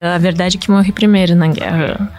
A 0.00 0.16
verdade 0.16 0.56
é 0.56 0.60
que 0.60 0.70
morri 0.70 0.92
primeiro 0.92 1.34
na 1.34 1.48
guerra. 1.48 2.12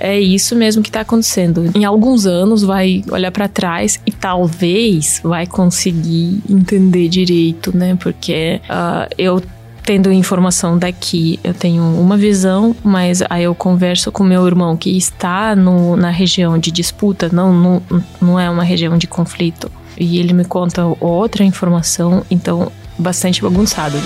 É 0.00 0.18
isso 0.18 0.56
mesmo 0.56 0.82
que 0.82 0.88
está 0.88 1.02
acontecendo. 1.02 1.70
Em 1.76 1.84
alguns 1.84 2.26
anos 2.26 2.64
vai 2.64 3.04
olhar 3.08 3.30
para 3.30 3.46
trás 3.46 4.00
e 4.04 4.10
talvez 4.10 5.20
vai 5.22 5.46
conseguir 5.46 6.42
entender 6.50 7.08
direito, 7.08 7.76
né? 7.76 7.96
Porque 8.00 8.60
uh, 8.64 9.14
eu 9.16 9.40
tendo 9.84 10.10
informação 10.10 10.76
daqui, 10.76 11.38
eu 11.44 11.54
tenho 11.54 11.84
uma 11.84 12.16
visão, 12.16 12.74
mas 12.82 13.22
aí 13.30 13.44
eu 13.44 13.54
converso 13.54 14.10
com 14.10 14.24
meu 14.24 14.44
irmão 14.44 14.76
que 14.76 14.96
está 14.96 15.54
no, 15.54 15.94
na 15.94 16.10
região 16.10 16.58
de 16.58 16.72
disputa, 16.72 17.28
não, 17.32 17.52
não, 17.52 17.82
não 18.20 18.40
é 18.40 18.50
uma 18.50 18.64
região 18.64 18.98
de 18.98 19.06
conflito. 19.06 19.70
E 19.96 20.18
ele 20.18 20.32
me 20.32 20.44
conta 20.44 20.84
outra 20.98 21.44
informação, 21.44 22.24
então 22.28 22.72
bastante 22.98 23.40
bagunçado. 23.40 23.96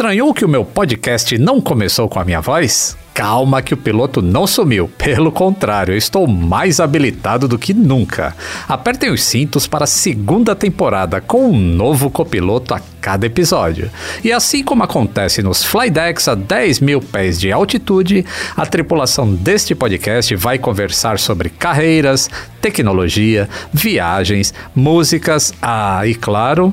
Estranhou 0.00 0.32
que 0.32 0.46
o 0.46 0.48
meu 0.48 0.64
podcast 0.64 1.36
não 1.36 1.60
começou 1.60 2.08
com 2.08 2.18
a 2.18 2.24
minha 2.24 2.40
voz? 2.40 2.96
Calma 3.12 3.60
que 3.60 3.74
o 3.74 3.76
piloto 3.76 4.22
não 4.22 4.46
sumiu, 4.46 4.88
pelo 4.96 5.30
contrário, 5.30 5.94
estou 5.94 6.26
mais 6.26 6.80
habilitado 6.80 7.46
do 7.46 7.58
que 7.58 7.74
nunca. 7.74 8.34
Apertem 8.66 9.10
os 9.10 9.22
cintos 9.22 9.66
para 9.66 9.84
a 9.84 9.86
segunda 9.86 10.56
temporada 10.56 11.20
com 11.20 11.50
um 11.50 11.54
novo 11.54 12.08
copiloto 12.08 12.72
a 12.72 12.80
cada 12.98 13.26
episódio. 13.26 13.90
E 14.24 14.32
assim 14.32 14.64
como 14.64 14.82
acontece 14.82 15.42
nos 15.42 15.62
flydecks 15.62 16.28
a 16.28 16.34
10 16.34 16.80
mil 16.80 17.02
pés 17.02 17.38
de 17.38 17.52
altitude, 17.52 18.24
a 18.56 18.64
tripulação 18.64 19.30
deste 19.30 19.74
podcast 19.74 20.34
vai 20.34 20.58
conversar 20.58 21.18
sobre 21.18 21.50
carreiras, 21.50 22.30
tecnologia, 22.58 23.50
viagens, 23.70 24.54
músicas, 24.74 25.52
ah, 25.60 26.06
e 26.06 26.14
claro, 26.14 26.72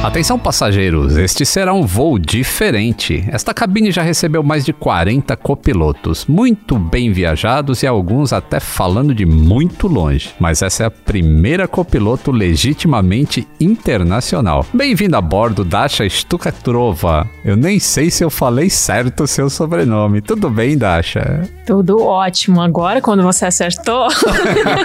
Atenção 0.00 0.38
passageiros, 0.38 1.16
este 1.16 1.44
será 1.44 1.74
um 1.74 1.84
voo 1.84 2.20
diferente. 2.20 3.24
Esta 3.32 3.52
cabine 3.52 3.90
já 3.90 4.00
recebeu 4.00 4.44
mais 4.44 4.64
de 4.64 4.72
40 4.72 5.36
copilotos, 5.36 6.24
muito 6.24 6.78
bem 6.78 7.12
viajados 7.12 7.82
e 7.82 7.86
alguns 7.86 8.32
até 8.32 8.60
falando 8.60 9.12
de 9.12 9.26
muito 9.26 9.88
longe. 9.88 10.32
Mas 10.38 10.62
essa 10.62 10.84
é 10.84 10.86
a 10.86 10.90
primeira 10.90 11.66
copiloto 11.66 12.30
legitimamente 12.30 13.46
internacional. 13.60 14.64
Bem-vindo 14.72 15.16
a 15.16 15.20
bordo, 15.20 15.64
Dasha 15.64 16.08
Stukatrova. 16.08 17.28
Eu 17.44 17.56
nem 17.56 17.80
sei 17.80 18.08
se 18.08 18.22
eu 18.22 18.30
falei 18.30 18.70
certo 18.70 19.24
o 19.24 19.26
seu 19.26 19.50
sobrenome. 19.50 20.20
Tudo 20.20 20.48
bem, 20.48 20.78
Dasha? 20.78 21.42
Tudo 21.66 22.00
ótimo. 22.00 22.62
Agora, 22.62 23.02
quando 23.02 23.24
você 23.24 23.46
acertou. 23.46 24.06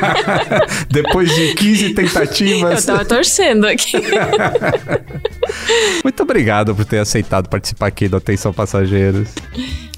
Depois 0.90 1.34
de 1.34 1.54
15 1.54 1.94
tentativas. 1.94 2.88
Eu 2.90 2.94
tava 2.94 3.06
torcendo 3.06 3.66
aqui. 3.68 4.02
Muito 6.04 6.24
obrigado 6.24 6.76
por 6.76 6.86
ter 6.86 7.00
aceitado 7.00 7.50
participar 7.50 7.88
aqui 7.88 8.08
do 8.08 8.18
Atenção 8.18 8.54
Passageiros. 8.54 9.30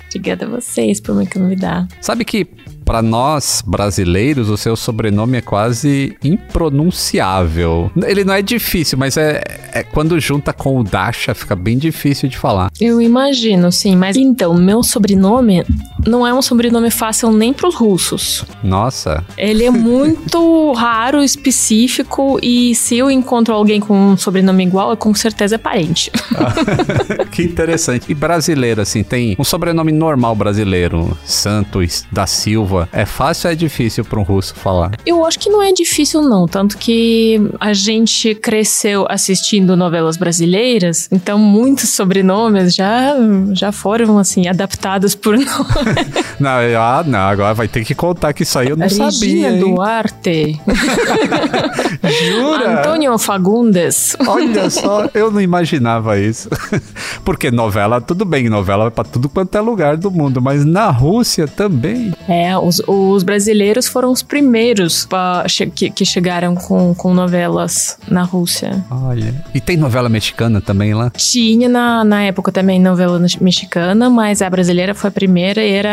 Obrigada 0.10 0.46
a 0.46 0.50
vocês 0.50 1.02
por 1.02 1.14
me 1.16 1.28
convidar. 1.28 1.88
Sabe 2.00 2.24
que 2.24 2.48
para 2.86 3.02
nós 3.02 3.64
brasileiros, 3.66 4.48
o 4.48 4.56
seu 4.56 4.76
sobrenome 4.76 5.38
é 5.40 5.42
quase 5.42 6.16
impronunciável. 6.24 7.92
Ele 8.06 8.24
não 8.24 8.34
é 8.34 8.44
difícil, 8.44 8.96
mas 8.96 9.18
é, 9.18 9.44
é, 9.74 9.82
quando 9.82 10.20
junta 10.20 10.54
com 10.54 10.80
o 10.80 10.84
Dasha 10.84 11.34
fica 11.34 11.56
bem 11.56 11.80
difícil 11.80 12.30
de 12.30 12.38
falar. 12.38 12.70
Eu 12.80 13.02
imagino, 13.02 13.72
sim. 13.72 13.96
Mas 13.96 14.16
então, 14.16 14.54
meu 14.54 14.84
sobrenome 14.84 15.66
não 16.08 16.26
é 16.26 16.34
um 16.34 16.42
sobrenome 16.42 16.92
fácil 16.92 17.32
nem 17.32 17.54
para 17.54 17.68
os 17.68 17.76
russos. 17.76 18.44
Nossa. 18.64 19.24
Ele 19.38 19.66
é 19.66 19.72
muito 19.72 20.72
raro, 20.74 21.24
específico 21.24 22.40
e 22.42 22.76
se 22.76 22.98
eu 22.98 23.10
encontro 23.10 23.54
alguém 23.54 23.80
com 23.80 24.12
um 24.12 24.18
sobrenome 24.18 24.66
igual, 24.66 24.92
é 24.92 24.96
com 24.96 25.14
certeza 25.14 25.56
é 25.56 25.58
parente. 25.58 26.12
que 27.32 27.44
interessante. 27.44 28.06
E 28.10 28.14
brasileiro, 28.14 28.82
assim, 28.82 29.04
tem 29.04 29.36
um 29.40 29.44
sobrenome 29.44 29.92
normal 29.92 30.36
brasileiro, 30.36 31.18
Santos 31.24 32.06
da 32.12 32.26
Silva 32.26 32.88
é 32.92 33.06
fácil 33.06 33.48
ou 33.48 33.54
é 33.54 33.56
difícil 33.56 34.04
para 34.06 34.20
um 34.20 34.24
russo 34.24 34.56
falar? 34.56 34.92
Eu 35.06 35.26
acho 35.26 35.40
que 35.40 35.50
não 35.50 35.62
é 35.62 35.72
difícil, 35.72 36.22
não. 36.22 36.48
Tanto 36.48 36.78
que 36.78 37.42
a 37.60 37.74
gente 37.74 38.36
cresceu 38.36 39.06
assistindo 39.10 39.76
novelas 39.76 40.18
brasileiras, 40.18 41.08
então 41.12 41.38
muitos 41.38 41.90
sobrenomes 41.90 42.74
já, 42.74 43.16
já 43.52 43.72
foram, 43.72 44.18
assim, 44.18 44.48
adaptados 44.48 45.16
por 45.16 45.38
nós. 45.38 45.95
não, 46.40 46.52
ah, 46.80 47.04
não, 47.06 47.20
agora 47.20 47.54
vai 47.54 47.68
ter 47.68 47.84
que 47.84 47.96
contar 47.96 48.34
que 48.34 48.44
isso 48.44 48.58
aí 48.60 48.70
eu 48.70 48.76
não 48.76 48.84
Regina 48.84 49.12
sabia. 49.12 49.50
Regina 49.50 49.66
Duarte. 49.66 50.62
Jura? 52.26 52.80
Antônio 52.80 53.18
Fagundes. 53.18 54.16
Olha 54.28 54.70
só, 54.70 55.10
eu 55.14 55.32
não 55.32 55.42
imaginava 55.42 56.20
isso. 56.20 56.50
Porque 57.24 57.50
novela, 57.52 58.00
tudo 58.02 58.26
bem, 58.26 58.50
novela 58.50 58.84
vai 58.84 58.92
pra 58.92 59.04
tudo 59.04 59.30
quanto 59.30 59.58
é 59.58 59.62
lugar 59.62 59.98
do 59.98 60.12
mundo, 60.12 60.42
mas 60.42 60.66
na 60.66 60.90
Rússia 60.90 61.48
também. 61.48 62.14
É, 62.28 62.58
os, 62.58 62.82
os 62.88 63.24
brasileiros 63.24 63.88
foram 63.88 64.12
os 64.12 64.22
primeiros 64.22 65.06
pra, 65.06 65.46
que, 65.74 65.90
que, 65.90 66.06
chegaram 66.06 66.56
com, 66.56 66.94
com 66.94 67.14
novelas 67.14 67.98
na 68.08 68.24
Rússia. 68.24 68.84
Olha. 68.90 69.34
E 69.54 69.62
tem 69.62 69.78
novela 69.78 70.10
mexicana 70.10 70.62
também 70.62 70.94
lá? 70.94 71.10
Tinha 71.12 71.68
na, 71.68 72.04
na 72.04 72.24
época 72.24 72.52
também 72.52 72.80
novela 72.80 73.20
mexicana, 73.42 74.10
mas 74.10 74.42
a 74.42 74.50
brasileira 74.50 74.94
foi 74.94 75.10
a 75.10 75.12
primeira 75.12 75.64
e 75.64 75.72
era 75.72 75.85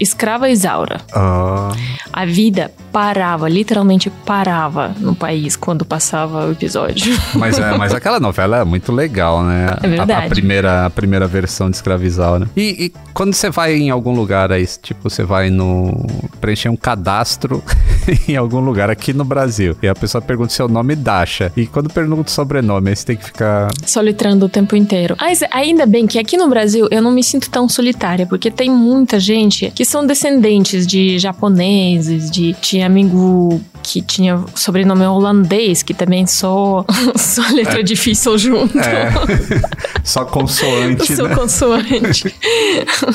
Escrava 0.00 0.48
Isaura. 0.48 1.00
Oh. 1.14 1.76
A 2.10 2.24
vida 2.24 2.70
parava, 2.90 3.48
literalmente 3.48 4.10
parava 4.24 4.94
no 4.98 5.14
país 5.14 5.56
quando 5.56 5.84
passava 5.84 6.46
o 6.46 6.52
episódio. 6.52 7.16
Mas, 7.34 7.58
é, 7.58 7.76
mas 7.76 7.94
aquela 7.94 8.18
novela 8.18 8.58
é 8.58 8.64
muito 8.64 8.92
legal, 8.92 9.42
né? 9.44 9.76
É 9.82 9.88
verdade. 9.88 10.12
A, 10.12 10.26
a 10.26 10.28
primeira, 10.28 10.86
a 10.86 10.90
primeira 10.90 11.26
versão 11.26 11.70
de 11.70 11.76
Escrava 11.76 12.04
Isaura. 12.04 12.48
E, 12.56 12.86
e 12.86 12.92
quando 13.14 13.34
você 13.34 13.50
vai 13.50 13.74
em 13.74 13.90
algum 13.90 14.12
lugar 14.12 14.50
aí, 14.50 14.66
tipo, 14.66 15.08
você 15.08 15.22
vai 15.22 15.50
no 15.50 16.06
preencher 16.40 16.68
um 16.68 16.76
cadastro 16.76 17.62
em 18.28 18.36
algum 18.36 18.60
lugar 18.60 18.90
aqui 18.90 19.12
no 19.12 19.24
Brasil. 19.24 19.76
E 19.82 19.88
a 19.88 19.94
pessoa 19.94 20.20
pergunta 20.20 20.52
seu 20.52 20.68
nome 20.68 20.96
Dasha. 20.96 21.52
E 21.56 21.66
quando 21.66 21.88
pergunta 21.88 22.28
o 22.28 22.32
sobrenome, 22.32 22.90
aí 22.90 22.96
você 22.96 23.06
tem 23.06 23.16
que 23.16 23.24
ficar. 23.24 23.68
Solitrando 23.86 24.46
o 24.46 24.48
tempo 24.48 24.74
inteiro. 24.74 25.16
Mas 25.20 25.42
ainda 25.50 25.86
bem 25.86 26.06
que 26.06 26.18
aqui 26.18 26.36
no 26.36 26.48
Brasil 26.48 26.88
eu 26.90 27.00
não 27.00 27.12
me 27.12 27.22
sinto 27.22 27.48
tão 27.48 27.68
solitária, 27.68 28.26
porque 28.26 28.50
tem 28.50 28.70
muita 28.70 29.20
gente 29.20 29.39
que 29.48 29.84
são 29.84 30.06
descendentes 30.06 30.86
de 30.86 31.18
japoneses, 31.18 32.30
de. 32.30 32.54
Tinha 32.60 32.86
amigo 32.86 33.60
que 33.82 34.00
tinha 34.02 34.44
sobrenome 34.54 35.04
holandês, 35.04 35.82
que 35.82 35.94
também 35.94 36.26
só, 36.26 36.84
só 37.16 37.42
letra 37.52 37.80
é. 37.80 37.82
difícil 37.82 38.38
junto. 38.38 38.78
É. 38.78 39.10
só 40.04 40.24
consoante. 40.24 41.16
Só 41.16 41.24
né? 41.24 41.34
consoante. 41.34 42.34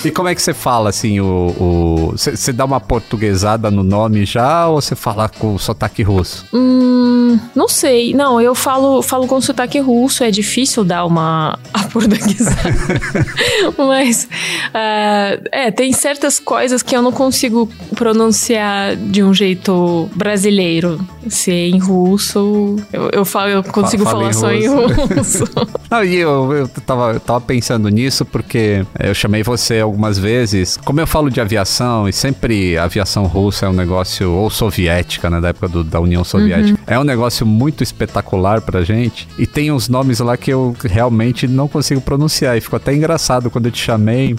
e 0.03 0.11
como 0.11 0.27
é 0.27 0.35
que 0.35 0.41
você 0.41 0.53
fala 0.53 0.89
assim? 0.89 1.19
O. 1.19 2.13
Você 2.15 2.51
dá 2.51 2.65
uma 2.65 2.79
portuguesada 2.79 3.69
no 3.71 3.83
nome 3.83 4.25
já 4.25 4.67
ou 4.67 4.81
você 4.81 4.95
fala 4.95 5.29
com 5.29 5.57
sotaque 5.57 6.03
russo? 6.03 6.45
Hum, 6.53 7.39
não 7.55 7.67
sei. 7.67 8.13
Não, 8.13 8.41
eu 8.41 8.55
falo, 8.55 9.01
falo 9.01 9.27
com 9.27 9.39
sotaque 9.39 9.79
russo, 9.79 10.23
é 10.23 10.31
difícil 10.31 10.83
dar 10.83 11.05
uma 11.05 11.57
portuguesada. 11.91 12.75
Mas. 13.77 14.25
Uh, 14.25 15.47
é, 15.51 15.71
tem 15.71 15.91
certas 16.15 16.39
coisas 16.39 16.81
que 16.81 16.95
eu 16.95 17.01
não 17.01 17.11
consigo 17.11 17.69
pronunciar 17.93 18.95
de 18.95 19.21
um 19.21 19.33
jeito 19.33 20.09
brasileiro. 20.15 20.99
Se 21.27 21.51
é 21.51 21.67
em 21.67 21.79
russo, 21.79 22.77
eu, 22.93 23.09
eu, 23.11 23.25
falo, 23.25 23.49
eu 23.49 23.63
consigo 23.63 24.03
Fala 24.03 24.17
falar 24.17 24.29
em 24.29 24.33
só 24.33 24.51
em 24.51 24.67
russo. 24.67 25.43
Não, 25.89 26.03
e 26.03 26.15
eu, 26.15 26.53
eu, 26.53 26.67
tava, 26.67 27.13
eu 27.13 27.19
tava 27.19 27.41
pensando 27.41 27.89
nisso 27.89 28.23
porque 28.23 28.85
eu 28.99 29.13
chamei 29.13 29.41
você 29.41 29.79
algumas 29.79 30.19
vezes. 30.19 30.77
Como 30.77 30.99
eu 30.99 31.07
falo 31.07 31.31
de 31.31 31.41
aviação, 31.41 32.07
e 32.07 32.13
sempre 32.13 32.77
a 32.77 32.83
aviação 32.83 33.25
russa 33.25 33.65
é 33.65 33.69
um 33.69 33.73
negócio, 33.73 34.31
ou 34.31 34.49
soviética, 34.49 35.29
né, 35.29 35.41
da 35.41 35.49
época 35.49 35.67
do, 35.67 35.83
da 35.83 35.99
União 35.99 36.23
Soviética, 36.23 36.77
uhum. 36.79 36.85
é 36.85 36.99
um 36.99 37.03
negócio 37.03 37.45
muito 37.45 37.81
espetacular 37.81 38.61
pra 38.61 38.83
gente. 38.83 39.27
E 39.37 39.47
tem 39.47 39.71
uns 39.71 39.89
nomes 39.89 40.19
lá 40.19 40.37
que 40.37 40.51
eu 40.51 40.75
realmente 40.83 41.47
não 41.47 41.67
consigo 41.67 42.01
pronunciar. 42.01 42.55
E 42.55 42.61
ficou 42.61 42.77
até 42.77 42.93
engraçado 42.93 43.49
quando 43.49 43.65
eu 43.65 43.71
te 43.71 43.81
chamei 43.81 44.35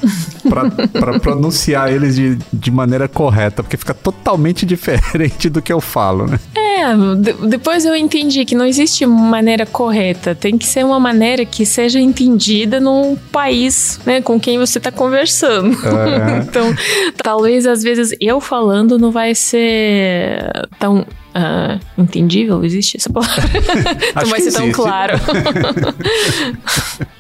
pra, 0.48 0.70
pra 0.70 1.18
pronunciar 1.18 1.55
eles 1.90 2.16
de, 2.16 2.38
de 2.52 2.70
maneira 2.70 3.08
correta, 3.08 3.62
porque 3.62 3.76
fica 3.76 3.94
totalmente 3.94 4.64
diferente 4.66 5.48
do 5.48 5.62
que 5.62 5.72
eu 5.72 5.80
falo, 5.80 6.26
né? 6.26 6.38
É, 6.54 7.46
depois 7.48 7.84
eu 7.84 7.96
entendi 7.96 8.44
que 8.44 8.54
não 8.54 8.66
existe 8.66 9.06
maneira 9.06 9.64
correta. 9.64 10.34
Tem 10.34 10.58
que 10.58 10.66
ser 10.66 10.84
uma 10.84 11.00
maneira 11.00 11.44
que 11.44 11.64
seja 11.64 11.98
entendida 11.98 12.78
no 12.78 13.16
país, 13.32 13.98
né, 14.04 14.20
com 14.20 14.38
quem 14.38 14.58
você 14.58 14.78
está 14.78 14.92
conversando. 14.92 15.68
Uhum. 15.68 16.38
então, 16.42 16.74
talvez 17.22 17.66
às 17.66 17.82
vezes 17.82 18.14
eu 18.20 18.40
falando 18.40 18.98
não 18.98 19.10
vai 19.10 19.34
ser 19.34 20.50
tão 20.78 21.06
uh, 21.36 21.80
entendível? 21.96 22.64
Existe 22.64 22.96
essa 22.96 23.10
palavra? 23.10 23.42
não 24.16 24.26
vai 24.26 24.40
ser 24.40 24.52
tão 24.52 24.70
claro. 24.72 25.14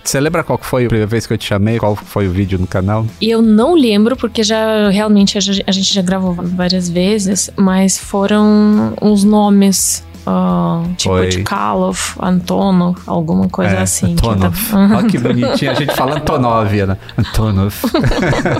Você 0.06 0.20
lembra 0.20 0.44
qual 0.44 0.56
foi 0.62 0.84
a 0.84 0.88
primeira 0.88 1.06
vez 1.08 1.26
que 1.26 1.32
eu 1.32 1.38
te 1.38 1.46
chamei? 1.46 1.78
Qual 1.78 1.96
foi 1.96 2.28
o 2.28 2.30
vídeo 2.30 2.60
no 2.60 2.66
canal? 2.66 3.04
Eu 3.20 3.42
não 3.42 3.74
lembro, 3.74 4.16
porque 4.16 4.40
já 4.44 4.88
realmente 4.88 5.36
a 5.36 5.40
gente 5.40 5.92
já 5.92 6.00
gravou 6.00 6.32
várias 6.32 6.88
vezes, 6.88 7.50
mas 7.56 7.98
foram 7.98 8.94
uns 9.02 9.24
nomes 9.24 10.04
Uh, 10.26 10.92
tipo 10.96 11.14
Foi. 11.14 11.28
Tchalov, 11.28 11.98
Antonov, 12.20 12.98
alguma 13.06 13.48
coisa 13.48 13.76
é, 13.76 13.82
assim. 13.82 14.14
Antonov. 14.14 14.56
Que 14.56 14.70
tá... 14.70 14.96
Olha 14.96 15.06
que 15.06 15.18
bonitinho, 15.18 15.70
a 15.70 15.74
gente 15.74 15.94
fala 15.94 16.16
Antonov, 16.16 16.72
né? 16.72 16.96
Antonov. 17.16 17.74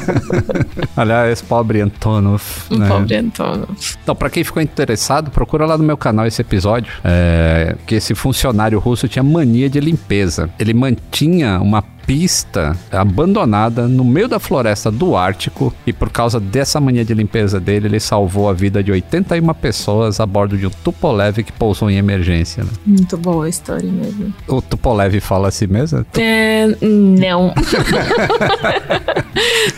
Aliás, 0.97 1.43
pobre 1.43 1.81
Antonov. 1.81 2.43
Né? 2.71 2.89
Pobre 2.89 3.17
Antonov. 3.17 3.69
Então, 4.03 4.15
pra 4.15 4.31
quem 4.31 4.45
ficou 4.45 4.63
interessado, 4.63 5.31
procura 5.31 5.67
lá 5.67 5.77
no 5.77 5.83
meu 5.83 5.97
canal 5.97 6.25
esse 6.27 6.41
episódio, 6.41 6.93
é, 7.05 7.75
que 7.85 7.97
esse 7.97 8.15
funcionário 8.15 8.79
russo 8.79 9.09
tinha 9.09 9.23
mania 9.23 9.69
de 9.69 9.81
limpeza. 9.81 10.49
Ele 10.59 10.73
mantinha 10.73 11.59
uma 11.61 11.83
pista 12.07 12.77
abandonada 12.91 13.89
no 13.89 14.05
meio 14.05 14.29
da 14.29 14.39
floresta 14.39 14.91
do 14.91 15.17
Ártico 15.17 15.75
e 15.85 15.93
por 15.93 16.09
causa 16.09 16.39
dessa 16.39 16.81
mania 16.81 17.05
de 17.05 17.13
limpeza 17.13 17.59
dele, 17.59 17.89
ele 17.89 18.01
salvou 18.01 18.49
a 18.49 18.53
vida 18.53 18.83
de 18.83 18.93
81 18.93 19.53
pessoas 19.55 20.21
a 20.21 20.27
bordo 20.27 20.57
de 20.57 20.67
um 20.67 20.71
Tupolev 20.71 21.43
que 21.43 21.53
pousou 21.53 21.91
em 21.91 21.97
emergência. 21.97 22.63
Né? 22.63 22.71
Muito 22.87 23.17
boa 23.17 23.47
a 23.47 23.49
história 23.49 23.91
mesmo. 23.91 24.33
O 24.47 24.63
Tupolev 24.63 25.19
fala 25.21 25.49
assim 25.49 25.67
mesmo? 25.67 26.07
É, 26.17 26.69
não. 26.81 27.53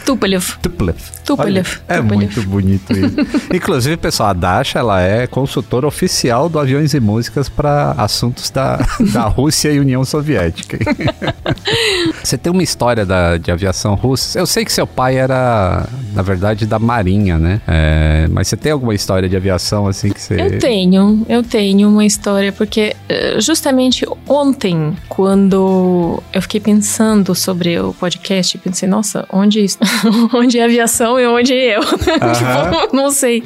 Tupolev. 0.05 0.59
Tupolev. 0.61 0.99
Tupolev. 1.25 1.79
É 1.89 2.01
muito 2.01 2.43
bonito 2.43 2.93
isso. 2.93 3.17
Inclusive, 3.53 3.97
pessoal, 3.97 4.31
a 4.31 4.33
Dasha, 4.33 4.79
ela 4.79 5.01
é 5.01 5.27
consultora 5.27 5.87
oficial 5.87 6.49
do 6.49 6.59
Aviões 6.59 6.95
e 6.95 7.01
Músicas 7.01 7.49
para 7.49 7.93
assuntos 7.93 8.51
da, 8.51 8.79
da 9.13 9.23
Rússia 9.23 9.73
e 9.73 9.81
União 9.81 10.05
Soviética. 10.05 10.79
Você 12.23 12.37
tem 12.37 12.53
uma 12.53 12.63
história 12.63 13.05
da, 13.05 13.37
de 13.37 13.51
aviação 13.51 13.95
russa. 13.95 14.39
Eu 14.39 14.47
sei 14.47 14.65
que 14.65 14.73
seu 14.73 14.87
pai 14.87 15.17
era, 15.17 15.87
na 16.13 16.23
verdade, 16.23 16.67
da 16.67 16.79
Marinha, 16.79 17.39
né? 17.39 17.61
É, 17.67 18.27
mas 18.31 18.49
você 18.49 18.57
tem 18.57 18.73
alguma 18.73 18.95
história 18.95 19.29
de 19.29 19.37
aviação 19.37 19.87
assim 19.87 20.11
que 20.11 20.21
você. 20.21 20.41
Eu 20.41 20.59
tenho, 20.59 21.25
eu 21.29 21.43
tenho 21.43 21.89
uma 21.89 22.05
história, 22.05 22.53
porque 22.53 22.95
eh, 23.09 23.41
justamente 23.41 24.07
ontem, 24.27 24.97
quando 25.09 26.23
eu 26.33 26.43
fiquei 26.43 26.61
pensando 26.61 27.35
sobre 27.35 27.79
o 27.79 27.95
podcast, 27.95 28.59
pensei, 28.59 28.89
nossa, 28.89 29.27
onde, 29.33 29.65
onde 30.35 30.59
é 30.59 30.65
aviação 30.65 31.19
e 31.19 31.27
onde 31.27 31.53
é 31.53 31.77
eu? 31.77 31.81
tipo, 31.85 32.97
não 32.97 33.11
sei 33.11 33.43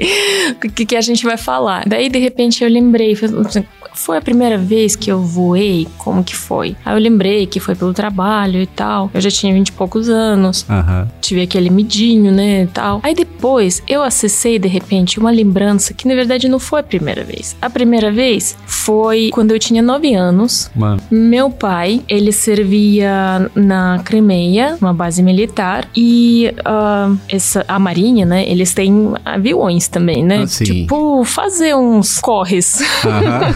o 0.52 0.70
que, 0.70 0.86
que 0.86 0.96
a 0.96 1.00
gente 1.00 1.24
vai 1.24 1.36
falar. 1.36 1.84
Daí, 1.86 2.08
de 2.08 2.18
repente, 2.18 2.64
eu 2.64 2.70
lembrei, 2.70 3.16
foi 3.94 4.16
a 4.16 4.20
primeira 4.20 4.58
vez 4.58 4.96
que 4.96 5.10
eu 5.10 5.20
voei? 5.20 5.86
Como 5.98 6.24
que 6.24 6.34
foi? 6.34 6.76
Aí 6.84 6.94
eu 6.94 6.98
lembrei 6.98 7.46
que 7.46 7.60
foi 7.60 7.74
pelo 7.74 7.92
trabalho 7.92 8.61
e 8.62 8.66
tal. 8.66 9.10
Eu 9.12 9.20
já 9.20 9.30
tinha 9.30 9.52
vinte 9.52 9.68
e 9.68 9.72
poucos 9.72 10.08
anos. 10.08 10.66
Uhum. 10.68 11.08
Tive 11.20 11.42
aquele 11.42 11.70
midinho, 11.70 12.32
né, 12.32 12.62
e 12.62 12.66
tal. 12.66 13.00
Aí 13.02 13.14
depois 13.14 13.82
eu 13.88 14.02
acessei, 14.02 14.58
de 14.58 14.68
repente, 14.68 15.18
uma 15.18 15.30
lembrança 15.30 15.94
que 15.94 16.06
na 16.06 16.14
verdade 16.14 16.48
não 16.48 16.58
foi 16.58 16.80
a 16.80 16.82
primeira 16.82 17.24
vez. 17.24 17.56
A 17.60 17.70
primeira 17.70 18.10
vez 18.10 18.56
foi 18.66 19.30
quando 19.32 19.52
eu 19.52 19.58
tinha 19.58 19.82
nove 19.82 20.14
anos. 20.14 20.70
Mano. 20.74 21.00
Meu 21.10 21.50
pai, 21.50 22.02
ele 22.08 22.32
servia 22.32 23.50
na 23.54 24.00
Crimeia, 24.04 24.76
uma 24.80 24.92
base 24.92 25.22
militar. 25.22 25.88
E 25.96 26.52
uh, 26.60 27.16
essa, 27.28 27.64
a 27.68 27.78
Marinha, 27.78 28.24
né, 28.24 28.48
eles 28.48 28.74
têm 28.74 29.14
aviões 29.24 29.88
também, 29.88 30.24
né? 30.24 30.42
Ah, 30.44 30.46
tipo, 30.46 31.24
fazer 31.24 31.74
uns 31.74 32.20
corres. 32.20 32.80
Uhum. 33.04 33.52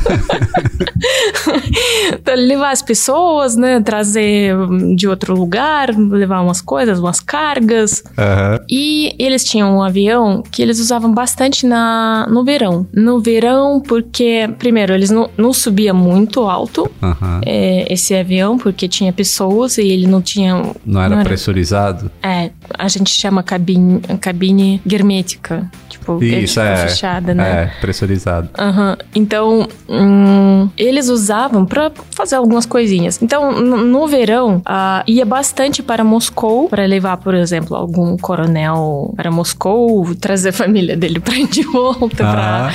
levar 2.47 2.71
as 2.71 2.83
pessoas, 2.83 3.57
né? 3.57 3.81
Trazer 3.81 4.55
de 4.97 5.07
outro 5.07 5.35
lugar, 5.35 5.91
levar 5.97 6.41
umas 6.41 6.61
coisas, 6.61 6.99
umas 6.99 7.21
cargas. 7.21 8.03
Uhum. 8.19 8.65
E 8.69 9.15
eles 9.19 9.45
tinham 9.45 9.77
um 9.77 9.83
avião 9.83 10.43
que 10.43 10.63
eles 10.63 10.81
usavam 10.81 11.13
bastante 11.13 11.67
na, 11.67 12.27
no 12.31 12.43
verão. 12.45 12.87
No 12.93 13.21
verão, 13.21 13.81
porque, 13.81 14.49
primeiro, 14.59 14.95
eles 14.95 15.11
não, 15.11 15.31
não 15.37 15.53
subia 15.53 15.93
muito 15.93 16.41
alto 16.41 16.91
uhum. 17.03 17.41
é, 17.45 17.93
esse 17.93 18.15
avião, 18.15 18.57
porque 18.57 18.89
tinha 18.89 19.13
pessoas 19.13 19.79
e 19.79 19.83
ele 19.83 20.07
não 20.07 20.23
tinha. 20.23 20.55
Não 20.85 21.01
era, 21.01 21.11
não 21.11 21.21
era 21.21 21.29
pressurizado? 21.29 22.11
É, 22.23 22.51
a 22.77 22.89
gente 22.89 23.11
chama 23.11 23.43
cabine, 23.43 24.01
cabine 24.21 24.81
hermética. 24.91 25.71
Tipo, 26.07 26.23
Isso, 26.23 26.61
é, 26.61 26.77
fechada, 26.89 27.35
né? 27.35 27.63
É, 27.65 27.81
pressurizado. 27.81 28.49
Uhum. 28.57 28.97
Então, 29.15 29.69
hum, 29.89 30.69
eles 30.79 31.09
usavam 31.09 31.67
para 31.67 31.91
fazer 32.13 32.37
algumas 32.37 32.65
coisinhas. 32.65 33.21
Então, 33.21 33.61
no 33.61 34.07
verão, 34.07 34.59
uh, 34.59 35.03
ia 35.07 35.27
bastante 35.27 35.83
para 35.83 36.05
Moscou 36.05 36.69
para 36.69 36.87
levar, 36.87 37.17
por 37.17 37.35
exemplo, 37.35 37.77
algum 37.77 38.17
coronel 38.17 39.13
para 39.17 39.31
Moscou, 39.31 40.15
trazer 40.15 40.51
a 40.51 40.53
família 40.53 40.97
dele 40.97 41.19
para 41.19 41.35
de 41.47 41.63
volta. 41.63 42.25
Ah. 42.25 42.71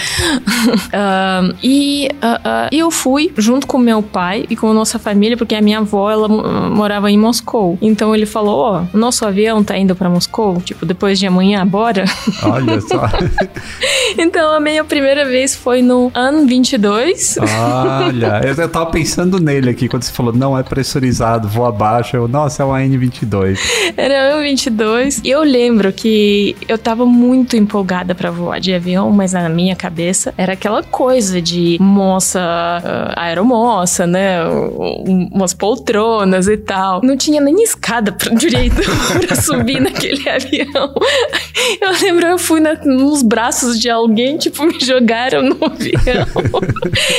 Pra... 0.92 1.52
uh, 1.54 1.58
e 1.64 2.10
uh, 2.22 2.68
eu 2.72 2.92
fui 2.92 3.32
junto 3.38 3.66
com 3.66 3.78
meu 3.78 4.04
pai 4.04 4.46
e 4.50 4.56
com 4.58 4.70
a 4.70 4.74
nossa 4.74 5.00
família, 5.00 5.38
porque 5.38 5.56
a 5.56 5.62
minha 5.62 5.80
avó 5.80 6.12
ela 6.12 6.28
morava 6.28 7.10
em 7.10 7.18
Moscou. 7.18 7.78
Então 7.82 8.14
ele 8.14 8.26
falou: 8.26 8.60
Ó, 8.60 8.82
oh, 8.82 8.98
nosso 8.98 9.26
avião 9.26 9.64
tá 9.64 9.78
indo 9.78 9.96
para 9.96 10.10
Moscou, 10.10 10.60
tipo, 10.62 10.86
depois 10.86 11.18
de 11.18 11.26
amanhã, 11.26 11.66
bora? 11.66 12.04
Olha 12.44 12.82
só. 12.82 13.10
então 14.18 14.54
a 14.54 14.60
minha 14.60 14.84
primeira 14.84 15.26
vez 15.26 15.56
foi 15.56 15.82
no 15.82 16.12
ano 16.14 16.46
22. 16.46 17.38
Olha, 17.40 18.42
eu, 18.44 18.56
eu 18.62 18.70
tava 18.70 18.88
pensando 18.88 19.40
nele 19.40 19.70
aqui 19.70 19.88
quando 19.88 20.04
você 20.04 20.12
falou, 20.12 20.34
não 20.34 20.58
é 20.58 20.64
pressurizado, 20.64 21.48
vou 21.48 21.66
abaixo. 21.66 22.16
Eu, 22.16 22.28
nossa, 22.28 22.64
é 22.64 22.66
uma 22.66 22.80
N22. 22.80 23.60
Era 23.96 24.38
um 24.38 24.42
22. 24.42 25.22
E 25.24 25.30
eu 25.30 25.44
lembro 25.44 25.92
que 25.92 26.56
eu 26.68 26.78
tava 26.78 27.06
muito 27.06 27.56
empolgada 27.56 28.16
para 28.16 28.32
voar 28.32 28.60
de 28.60 28.74
avião, 28.74 29.10
mas 29.12 29.34
na 29.34 29.50
minha 29.50 29.76
cabeça 29.76 30.34
era 30.38 30.54
aquela 30.54 30.84
coisa 30.84 31.42
de 31.42 31.78
moça, 31.80 32.40
uh, 32.40 33.20
aeromoça, 33.20 34.06
né? 34.08 34.44
Umas 34.46 35.54
poltronas 35.54 36.48
e 36.48 36.58
tal. 36.58 37.02
Não 37.04 37.18
tinha 37.18 37.42
nem 37.42 37.62
escada 37.64 38.12
pra, 38.12 38.34
direito 38.34 38.82
pra 39.26 39.36
subir 39.36 39.80
naquele 39.80 40.28
avião. 40.30 40.94
Eu 41.80 41.92
lembro, 42.02 42.28
eu 42.28 42.38
fui 42.40 42.60
na, 42.60 42.76
nos 43.12 43.22
braços 43.22 43.78
de 43.78 43.90
alguém, 43.90 44.38
tipo, 44.38 44.66
me 44.66 44.80
jogaram 44.80 45.44
no 45.44 45.58
avião. 45.66 46.26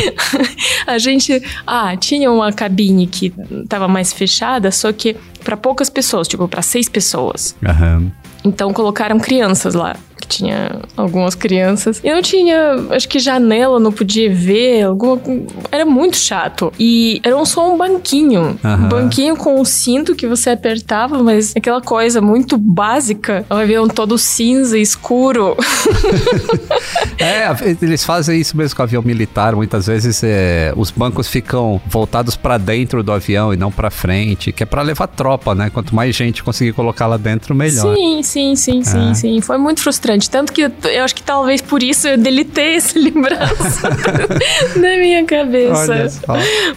a 0.87 0.99
gente. 0.99 1.43
Ah, 1.67 1.95
tinha 1.97 2.33
uma 2.33 2.51
cabine 2.51 3.07
que 3.07 3.33
tava 3.69 3.87
mais 3.87 4.13
fechada, 4.13 4.71
só 4.73 4.91
que 4.91 5.15
para 5.45 5.57
poucas 5.57 5.91
pessoas, 5.91 6.27
tipo, 6.27 6.49
para 6.49 6.63
seis 6.63 6.89
pessoas. 6.89 7.55
Aham. 7.65 8.11
Então 8.43 8.73
colocaram 8.73 9.21
crianças 9.21 9.75
lá 9.75 9.95
tinha 10.33 10.81
algumas 10.97 11.35
crianças. 11.35 12.01
E 12.03 12.13
não 12.13 12.23
tinha, 12.23 12.75
acho 12.91 13.09
que 13.09 13.19
janela, 13.19 13.79
não 13.79 13.93
podia 13.93 14.33
ver, 14.33 14.83
alguma, 14.83 15.21
era 15.71 15.85
muito 15.85 16.17
chato. 16.17 16.73
E 16.79 17.21
era 17.23 17.43
só 17.45 17.73
um 17.73 17.77
banquinho. 17.77 18.59
Um 18.65 18.89
banquinho 18.89 19.37
com 19.37 19.61
o 19.61 19.65
cinto 19.65 20.15
que 20.15 20.27
você 20.27 20.51
apertava, 20.51 21.23
mas 21.23 21.53
aquela 21.57 21.81
coisa 21.81 22.21
muito 22.21 22.57
básica. 22.57 23.45
O 23.51 23.55
avião 23.55 23.89
todo 23.89 24.17
cinza, 24.17 24.79
escuro. 24.79 25.57
é, 27.19 27.49
eles 27.83 28.05
fazem 28.05 28.41
isso 28.41 28.57
mesmo 28.57 28.77
com 28.77 28.83
o 28.83 28.85
avião 28.85 29.03
militar. 29.03 29.55
Muitas 29.55 29.87
vezes 29.87 30.23
é, 30.25 30.73
os 30.77 30.91
bancos 30.91 31.29
ficam 31.29 31.81
voltados 31.87 32.37
para 32.37 32.59
dentro 32.59 33.03
do 33.03 33.13
avião 33.13 33.53
e 33.53 33.57
não 33.57 33.71
para 33.71 33.91
frente, 33.91 34.53
que 34.53 34.63
é 34.63 34.67
para 34.67 34.83
levar 34.83 35.07
tropa, 35.09 35.55
né? 35.55 35.71
Quanto 35.71 35.95
mais 35.95 36.15
gente 36.15 36.43
conseguir 36.43 36.73
colocar 36.73 37.07
lá 37.07 37.17
dentro, 37.17 37.55
melhor. 37.55 37.95
Sim, 37.95 38.23
sim, 38.23 38.57
sim, 38.57 38.83
sim, 38.83 39.11
é. 39.11 39.15
sim. 39.15 39.41
Foi 39.41 39.59
muito 39.59 39.81
frustrante 39.81 40.22
frustrante. 40.23 40.31
Tanto 40.31 40.53
que 40.53 40.63
eu, 40.63 41.05
acho 41.05 41.15
que 41.15 41.23
talvez 41.23 41.61
por 41.61 41.83
isso 41.83 42.09
eu 42.09 42.17
delitei 42.19 42.77
essa 42.77 42.99
lembrança 42.99 43.89
na 44.77 44.97
minha 44.97 45.25
cabeça. 45.25 46.07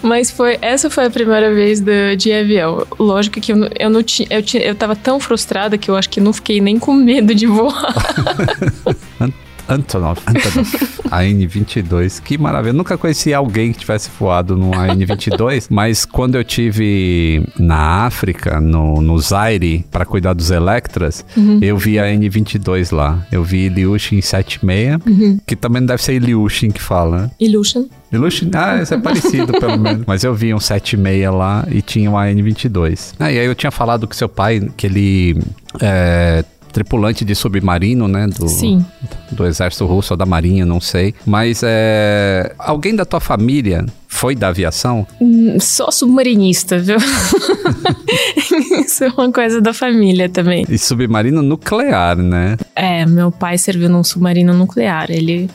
Mas 0.02 0.32
foi, 0.32 0.58
essa 0.62 0.90
foi 0.90 1.06
a 1.06 1.10
primeira 1.10 1.54
vez 1.54 1.80
do, 1.80 2.16
de 2.18 2.32
avião. 2.32 2.86
Lógico 3.00 3.40
que 3.40 3.52
eu, 3.52 3.70
eu 3.78 3.90
não 3.90 4.04
tinha, 4.04 4.28
eu 4.32 4.44
eu 4.56 4.76
tava 4.76 4.96
tão 4.96 5.20
frustrada 5.20 5.78
que 5.78 5.90
eu 5.90 5.96
acho 5.96 6.10
que 6.10 6.22
não 6.22 6.32
fiquei 6.32 6.62
nem 6.62 6.80
com 6.80 6.94
medo 6.94 7.36
de 7.36 7.46
voar. 7.46 7.94
An- 9.68 9.76
Antonov, 9.76 10.20
Antonov, 10.28 10.68
AN-22, 11.12 12.22
que 12.22 12.38
maravilha. 12.38 12.70
Eu 12.72 12.74
nunca 12.74 12.98
conheci 12.98 13.34
alguém 13.34 13.72
que 13.72 13.80
tivesse 13.80 14.10
voado 14.20 14.56
no 14.58 14.74
AN-22, 14.76 15.68
mas 15.72 16.06
quando 16.06 16.36
eu 16.36 16.44
tive 16.44 17.44
na 17.60 18.06
África, 18.06 18.60
no, 18.60 19.02
no 19.02 19.18
Zaire, 19.20 19.86
para 19.92 20.06
cuidar 20.06 20.34
dos 20.34 20.52
Electras, 20.52 21.26
eu 21.62 21.78
vi 21.78 22.00
a 22.00 22.04
AN-22 22.06 22.94
lá. 22.96 23.26
Eu 23.32 23.44
vi 23.44 23.66
Ilyushin 23.66 24.22
76, 24.22 25.00
que 25.46 25.56
também 25.56 25.82
não 25.82 25.88
deve 25.88 26.02
ser 26.04 26.14
Ilyushin 26.14 26.72
que 26.72 26.82
fala, 26.82 27.22
né? 27.24 27.32
Ilyushin, 28.12 28.50
ah, 28.54 28.82
esse 28.82 28.94
é 28.94 28.98
parecido 28.98 29.54
pelo 29.60 29.78
menos. 29.78 30.04
Mas 30.08 30.24
eu 30.24 30.34
vi 30.34 30.54
um 30.54 30.60
76 30.60 31.32
lá 31.34 31.66
e 31.70 31.82
tinha 31.82 32.10
um 32.10 32.18
AN-22. 32.18 33.14
Ah, 33.20 33.32
e 33.32 33.40
aí 33.40 33.46
eu 33.46 33.56
tinha 33.56 33.72
falado 33.72 34.08
com 34.08 34.14
seu 34.14 34.30
pai 34.30 34.70
que 34.78 34.88
ele 34.88 35.38
é 35.82 36.44
tripulante 36.76 37.24
de 37.24 37.34
submarino, 37.34 38.06
né? 38.06 38.28
Do, 38.28 38.50
Sim. 38.50 38.86
do 39.32 39.46
exército 39.46 39.86
russo 39.86 40.14
ou 40.14 40.18
da 40.18 40.26
marinha, 40.26 40.66
não 40.66 40.82
sei. 40.82 41.16
Mas 41.26 41.62
é, 41.64 42.54
alguém 42.60 42.94
da 42.94 43.06
tua 43.06 43.22
família 43.22 43.86
foi 44.10 44.36
da 44.36 44.50
aviação? 44.50 45.08
Hum, 45.22 45.58
Só 45.58 45.90
submarinista, 45.90 46.78
viu? 46.78 46.98
Isso 48.86 49.06
é 49.06 49.08
uma 49.08 49.32
coisa 49.32 49.62
da 49.62 49.74
família 49.74 50.28
também. 50.28 50.66
E 50.68 50.78
submarino 50.78 51.42
nuclear, 51.42 52.18
né? 52.18 52.58
É, 52.76 53.06
meu 53.06 53.32
pai 53.32 53.58
serviu 53.58 53.88
num 53.88 54.04
submarino 54.04 54.54
nuclear. 54.54 55.10
Ele 55.10 55.50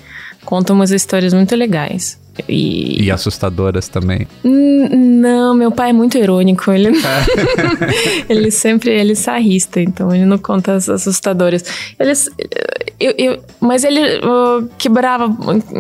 conta 0.47 0.73
umas 0.73 0.91
histórias 0.91 1.35
muito 1.35 1.55
legais. 1.55 2.19
E, 2.49 3.03
E 3.05 3.11
assustadoras 3.11 3.89
também. 3.89 4.27
Hum, 4.45 4.89
Não, 5.21 5.55
meu 5.55 5.71
pai 5.71 5.91
é 5.91 5.93
muito 5.93 6.17
irônico. 6.19 6.71
Ele, 6.71 6.91
ele 8.29 8.51
sempre 8.51 8.91
ele 8.91 9.13
é 9.13 9.15
sarrista, 9.15 9.81
então 9.81 10.15
ele 10.15 10.25
não 10.25 10.39
conta 10.39 10.75
as 10.75 10.89
assustadoras. 10.89 11.65
Ele, 11.99 12.13
eu, 12.99 13.15
eu- 13.19 13.41
mas 13.61 13.85
ele 13.85 14.01
uh, 14.19 14.69
quebrava, 14.79 15.29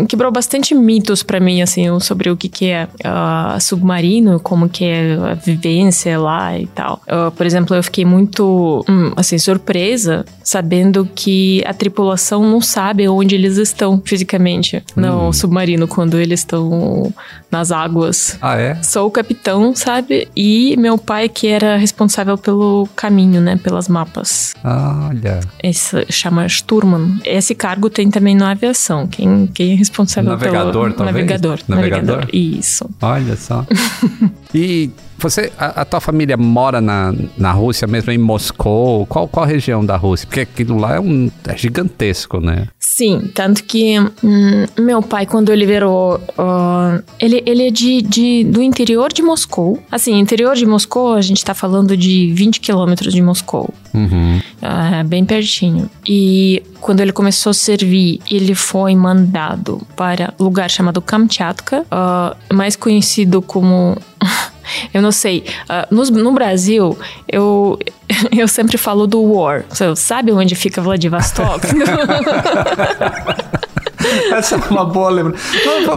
quebrou 0.08 0.30
bastante 0.30 0.74
mitos 0.74 1.22
pra 1.22 1.40
mim, 1.40 1.62
assim, 1.62 1.98
sobre 2.00 2.30
o 2.30 2.36
que, 2.36 2.48
que 2.48 2.66
é 2.66 2.84
uh, 3.04 3.60
submarino, 3.60 4.38
como 4.40 4.68
que 4.68 4.84
é 4.84 5.14
a 5.14 5.34
vivência 5.34 6.18
lá 6.18 6.58
e 6.58 6.66
tal. 6.66 7.00
Uh, 7.08 7.30
por 7.30 7.46
exemplo, 7.46 7.74
eu 7.74 7.82
fiquei 7.82 8.04
muito, 8.04 8.84
hum, 8.88 9.12
assim, 9.16 9.38
surpresa 9.38 10.24
sabendo 10.44 11.08
que 11.14 11.62
a 11.66 11.72
tripulação 11.72 12.42
não 12.42 12.60
sabe 12.60 13.08
onde 13.08 13.34
eles 13.34 13.56
estão 13.56 14.00
fisicamente 14.04 14.82
no 14.96 15.32
submarino 15.32 15.86
quando 15.86 16.18
eles 16.18 16.39
estão 16.40 17.12
nas 17.50 17.70
águas. 17.72 18.38
Ah, 18.40 18.56
é? 18.56 18.74
Sou 18.82 19.06
o 19.06 19.10
capitão, 19.10 19.74
sabe? 19.74 20.28
E 20.36 20.76
meu 20.76 20.96
pai 20.98 21.28
que 21.28 21.46
era 21.46 21.76
responsável 21.76 22.36
pelo 22.36 22.88
caminho, 22.94 23.40
né? 23.40 23.56
Pelas 23.56 23.88
mapas. 23.88 24.54
Olha. 24.64 25.40
Esse 25.62 26.06
chama 26.10 26.46
Sturman. 26.48 27.20
Esse 27.24 27.54
cargo 27.54 27.90
tem 27.90 28.10
também 28.10 28.34
na 28.34 28.50
aviação. 28.50 29.06
Quem, 29.06 29.46
quem 29.46 29.72
é 29.72 29.74
responsável 29.74 30.30
Navegador, 30.30 30.72
pelo... 30.72 30.94
talvez? 30.94 31.14
Navegador. 31.14 31.58
Navegador? 31.68 32.26
Isso. 32.32 32.88
Olha 33.00 33.36
só. 33.36 33.66
e 34.54 34.90
você, 35.22 35.52
a, 35.58 35.82
a 35.82 35.84
tua 35.84 36.00
família 36.00 36.36
mora 36.36 36.80
na, 36.80 37.14
na 37.36 37.52
Rússia 37.52 37.86
mesmo, 37.86 38.10
em 38.12 38.18
Moscou? 38.18 39.06
Qual, 39.06 39.26
qual 39.28 39.46
região 39.46 39.84
da 39.84 39.96
Rússia? 39.96 40.26
Porque 40.26 40.40
aquilo 40.40 40.78
lá 40.78 40.94
é, 40.96 41.00
um, 41.00 41.30
é 41.46 41.56
gigantesco, 41.56 42.40
né? 42.40 42.68
Sim, 42.78 43.30
tanto 43.34 43.64
que 43.64 43.98
hum, 44.22 44.66
meu 44.78 45.00
pai, 45.02 45.24
quando 45.26 45.50
ele 45.52 45.64
virou. 45.66 46.20
ó, 46.36 46.98
ele, 47.18 47.42
ele 47.46 47.68
é 47.68 47.70
de, 47.70 48.02
de- 48.02 48.44
do 48.44 48.62
interior 48.62 49.12
de 49.12 49.22
Moscou. 49.22 49.82
Assim, 49.90 50.18
interior 50.18 50.54
de 50.54 50.66
Moscou, 50.66 51.14
a 51.14 51.20
gente 51.22 51.44
tá 51.44 51.54
falando 51.54 51.96
de 51.96 52.32
20 52.34 52.60
quilômetros 52.60 53.12
de 53.14 53.22
Moscou. 53.22 53.72
Uhum. 53.94 54.40
Ah, 54.60 55.02
bem 55.04 55.24
pertinho. 55.24 55.88
E 56.06 56.62
quando 56.80 57.00
ele 57.00 57.12
começou 57.12 57.50
a 57.50 57.54
servir, 57.54 58.20
ele 58.30 58.54
foi 58.54 58.94
mandado 58.94 59.80
para 59.96 60.34
lugar 60.38 60.68
chamado 60.70 61.00
Kamchatka, 61.00 61.84
ah, 61.90 62.36
mais 62.52 62.76
conhecido 62.76 63.40
como. 63.40 63.96
Eu 64.92 65.00
não 65.02 65.12
sei. 65.12 65.44
ah, 65.68 65.86
nos- 65.90 66.10
no, 66.10 66.32
Brasil, 66.32 66.98
eu, 67.28 67.78
eu 68.36 68.48
sempre 68.48 68.76
falo 68.78 69.06
do 69.06 69.22
War. 69.22 69.64
Você 69.68 69.94
sabe 69.96 70.32
onde 70.32 70.54
fica 70.54 70.80
Vladivostok? 70.82 71.66
Essa 74.32 74.56
é 74.56 74.58
uma 74.70 74.84
boa 74.84 75.10
lembrança. 75.10 75.38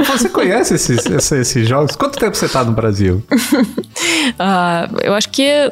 Você 0.05 0.29
conhece 0.29 0.75
esses, 0.75 1.05
esses, 1.31 1.67
jogos? 1.67 1.95
Quanto 1.95 2.19
tempo 2.19 2.35
você 2.35 2.47
tá 2.47 2.63
no 2.63 2.71
Brasil? 2.71 3.23
Ah, 4.39 4.89
eu 5.01 5.13
acho 5.13 5.29
que 5.29 5.43
é 5.43 5.71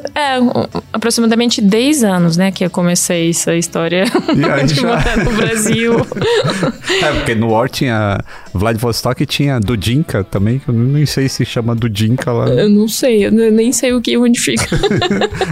aproximadamente 0.92 1.60
10 1.60 2.04
anos, 2.04 2.36
né, 2.36 2.50
que 2.52 2.64
eu 2.64 2.70
comecei 2.70 3.30
essa 3.30 3.54
história 3.54 4.04
de 4.66 4.74
já- 4.74 4.86
morar 4.86 5.16
no 5.18 5.32
Brasil. 5.32 6.06
É, 7.02 7.12
porque 7.12 7.34
no 7.34 7.50
War 7.50 7.68
tinha 7.68 8.18
Vladivostok 8.54 9.22
e 9.22 9.26
tinha 9.26 9.58
Dudinka 9.58 10.22
também, 10.24 10.58
que 10.58 10.68
eu 10.68 10.74
nem 10.74 11.04
sei 11.06 11.28
se 11.28 11.44
chama 11.44 11.74
Dudinka 11.74 12.30
lá. 12.32 12.46
Eu 12.48 12.68
não 12.68 12.88
sei, 12.88 13.26
eu 13.26 13.32
nem 13.32 13.72
sei 13.72 13.92
o 13.92 14.00
que 14.00 14.16
onde 14.16 14.38
fica. 14.38 14.76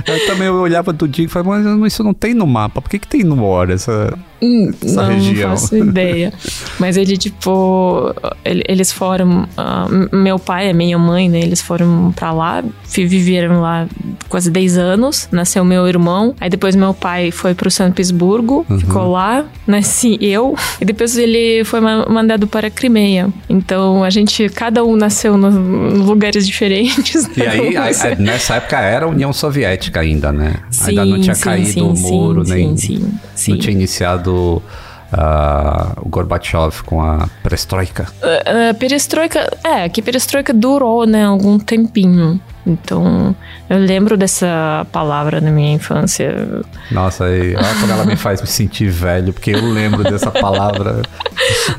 Eu 0.07 0.27
também 0.27 0.49
olhava 0.49 0.93
Dudinka 0.93 1.31
e 1.31 1.33
falava, 1.33 1.59
mas 1.77 1.93
isso 1.95 2.05
não 2.05 2.15
tem 2.15 2.35
no 2.35 2.47
mapa. 2.47 2.81
Por 2.81 2.89
que, 2.89 2.99
que 2.99 3.09
tem 3.09 3.25
no 3.25 3.45
War 3.45 3.71
essa, 3.71 4.17
Hum, 4.43 4.71
não, 4.83 5.07
região? 5.09 5.51
faço 5.51 5.77
ideia. 5.77 6.33
Mas 6.79 6.97
ele, 6.97 7.17
tipo, 7.17 8.15
ele- 8.45 8.65
eles 8.67 8.91
foram. 8.93 9.47
m- 9.91 10.09
meu 10.13 10.39
pai 10.39 10.71
e 10.71 10.73
minha 10.73 10.99
mãe, 10.99 11.29
né? 11.29 11.41
Eles 11.41 11.61
foram 11.61 12.13
pra 12.17 12.33
lá, 12.33 12.63
viveram 13.07 13.61
lá 13.61 13.87
quase 14.31 14.51
10 14.51 14.79
anos. 14.79 15.29
Nasceu 15.31 15.63
meu 15.65 15.87
irmão. 15.87 16.35
Aí 16.41 16.49
depois 16.49 16.75
meu 16.75 16.95
pai 16.95 17.31
foi 17.31 17.55
pro 17.55 17.71
São 17.71 17.89
Petersburgo, 17.91 18.65
Uhum. 18.71 18.79
ficou 18.81 19.11
lá. 19.11 19.45
Nasci 19.67 20.17
eu. 20.23 20.55
E 20.81 20.85
depois 20.87 21.19
ele 21.19 21.63
foi 21.65 21.81
ma- 21.81 22.07
mandado 22.09 22.47
para 22.47 22.69
a 22.69 22.71
Crimeia. 22.71 23.29
Então 23.49 24.03
a 24.03 24.09
gente, 24.09 24.49
cada 24.49 24.83
um 24.85 24.97
nasceu 24.97 25.37
no- 25.37 25.91
em 25.91 25.99
lugares 25.99 26.47
diferentes. 26.47 27.29
E 27.37 27.43
aí, 27.43 27.93
sei. 27.95 28.15
nessa 28.17 28.55
época 28.55 28.79
era 28.81 29.05
a 29.05 29.09
União 29.09 29.33
Soviética 29.33 30.01
ainda, 30.01 30.33
né? 30.33 30.55
ainda 30.87 31.05
não 31.05 31.17
Sim, 31.17 31.21
tinha 31.23 31.35
sim, 31.35 31.43
caído 31.43 31.69
sim, 31.69 31.81
o 31.83 31.93
muro, 31.95 32.45
sim, 32.47 32.55
nem 32.55 32.77
sim, 32.77 32.97
sim, 32.99 33.11
sim. 33.35 33.51
não 33.53 33.59
tinha 33.59 33.73
iniciado 33.73 34.63
ah, 35.13 35.93
o 35.97 36.09
Gorbachev 36.09 36.83
com 36.85 37.03
a 37.03 37.29
perestroika. 37.43 38.07
A 38.23 38.75
perestroika, 38.75 39.51
é, 39.65 39.89
que 39.89 40.01
perestroika 40.03 40.53
durou, 40.53 41.07
né, 41.07 41.25
algum 41.25 41.59
tempinho. 41.59 42.41
Então, 42.67 43.35
eu 43.69 43.79
lembro 43.79 44.17
dessa 44.17 44.87
palavra 44.93 45.41
na 45.41 45.51
minha 45.51 45.73
infância. 45.73 46.63
Nossa, 46.91 47.29
e 47.31 47.57
olha 47.57 47.75
como 47.81 47.93
ela 47.93 48.05
me 48.05 48.17
faz 48.17 48.41
me 48.41 48.47
sentir 48.47 48.89
velho, 48.91 49.33
porque 49.33 49.51
eu 49.51 49.65
lembro 49.65 50.05
dessa 50.05 50.31
palavra 50.31 51.03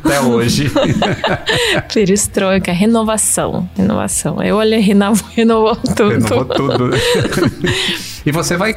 até 0.04 0.20
hoje. 0.20 0.72
Perestroika, 1.94 2.72
renovação, 2.72 3.70
renovação. 3.78 4.42
Eu 4.42 4.58
olhei, 4.58 4.80
renovou, 4.80 5.28
renovou 5.36 5.76
tudo. 5.76 6.10
Renovou 6.10 6.46
tudo. 6.46 6.90
e 8.26 8.32
você 8.32 8.58
vai 8.58 8.76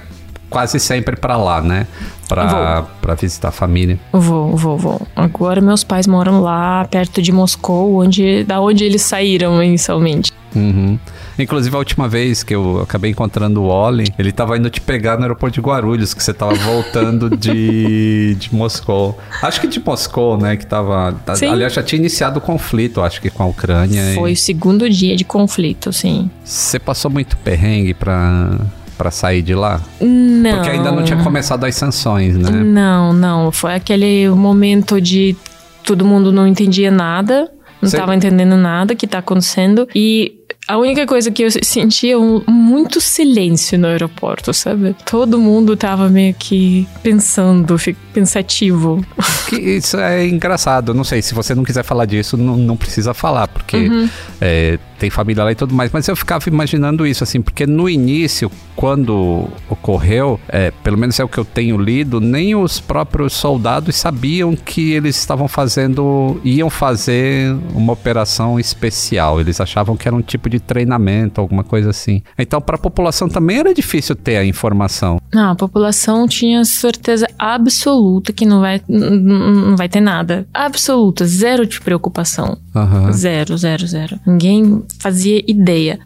quase 0.55 0.79
sempre 0.79 1.17
pra 1.17 1.37
lá, 1.37 1.61
né? 1.61 1.85
Pra, 2.29 2.85
pra 3.03 3.15
visitar 3.15 3.49
a 3.49 3.53
família. 3.53 3.99
Vou, 4.13 4.57
vou, 4.57 4.79
vou. 4.79 5.03
Agora 5.17 5.61
meus 5.61 5.83
pais 5.83 6.07
moram 6.07 6.41
lá, 6.41 6.87
perto 6.89 7.21
de 7.21 7.33
Moscou, 7.33 7.97
onde, 7.97 8.45
da 8.45 8.61
onde 8.61 8.85
eles 8.85 9.03
saíram 9.03 9.61
inicialmente. 9.61 10.33
Uhum. 10.55 10.97
Inclusive, 11.37 11.75
a 11.75 11.79
última 11.81 12.09
vez 12.09 12.45
que 12.45 12.55
eu 12.55 12.81
acabei 12.81 13.11
encontrando 13.11 13.63
o 13.63 13.67
Oli, 13.67 14.05
ele 14.17 14.31
tava 14.31 14.57
indo 14.57 14.71
te 14.71 14.81
pegar 14.81 15.17
no 15.17 15.23
aeroporto 15.23 15.55
de 15.55 15.61
Guarulhos, 15.61 16.15
que 16.15 16.23
você 16.23 16.33
tava 16.33 16.55
voltando 16.55 17.37
de, 17.37 18.37
de 18.39 18.55
Moscou. 18.55 19.19
Acho 19.43 19.61
que 19.61 19.67
de 19.67 19.81
Moscou, 19.81 20.39
né? 20.39 20.57
Que 20.57 20.65
tava. 20.65 21.17
Sim. 21.35 21.49
Aliás, 21.49 21.73
já 21.73 21.83
tinha 21.83 21.99
iniciado 21.99 22.39
o 22.39 22.41
conflito, 22.41 23.03
acho 23.03 23.21
que 23.21 23.29
com 23.29 23.43
a 23.43 23.47
Ucrânia. 23.47 24.13
e 24.13 24.15
Foi 24.15 24.33
o 24.33 24.37
segundo 24.37 24.89
dia 24.89 25.17
de 25.17 25.25
conflito, 25.25 25.93
sim. 25.93 26.31
Você 26.45 26.79
passou 26.79 27.11
muito 27.11 27.37
perrengue 27.39 27.93
pra, 27.93 28.57
pra 28.97 29.11
sair 29.11 29.43
de 29.43 29.55
lá? 29.55 29.81
Não. 30.01 30.57
Porque 30.57 30.71
ainda 30.71 30.93
não 30.93 31.05
tinha 31.05 31.23
começado 31.23 31.65
as 31.65 31.75
sanções, 31.75 32.37
né? 32.37 32.51
Não, 32.51 33.13
não. 33.13 33.53
Foi 33.53 33.75
aquele 33.75 34.29
momento 34.31 35.01
de 35.01 35.37
todo 35.85 36.05
mundo 36.05 36.33
não 36.33 36.47
entendia 36.47 36.91
nada, 36.91 37.51
não 37.81 37.87
estava 37.87 38.15
entendendo 38.15 38.57
nada 38.57 38.95
que 38.95 39.07
tá 39.07 39.19
acontecendo. 39.19 39.87
E 39.95 40.44
A 40.67 40.79
única 40.79 41.07
coisa 41.07 41.31
que 41.31 41.43
eu 41.43 41.51
sentia 41.51 42.19
um, 42.19 42.43
muito 42.49 43.01
silêncio 43.01 43.79
no 43.79 43.87
aeroporto, 43.87 44.53
sabe? 44.55 44.97
Todo 45.05 45.39
mundo 45.39 45.77
tava 45.77 46.09
meio 46.09 46.35
que 46.35 46.89
pensando, 47.03 47.77
pensativo. 48.13 49.05
Isso 49.53 49.99
é 49.99 50.27
engraçado. 50.27 50.95
Não 50.95 51.05
sei, 51.05 51.21
se 51.21 51.35
você 51.35 51.55
não 51.55 51.65
quiser 51.65 51.85
falar 51.85 52.07
disso, 52.07 52.37
não, 52.37 52.57
não 52.57 52.77
precisa 52.77 53.13
falar, 53.13 53.47
porque 53.49 53.77
uhum. 53.77 54.09
é, 54.41 54.79
tem 54.99 55.11
família 55.11 55.45
lá 55.45 55.53
e 55.53 55.55
tudo 55.55 55.75
mais. 55.75 55.91
Mas 55.93 56.09
eu 56.09 56.17
ficava 56.17 56.49
imaginando 56.49 57.07
isso, 57.07 57.23
assim, 57.23 57.43
porque 57.43 57.67
no 57.67 57.89
início, 57.89 58.51
quando 58.75 59.49
ocorreu, 59.69 60.41
é, 60.49 60.71
pelo 60.71 60.97
menos 60.97 61.19
é 61.21 61.25
o 61.25 61.29
que 61.29 61.39
eu 61.39 61.45
tenho 61.45 61.77
lido, 61.77 62.21
nem 62.21 62.55
os 62.55 62.81
próprios 62.81 63.33
soldados 63.35 63.97
sabiam 63.97 64.57
que 64.57 64.93
eles 64.93 65.17
estavam 65.17 65.47
fazendo, 65.49 66.41
iam 66.43 66.71
fazer 66.71 67.55
uma 67.75 67.93
operação 67.93 68.59
especial. 68.59 69.41
Eles 69.41 69.61
achavam 69.61 69.97
que 69.97 70.09
era 70.09 70.17
um 70.17 70.23
tipo 70.23 70.44
de 70.49 70.61
treinamento, 70.61 71.41
alguma 71.41 71.65
coisa 71.65 71.91
assim. 71.91 72.23
Então, 72.39 72.61
para 72.61 72.77
a 72.77 72.79
população 72.79 73.29
também 73.29 73.59
era 73.59 73.75
difícil 73.75 74.15
ter 74.15 74.37
a 74.37 74.45
informação. 74.45 75.21
Não, 75.33 75.53
a 75.53 75.55
população 75.55 76.27
tinha 76.27 76.65
certeza 76.65 77.27
absoluta 77.39 78.33
que 78.33 78.47
não 78.47 78.61
vai, 78.61 78.81
não 78.89 79.77
vai 79.77 79.89
ter 79.89 80.01
nada. 80.01 80.47
Absoluta, 80.53 81.27
zero 81.27 81.67
de 81.67 81.81
preocupação. 81.81 82.57
Uhum. 82.75 83.13
Zero, 83.13 83.57
zero, 83.57 83.87
zero. 83.87 84.19
Ninguém 84.27 84.83
fazia 84.99 85.43
ideia. 85.47 85.99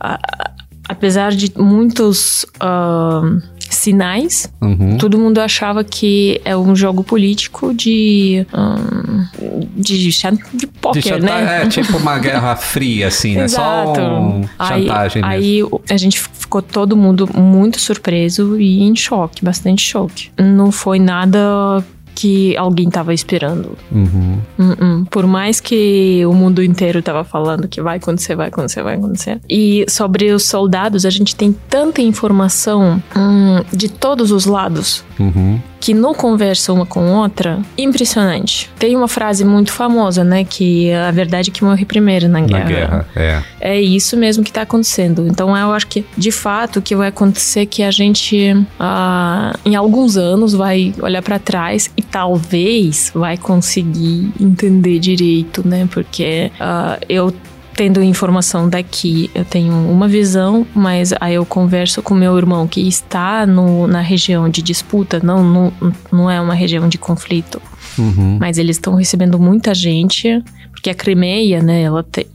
apesar 0.89 1.33
de 1.33 1.53
muitos. 1.57 2.45
Uh, 2.57 3.58
sinais. 3.75 4.53
Uhum. 4.61 4.99
Todo 4.99 5.19
mundo 5.19 5.39
achava 5.39 5.85
que 5.85 6.41
é 6.45 6.57
um 6.57 6.75
jogo 6.75 7.03
político 7.05 7.73
de. 7.75 8.47
Um, 8.53 9.69
de, 9.77 10.09
de 10.09 10.67
poker, 10.67 11.23
né? 11.23 11.63
É 11.63 11.69
tipo 11.69 11.97
uma 11.97 12.19
guerra 12.21 12.57
fria, 12.57 13.09
assim, 13.09 13.37
né? 13.37 13.49
Só 13.49 13.93
um 13.93 14.43
chantagem 14.59 15.23
aí, 15.25 15.41
mesmo. 15.41 15.81
Aí 15.89 15.95
a 15.95 15.97
gente 15.97 16.21
ficou 16.21 16.63
todo 16.63 16.97
mundo 16.97 17.29
muito 17.35 17.81
surpreso 17.81 18.59
e 18.61 18.83
em 18.83 18.95
choque, 18.97 19.45
bastante 19.45 19.83
choque. 19.83 20.31
Não 20.39 20.73
foi 20.73 20.99
nada 20.99 21.85
que 22.19 22.57
alguém 22.57 22.89
estava 22.89 23.15
esperando. 23.15 23.79
Uhum. 23.93 24.41
Uh 24.59 24.63
-uh. 24.63 25.07
Por 25.09 25.25
mais 25.25 25.61
que 25.61 26.27
o 26.27 26.33
mundo 26.33 26.61
inteiro 26.61 26.99
estava 26.99 27.23
falando 27.23 27.69
que 27.69 27.81
vai 27.81 27.99
acontecer, 27.99 28.35
vai 28.35 28.49
acontecer, 28.49 28.83
vai 28.83 28.97
acontecer. 28.97 29.41
E 29.49 29.87
sobre 29.89 30.33
os 30.33 30.49
soldados, 30.49 31.07
a 31.07 31.11
gente 31.11 31.37
tem 31.37 31.55
tanta 31.71 32.03
informação 32.03 33.01
hum, 33.17 33.63
de 33.73 33.89
todos 33.89 34.33
os 34.33 34.47
lados. 34.47 35.05
Uhum 35.21 35.61
que 35.81 35.95
não 35.95 36.15
conversam 36.15 36.77
uma 36.77 36.87
com 36.87 37.13
outra, 37.15 37.61
impressionante. 37.77 38.71
Tem 38.79 38.97
uma 38.97 39.09
frase 39.09 39.45
muito 39.45 39.73
famosa, 39.73 40.25
né? 40.25 40.45
Que 40.45 40.93
a 40.93 41.11
verdade 41.11 41.51
é 41.51 41.53
que 41.53 41.63
morre 41.65 41.85
primeiro 41.85 42.29
na 42.29 42.41
guerra. 42.41 42.65
Na 42.65 42.69
guerra, 42.69 43.09
é. 43.17 43.43
É 43.61 43.81
isso 43.81 44.17
mesmo 44.17 44.43
que 44.43 44.51
está 44.51 44.63
acontecendo. 44.63 45.27
Então 45.27 45.57
eu 45.57 45.73
acho 45.73 45.87
que, 45.87 46.05
de 46.17 46.31
fato, 46.31 46.79
o 46.79 46.83
que 46.83 46.95
vai 46.97 47.09
acontecer 47.09 47.61
é 47.61 47.67
que 47.67 47.83
a 47.83 47.91
gente, 47.91 48.55
ah, 48.79 49.55
em 49.65 49.77
alguns 49.77 50.17
anos, 50.17 50.53
vai 50.53 50.95
olhar 51.01 51.23
para 51.23 51.39
trás 51.39 51.91
e 51.97 52.03
talvez 52.03 53.11
vai 53.15 53.37
conseguir 53.37 54.33
entender 54.41 54.99
direito, 54.99 55.67
né? 55.67 55.89
Porque 55.91 56.51
ah, 56.59 56.99
eu 57.09 57.33
tendo 57.79 58.03
informação 58.03 58.69
daqui, 58.69 59.31
eu 59.33 59.45
tenho 59.45 59.73
uma 59.73 60.09
visão, 60.09 60.67
mas 60.75 61.15
aí 61.21 61.35
eu 61.35 61.47
converso 61.47 62.03
com 62.03 62.13
meu 62.13 62.37
irmão 62.37 62.67
que 62.67 62.81
está 62.81 63.47
no, 63.47 63.87
na 63.87 64.01
região 64.01 64.49
de 64.49 64.61
disputa, 64.61 65.21
não, 65.23 65.45
não, 65.45 65.73
não 66.11 66.29
é 66.29 66.41
uma 66.41 66.55
região 66.55 66.89
de 66.89 66.99
conflito. 66.99 67.63
Uhum. 67.97 68.37
Mas 68.41 68.59
eles 68.59 68.79
estão 68.79 68.97
recebendo 68.97 69.39
muita 69.39 69.73
gente, 69.75 70.43
porque 70.73 70.91
a 70.91 70.95
Crimeia, 70.95 71.63
né, 71.63 71.83
ela, 71.83 72.03
te, 72.03 72.27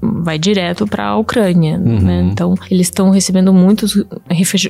vai 0.00 0.38
direto 0.38 0.86
para 0.86 1.06
a 1.06 1.16
Ucrânia, 1.16 1.76
uhum. 1.76 2.00
né? 2.00 2.28
Então, 2.30 2.54
eles 2.70 2.86
estão 2.86 3.10
recebendo 3.10 3.52
muitos 3.52 4.02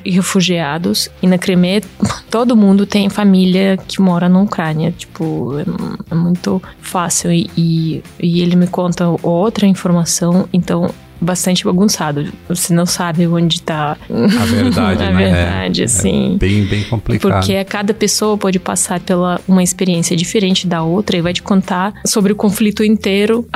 refugiados 0.04 1.10
e 1.22 1.26
na 1.26 1.38
Crimeia 1.38 1.82
todo 2.30 2.56
mundo 2.56 2.86
tem 2.86 3.08
família 3.08 3.76
que 3.76 4.00
mora 4.00 4.28
na 4.28 4.40
Ucrânia, 4.40 4.90
tipo, 4.90 5.58
é, 5.58 5.64
é 6.10 6.14
muito 6.14 6.62
fácil 6.80 7.32
e, 7.32 7.50
e, 7.56 8.02
e 8.18 8.40
ele 8.40 8.56
me 8.56 8.66
conta 8.66 9.06
outra 9.22 9.66
informação, 9.66 10.48
então 10.52 10.90
bastante 11.20 11.64
bagunçado. 11.64 12.32
Você 12.48 12.72
não 12.72 12.86
sabe 12.86 13.26
onde 13.26 13.56
está 13.56 13.96
a 14.10 14.44
verdade, 14.46 15.02
a 15.04 15.10
né? 15.10 15.24
verdade, 15.24 15.82
é, 15.82 15.86
sim. 15.86 16.34
É 16.34 16.38
bem, 16.38 16.64
bem 16.64 16.82
complicado. 16.84 17.32
Porque 17.32 17.64
cada 17.64 17.92
pessoa 17.94 18.36
pode 18.36 18.58
passar 18.58 19.00
pela 19.00 19.40
uma 19.46 19.62
experiência 19.62 20.16
diferente 20.16 20.66
da 20.66 20.82
outra 20.82 21.16
e 21.16 21.20
vai 21.20 21.32
te 21.32 21.42
contar 21.42 21.94
sobre 22.06 22.32
o 22.32 22.36
conflito 22.36 22.84
inteiro 22.84 23.46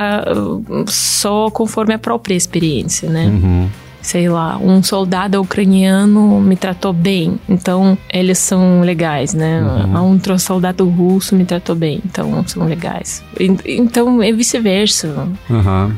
só 0.86 1.50
conforme 1.50 1.94
a 1.94 1.98
própria 1.98 2.34
experiência, 2.34 3.08
né? 3.08 3.26
Uhum 3.26 3.68
sei 4.02 4.28
lá, 4.28 4.58
um 4.58 4.82
soldado 4.82 5.40
ucraniano 5.40 6.40
me 6.40 6.56
tratou 6.56 6.92
bem, 6.92 7.38
então 7.48 7.96
eles 8.12 8.38
são 8.38 8.80
legais, 8.80 9.32
né? 9.32 9.62
Uhum. 9.62 10.18
Um 10.20 10.38
soldado 10.38 10.86
russo 10.88 11.36
me 11.36 11.44
tratou 11.44 11.76
bem, 11.76 12.00
então 12.04 12.44
são 12.46 12.66
legais. 12.66 13.22
Então 13.64 14.20
é 14.20 14.32
vice-versa. 14.32 15.28
Uhum. 15.48 15.92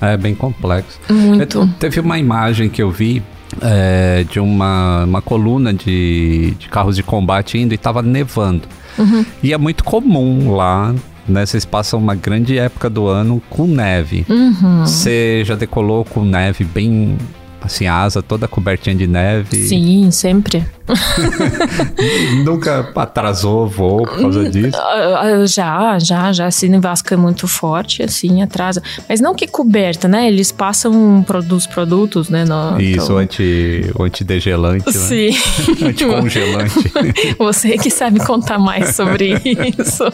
É 0.00 0.16
bem 0.16 0.34
complexo. 0.34 1.00
Muito. 1.08 1.58
Eu, 1.58 1.68
teve 1.78 2.00
uma 2.00 2.18
imagem 2.18 2.68
que 2.68 2.82
eu 2.82 2.90
vi 2.90 3.22
é, 3.60 4.24
de 4.30 4.38
uma, 4.38 5.04
uma 5.04 5.22
coluna 5.22 5.72
de, 5.72 6.52
de 6.58 6.68
carros 6.68 6.96
de 6.96 7.02
combate 7.02 7.58
indo 7.58 7.72
e 7.72 7.76
estava 7.76 8.02
nevando. 8.02 8.62
Uhum. 8.98 9.24
E 9.42 9.52
é 9.52 9.58
muito 9.58 9.84
comum 9.84 10.52
lá 10.54 10.94
né? 11.28 11.44
Vocês 11.44 11.64
passam 11.64 12.00
uma 12.00 12.14
grande 12.14 12.58
época 12.58 12.88
do 12.88 13.06
ano 13.06 13.42
com 13.50 13.66
neve. 13.66 14.24
Uhum. 14.28 14.80
Você 14.80 15.42
já 15.44 15.54
decolou 15.54 16.04
com 16.04 16.24
neve 16.24 16.64
bem 16.64 17.18
assim, 17.60 17.86
a 17.86 18.02
asa 18.02 18.22
toda 18.22 18.46
cobertinha 18.48 18.94
de 18.94 19.06
neve. 19.06 19.56
Sim, 19.56 20.10
sempre. 20.10 20.64
Nunca 22.44 22.90
atrasou 22.94 23.68
voo 23.68 24.04
por 24.04 24.20
causa 24.20 24.48
disso? 24.48 24.76
Ah, 24.76 25.20
ah, 25.20 25.46
já, 25.46 25.98
já, 25.98 26.32
já. 26.32 26.50
Se 26.50 26.68
nevasca 26.68 27.14
é 27.14 27.18
muito 27.18 27.46
forte, 27.46 28.02
assim, 28.02 28.42
atrasa. 28.42 28.82
Mas 29.08 29.20
não 29.20 29.34
que 29.34 29.46
coberta, 29.46 30.08
né? 30.08 30.26
Eles 30.28 30.50
passam 30.50 31.24
dos 31.46 31.66
produtos, 31.66 32.28
né? 32.28 32.44
No, 32.44 32.80
Isso, 32.80 33.04
então... 33.04 33.18
anti, 33.18 33.92
antidegelante, 34.00 34.86
né? 34.86 34.92
Sim. 34.92 35.30
Anticongelante. 35.84 36.92
Você 37.38 37.76
que 37.76 37.90
sabe 37.90 38.20
contar 38.20 38.58
mais 38.58 38.96
sobre 38.96 39.34
isso. 39.78 40.04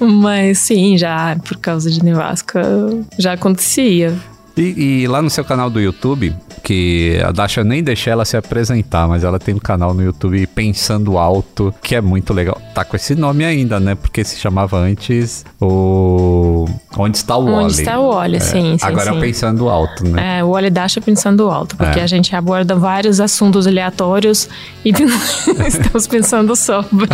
Mas 0.00 0.58
sim, 0.58 0.96
já 0.96 1.36
por 1.44 1.58
causa 1.58 1.90
de 1.90 2.02
nevasca 2.02 2.62
já 3.18 3.34
acontecia. 3.34 4.14
E, 4.56 5.02
e, 5.02 5.08
lá 5.08 5.20
no 5.20 5.28
seu 5.28 5.44
canal 5.44 5.68
do 5.68 5.80
YouTube, 5.80 6.34
que 6.62 7.20
a 7.26 7.32
Dasha 7.32 7.64
nem 7.64 7.82
deixa 7.82 8.10
ela 8.10 8.24
se 8.24 8.36
apresentar, 8.36 9.08
mas 9.08 9.24
ela 9.24 9.38
tem 9.38 9.52
um 9.52 9.58
canal 9.58 9.92
no 9.92 10.02
YouTube 10.02 10.46
Pensando 10.46 11.18
Alto, 11.18 11.74
que 11.82 11.96
é 11.96 12.00
muito 12.00 12.32
legal. 12.32 12.60
Tá 12.72 12.84
com 12.84 12.94
esse 12.94 13.16
nome 13.16 13.44
ainda, 13.44 13.80
né? 13.80 13.96
Porque 13.96 14.22
se 14.22 14.38
chamava 14.38 14.78
antes 14.78 15.44
o. 15.60 16.66
Onde 16.96 17.16
está 17.16 17.36
o 17.36 17.46
Wally? 17.46 17.64
Onde 17.64 17.72
está 17.72 17.98
o 17.98 18.14
Wally, 18.14 18.36
é. 18.36 18.40
sim, 18.40 18.78
sim. 18.78 18.86
Agora 18.86 19.10
sim. 19.10 19.18
é 19.18 19.20
Pensando 19.20 19.68
Alto, 19.68 20.08
né? 20.08 20.38
É, 20.38 20.44
o 20.44 20.50
Wally 20.52 20.70
Dasha 20.70 21.00
Pensando 21.00 21.50
Alto, 21.50 21.76
porque 21.76 21.98
é. 21.98 22.02
a 22.04 22.06
gente 22.06 22.34
aborda 22.36 22.76
vários 22.76 23.20
assuntos 23.20 23.66
aleatórios 23.66 24.48
e 24.84 24.90
estamos 25.66 26.06
pensando 26.06 26.54
sobre. 26.54 27.08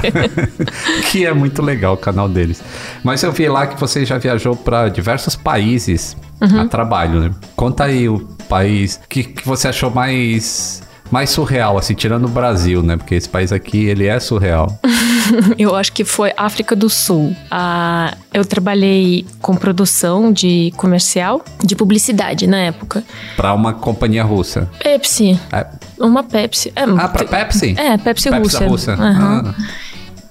que 1.11 1.25
é 1.25 1.33
muito 1.33 1.63
legal 1.63 1.95
o 1.95 1.99
canal 1.99 2.29
deles. 2.29 2.63
Mas 3.03 3.23
eu 3.23 3.33
vi 3.33 3.49
lá 3.49 3.67
que 3.67 3.81
você 3.81 4.05
já 4.05 4.19
viajou 4.19 4.55
para 4.55 4.91
diversos 4.91 5.35
países 5.35 6.15
uhum. 6.41 6.61
a 6.61 6.67
trabalho, 6.67 7.21
né? 7.21 7.31
Conta 7.57 7.85
aí 7.85 8.09
o 8.09 8.21
país 8.49 9.01
que, 9.09 9.25
que 9.25 9.47
você 9.47 9.69
achou 9.69 9.91
mais 9.91 10.83
mais 11.11 11.31
surreal, 11.31 11.77
assim, 11.77 11.93
tirando 11.93 12.27
o 12.27 12.29
Brasil, 12.29 12.83
né? 12.83 12.97
Porque 12.97 13.17
esse 13.17 13.29
país 13.29 13.53
aqui, 13.53 13.87
ele 13.87 14.07
é 14.07 14.21
surreal. 14.21 14.79
eu 15.59 15.75
acho 15.75 15.93
que 15.93 16.05
foi 16.05 16.33
África 16.37 16.77
do 16.77 16.89
Sul. 16.89 17.35
Ah, 17.51 18.15
eu 18.33 18.45
trabalhei 18.45 19.27
com 19.43 19.57
produção 19.57 20.33
de 20.33 20.73
comercial, 20.77 21.45
de 21.65 21.75
publicidade 21.75 22.47
na 22.47 22.59
época. 22.59 23.03
Para 23.37 23.53
uma 23.53 23.73
companhia 23.73 24.23
russa. 24.23 24.71
Pepsi. 24.81 25.39
É. 25.53 25.67
Uma 25.99 26.23
Pepsi. 26.23 26.73
É, 26.77 26.85
ah, 26.85 27.09
para 27.09 27.25
Pepsi? 27.25 27.75
É, 27.77 27.99
Pepsi, 27.99 28.31
Pepsi 28.31 28.39
Rússia. 28.39 28.67
Rússia. 28.69 28.95
Uhum. 28.95 29.03
Ah. 29.03 29.55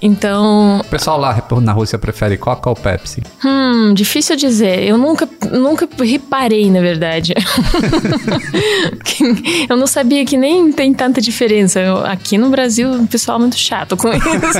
Então. 0.02 0.80
O 0.80 0.84
pessoal 0.86 1.20
lá 1.20 1.44
na 1.62 1.74
Rússia 1.74 2.00
prefere 2.00 2.38
Coca 2.38 2.70
ou 2.70 2.76
Pepsi? 2.76 3.22
Hum, 3.44 3.94
difícil 3.94 4.36
dizer. 4.36 4.84
Eu 4.84 4.98
nunca, 4.98 5.28
nunca 5.52 5.88
reparei, 6.02 6.72
na 6.72 6.80
verdade. 6.80 7.34
eu 9.70 9.76
não 9.76 9.88
sabia 9.88 10.26
que 10.26 10.38
nem 10.38 10.72
tem 10.72 10.94
tanta 10.94 11.20
diferença. 11.20 11.80
Eu, 11.80 12.06
aqui 12.06 12.38
no 12.38 12.50
Brasil, 12.50 12.92
o 12.92 13.08
pessoal 13.08 13.38
é 13.38 13.42
muito 13.42 13.58
chato 13.58 13.98
com 13.98 14.10
isso. 14.16 14.60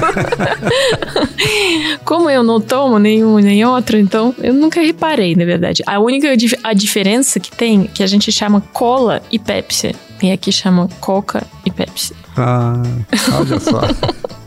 Como 2.04 2.30
eu 2.30 2.44
não 2.44 2.60
tomo 2.60 3.00
nenhum 3.00 3.38
nem 3.38 3.64
outro, 3.66 3.98
então 3.98 4.36
eu 4.40 4.54
nunca 4.54 4.82
reparei, 4.82 5.36
na 5.36 5.46
verdade. 5.46 5.84
A 5.86 6.00
única 6.00 6.28
a 6.64 6.74
diferença 6.74 7.40
que 7.40 7.52
tem, 7.52 7.84
que 7.84 8.04
a 8.04 8.08
gente 8.08 8.32
chama 8.32 8.62
cola 8.74 9.22
e 9.32 9.40
Pepsi. 9.40 9.96
E 10.22 10.32
aqui 10.32 10.52
chama 10.52 10.90
Coca 11.00 11.44
e 11.66 11.72
Pepsi. 11.72 12.14
Ah, 12.36 12.82
olha 13.40 13.60
só. 13.60 13.82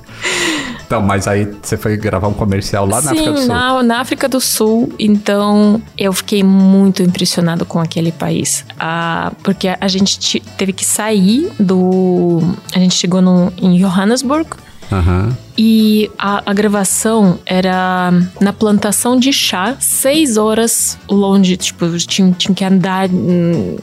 Então, 0.92 1.00
mas 1.00 1.26
aí 1.26 1.50
você 1.62 1.78
foi 1.78 1.96
gravar 1.96 2.28
um 2.28 2.34
comercial 2.34 2.86
lá 2.86 3.00
Sim, 3.00 3.06
na 3.06 3.12
África 3.12 3.32
do 3.32 3.38
Sul. 3.38 3.48
Na, 3.48 3.82
na 3.82 4.00
África 4.00 4.28
do 4.28 4.40
Sul. 4.42 4.92
Então, 4.98 5.82
eu 5.96 6.12
fiquei 6.12 6.42
muito 6.42 7.02
impressionado 7.02 7.64
com 7.64 7.80
aquele 7.80 8.12
país. 8.12 8.62
Ah, 8.78 9.32
porque 9.42 9.74
a 9.80 9.88
gente 9.88 10.38
teve 10.58 10.74
que 10.74 10.84
sair 10.84 11.50
do. 11.58 12.40
A 12.74 12.78
gente 12.78 12.94
chegou 12.94 13.22
no, 13.22 13.50
em 13.56 13.78
Johannesburg. 13.78 14.50
Uhum. 14.90 15.34
E 15.56 16.10
a, 16.18 16.42
a, 16.50 16.54
gravação 16.54 17.38
era 17.44 18.12
na 18.40 18.52
plantação 18.52 19.18
de 19.18 19.32
chá, 19.32 19.76
seis 19.78 20.36
horas 20.36 20.98
longe, 21.08 21.56
tipo, 21.56 21.86
tinha, 21.98 22.32
tinha 22.32 22.54
que 22.54 22.64
andar 22.64 23.08
hum, 23.10 23.76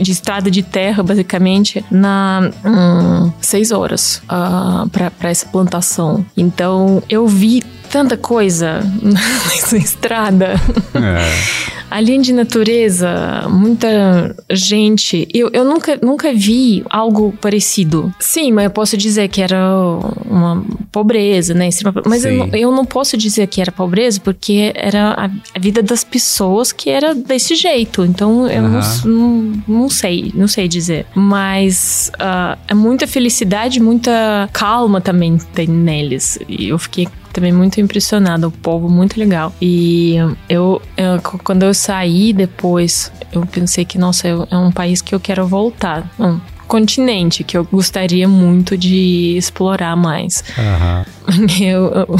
de 0.00 0.10
estrada 0.10 0.50
de 0.50 0.62
terra, 0.62 1.02
basicamente, 1.02 1.84
na 1.90 2.50
hum, 2.64 3.32
seis 3.40 3.70
horas 3.70 4.22
uh, 4.24 4.88
para 4.88 5.30
essa 5.30 5.46
plantação. 5.46 6.24
Então 6.36 7.02
eu 7.08 7.26
vi 7.26 7.62
tanta 7.90 8.16
coisa 8.16 8.80
nessa 9.02 9.76
estrada. 9.76 10.54
É. 10.94 11.72
Além 11.92 12.20
de 12.22 12.32
natureza, 12.32 13.46
muita 13.50 14.34
gente. 14.50 15.28
Eu, 15.32 15.50
eu 15.52 15.64
nunca, 15.64 15.98
nunca 16.02 16.32
vi 16.32 16.82
algo 16.88 17.34
parecido. 17.40 18.12
Sim, 18.18 18.52
mas 18.52 18.64
eu 18.64 18.70
posso 18.70 18.96
dizer 18.96 19.28
que 19.28 19.42
era 19.42 19.58
uma 20.24 20.64
pobreza, 20.90 21.52
né? 21.52 21.68
Mas 22.06 22.24
eu, 22.24 22.48
eu, 22.54 22.72
não 22.72 22.86
posso 22.86 23.16
dizer 23.16 23.46
que 23.46 23.60
era 23.60 23.70
pobreza 23.70 24.18
porque 24.20 24.72
era 24.74 25.10
a, 25.10 25.24
a, 25.26 25.58
vida 25.58 25.82
das 25.82 26.02
pessoas 26.02 26.72
que 26.72 26.88
era 26.88 27.14
desse 27.14 27.54
jeito. 27.54 28.04
Então 28.04 28.48
eu 28.48 28.62
uhum. 28.62 28.70
não, 28.70 28.80
não, 29.04 29.62
não, 29.68 29.88
sei, 29.90 30.32
não 30.34 30.48
sei 30.48 30.66
dizer. 30.68 31.04
Mas 31.14 32.10
uh, 32.14 32.58
é 32.68 32.74
muita 32.74 33.06
felicidade, 33.06 33.80
muita 33.80 34.48
calma 34.52 35.00
também 35.00 35.36
tem 35.54 35.66
neles. 35.66 36.38
E 36.48 36.68
eu 36.68 36.78
fiquei 36.78 37.06
também 37.32 37.52
muito 37.52 37.80
impressionada, 37.80 38.46
o 38.46 38.50
povo 38.50 38.88
muito 38.88 39.18
legal. 39.18 39.52
E 39.60 40.16
eu, 40.48 40.80
eu, 40.96 41.20
quando 41.42 41.64
eu 41.64 41.74
saí 41.74 42.32
depois, 42.32 43.12
eu 43.32 43.44
pensei 43.46 43.84
que, 43.84 43.98
nossa, 43.98 44.28
é 44.28 44.56
um 44.56 44.70
país 44.70 45.00
que 45.00 45.14
eu 45.14 45.20
quero 45.20 45.46
voltar. 45.46 46.10
Continente 46.72 47.44
que 47.44 47.54
eu 47.54 47.64
gostaria 47.64 48.26
muito 48.26 48.78
de 48.78 49.36
explorar 49.36 49.94
mais. 49.94 50.42
Uhum. 50.56 51.04
Eu, 51.62 51.86
eu, 51.92 52.16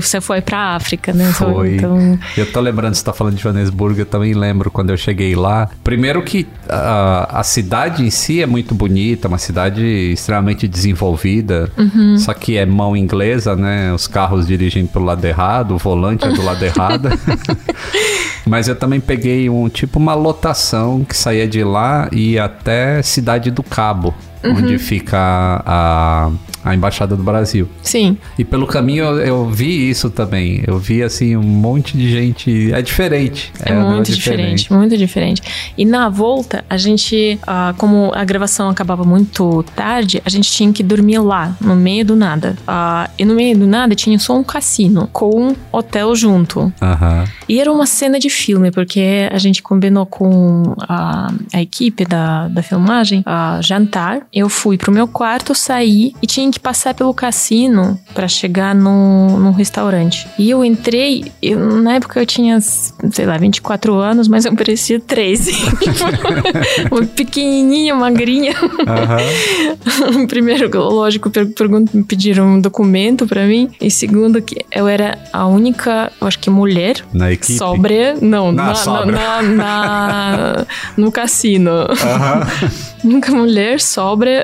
você 0.00 0.18
foi 0.20 0.40
pra 0.40 0.74
África, 0.74 1.12
né? 1.12 1.30
Foi. 1.32 1.76
Então... 1.76 2.18
Eu 2.36 2.50
tô 2.50 2.58
lembrando, 2.60 2.94
você 2.94 3.04
tá 3.04 3.12
falando 3.12 3.34
de 3.34 3.42
Joanesburgo, 3.42 4.00
eu 4.00 4.06
também 4.06 4.32
lembro 4.32 4.70
quando 4.70 4.90
eu 4.90 4.96
cheguei 4.96 5.34
lá. 5.34 5.68
Primeiro 5.84 6.22
que 6.22 6.46
a, 6.66 7.40
a 7.40 7.42
cidade 7.42 8.02
em 8.02 8.08
si 8.08 8.40
é 8.40 8.46
muito 8.46 8.74
bonita, 8.74 9.28
uma 9.28 9.36
cidade 9.36 9.84
extremamente 9.84 10.66
desenvolvida, 10.66 11.70
uhum. 11.76 12.16
só 12.16 12.32
que 12.32 12.56
é 12.56 12.64
mão 12.64 12.96
inglesa, 12.96 13.54
né? 13.54 13.92
Os 13.92 14.06
carros 14.06 14.46
dirigem 14.46 14.86
pelo 14.86 15.04
lado 15.04 15.24
errado, 15.24 15.74
o 15.74 15.78
volante 15.78 16.24
é 16.24 16.32
do 16.32 16.42
lado 16.42 16.64
errado. 16.64 17.10
Mas 18.46 18.68
eu 18.68 18.74
também 18.74 19.00
peguei 19.00 19.50
um 19.50 19.68
tipo 19.68 19.98
uma 19.98 20.14
lotação 20.14 21.04
que 21.04 21.16
saía 21.16 21.46
de 21.46 21.62
lá 21.62 22.08
e 22.10 22.32
ia 22.32 22.46
até 22.46 23.02
Cidade 23.02 23.50
do 23.50 23.62
Cabo 23.62 23.79
cabo 23.80 24.12
uhum. 24.44 24.56
onde 24.56 24.78
fica 24.78 25.18
a, 25.64 26.30
a 26.64 26.74
Embaixada 26.74 27.16
do 27.16 27.22
Brasil. 27.22 27.68
Sim. 27.82 28.16
E 28.38 28.44
pelo 28.44 28.66
caminho 28.66 29.04
eu, 29.04 29.18
eu, 29.18 29.46
vi 29.48 29.90
isso 29.90 30.10
também. 30.10 30.62
Eu 30.66 30.78
vi, 30.78 31.02
assim, 31.02 31.36
um 31.36 31.42
monte 31.42 31.96
de 31.96 32.10
gente. 32.10 32.72
É 32.72 32.82
diferente. 32.82 33.52
É, 33.64 33.72
é 33.72 33.74
muito 33.74 34.12
diferente, 34.12 34.56
diferente, 34.56 34.72
muito 34.72 34.96
diferente. 34.96 35.42
E 35.76 35.84
na 35.84 36.08
volta, 36.08 36.64
a 36.68 36.76
gente, 36.76 37.38
uh, 37.42 37.74
como 37.76 38.12
a 38.14 38.24
gravação 38.24 38.68
acabava 38.68 39.04
muito 39.04 39.64
tarde, 39.74 40.20
a 40.24 40.30
gente 40.30 40.50
tinha 40.50 40.72
que 40.72 40.82
dormir 40.82 41.18
lá, 41.18 41.56
no 41.60 41.74
meio 41.74 42.04
do 42.04 42.16
nada. 42.16 42.56
Uh, 42.62 43.10
e 43.18 43.24
no 43.24 43.34
meio 43.34 43.58
do 43.58 43.66
nada 43.66 43.94
tinha 43.94 44.18
só 44.18 44.36
um 44.36 44.44
cassino 44.44 45.08
com 45.12 45.48
um 45.48 45.56
hotel 45.72 46.14
junto. 46.14 46.60
Uhum. 46.60 47.24
E 47.48 47.60
era 47.60 47.72
uma 47.72 47.86
cena 47.86 48.18
de 48.18 48.30
filme, 48.30 48.70
porque 48.70 49.28
a 49.30 49.38
gente 49.38 49.62
combinou 49.62 50.06
com 50.06 50.74
a, 50.80 51.32
a 51.52 51.60
equipe 51.60 52.04
da, 52.04 52.48
da 52.48 52.62
filmagem 52.62 53.22
a 53.26 53.60
jantar 53.62 54.26
eu 54.32 54.48
fui 54.48 54.78
pro 54.78 54.92
meu 54.92 55.08
quarto, 55.08 55.54
saí 55.54 56.14
e 56.22 56.26
tinha 56.26 56.50
que 56.50 56.60
passar 56.60 56.94
pelo 56.94 57.12
cassino 57.12 57.98
para 58.14 58.28
chegar 58.28 58.74
no, 58.74 59.38
no 59.38 59.50
restaurante. 59.50 60.26
E 60.38 60.50
eu 60.50 60.64
entrei, 60.64 61.32
eu, 61.42 61.58
na 61.58 61.94
época 61.94 62.20
eu 62.20 62.26
tinha, 62.26 62.60
sei 62.60 63.26
lá, 63.26 63.36
24 63.36 63.94
anos, 63.94 64.28
mas 64.28 64.44
eu 64.44 64.54
parecia 64.54 65.00
13. 65.00 65.52
Tipo, 65.52 67.06
pequenininha, 67.14 67.94
magrinha. 67.94 68.54
Uhum. 68.62 70.26
Primeiro, 70.28 70.70
lógico, 70.78 71.28
pergunto, 71.30 72.04
pediram 72.04 72.46
um 72.46 72.60
documento 72.60 73.26
para 73.26 73.46
mim. 73.46 73.68
E 73.80 73.90
segundo, 73.90 74.40
que 74.40 74.64
eu 74.70 74.86
era 74.86 75.18
a 75.32 75.46
única, 75.46 76.12
eu 76.20 76.26
acho 76.28 76.38
que 76.38 76.50
mulher. 76.50 77.04
Na 77.12 77.32
equipe? 77.32 77.58
Sóbria. 77.58 78.14
Não, 78.20 78.52
na, 78.52 78.74
na, 78.84 79.06
na, 79.06 79.42
na 79.42 80.66
no 80.96 81.10
cassino. 81.10 81.70
Uhum. 81.70 82.90
única 83.04 83.32
mulher 83.32 83.80
sóbria 83.80 84.10
obra, 84.10 84.42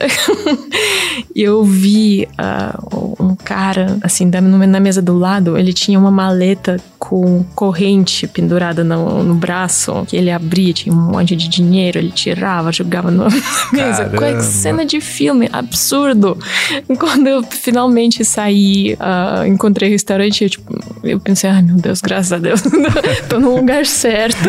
eu 1.34 1.64
vi 1.64 2.26
uh, 2.40 3.22
um 3.22 3.34
cara, 3.34 3.98
assim, 4.02 4.26
na 4.26 4.80
mesa 4.80 5.02
do 5.02 5.18
lado, 5.18 5.58
ele 5.58 5.72
tinha 5.72 5.98
uma 5.98 6.10
maleta 6.10 6.80
com 6.98 7.44
corrente 7.54 8.26
pendurada 8.26 8.82
no, 8.82 9.22
no 9.22 9.34
braço, 9.34 10.04
que 10.08 10.16
ele 10.16 10.30
abria, 10.30 10.72
tinha 10.72 10.94
um 10.94 11.12
monte 11.12 11.36
de 11.36 11.48
dinheiro, 11.48 11.98
ele 11.98 12.10
tirava, 12.10 12.72
jogava 12.72 13.10
na 13.10 13.24
mesa. 13.72 14.08
Caramba. 14.08 14.40
Cena 14.40 14.84
de 14.84 15.00
filme, 15.00 15.48
absurdo. 15.52 16.38
Quando 16.98 17.26
eu 17.26 17.42
finalmente 17.42 18.24
saí, 18.24 18.94
uh, 18.94 19.46
encontrei 19.46 19.88
o 19.88 19.92
restaurante, 19.92 20.44
eu, 20.44 20.50
tipo, 20.50 20.78
eu 21.04 21.20
pensei, 21.20 21.50
ai 21.50 21.62
meu 21.62 21.76
Deus, 21.76 22.00
graças 22.00 22.32
a 22.32 22.38
Deus, 22.38 22.62
tô 23.28 23.38
no 23.38 23.56
lugar 23.56 23.84
certo. 23.84 24.48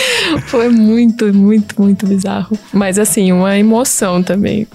Foi 0.46 0.68
muito, 0.68 1.32
muito, 1.32 1.80
muito 1.80 2.06
bizarro. 2.06 2.58
Mas 2.72 2.98
assim, 2.98 3.32
uma 3.32 3.58
emoção 3.58 4.22
também. 4.22 4.66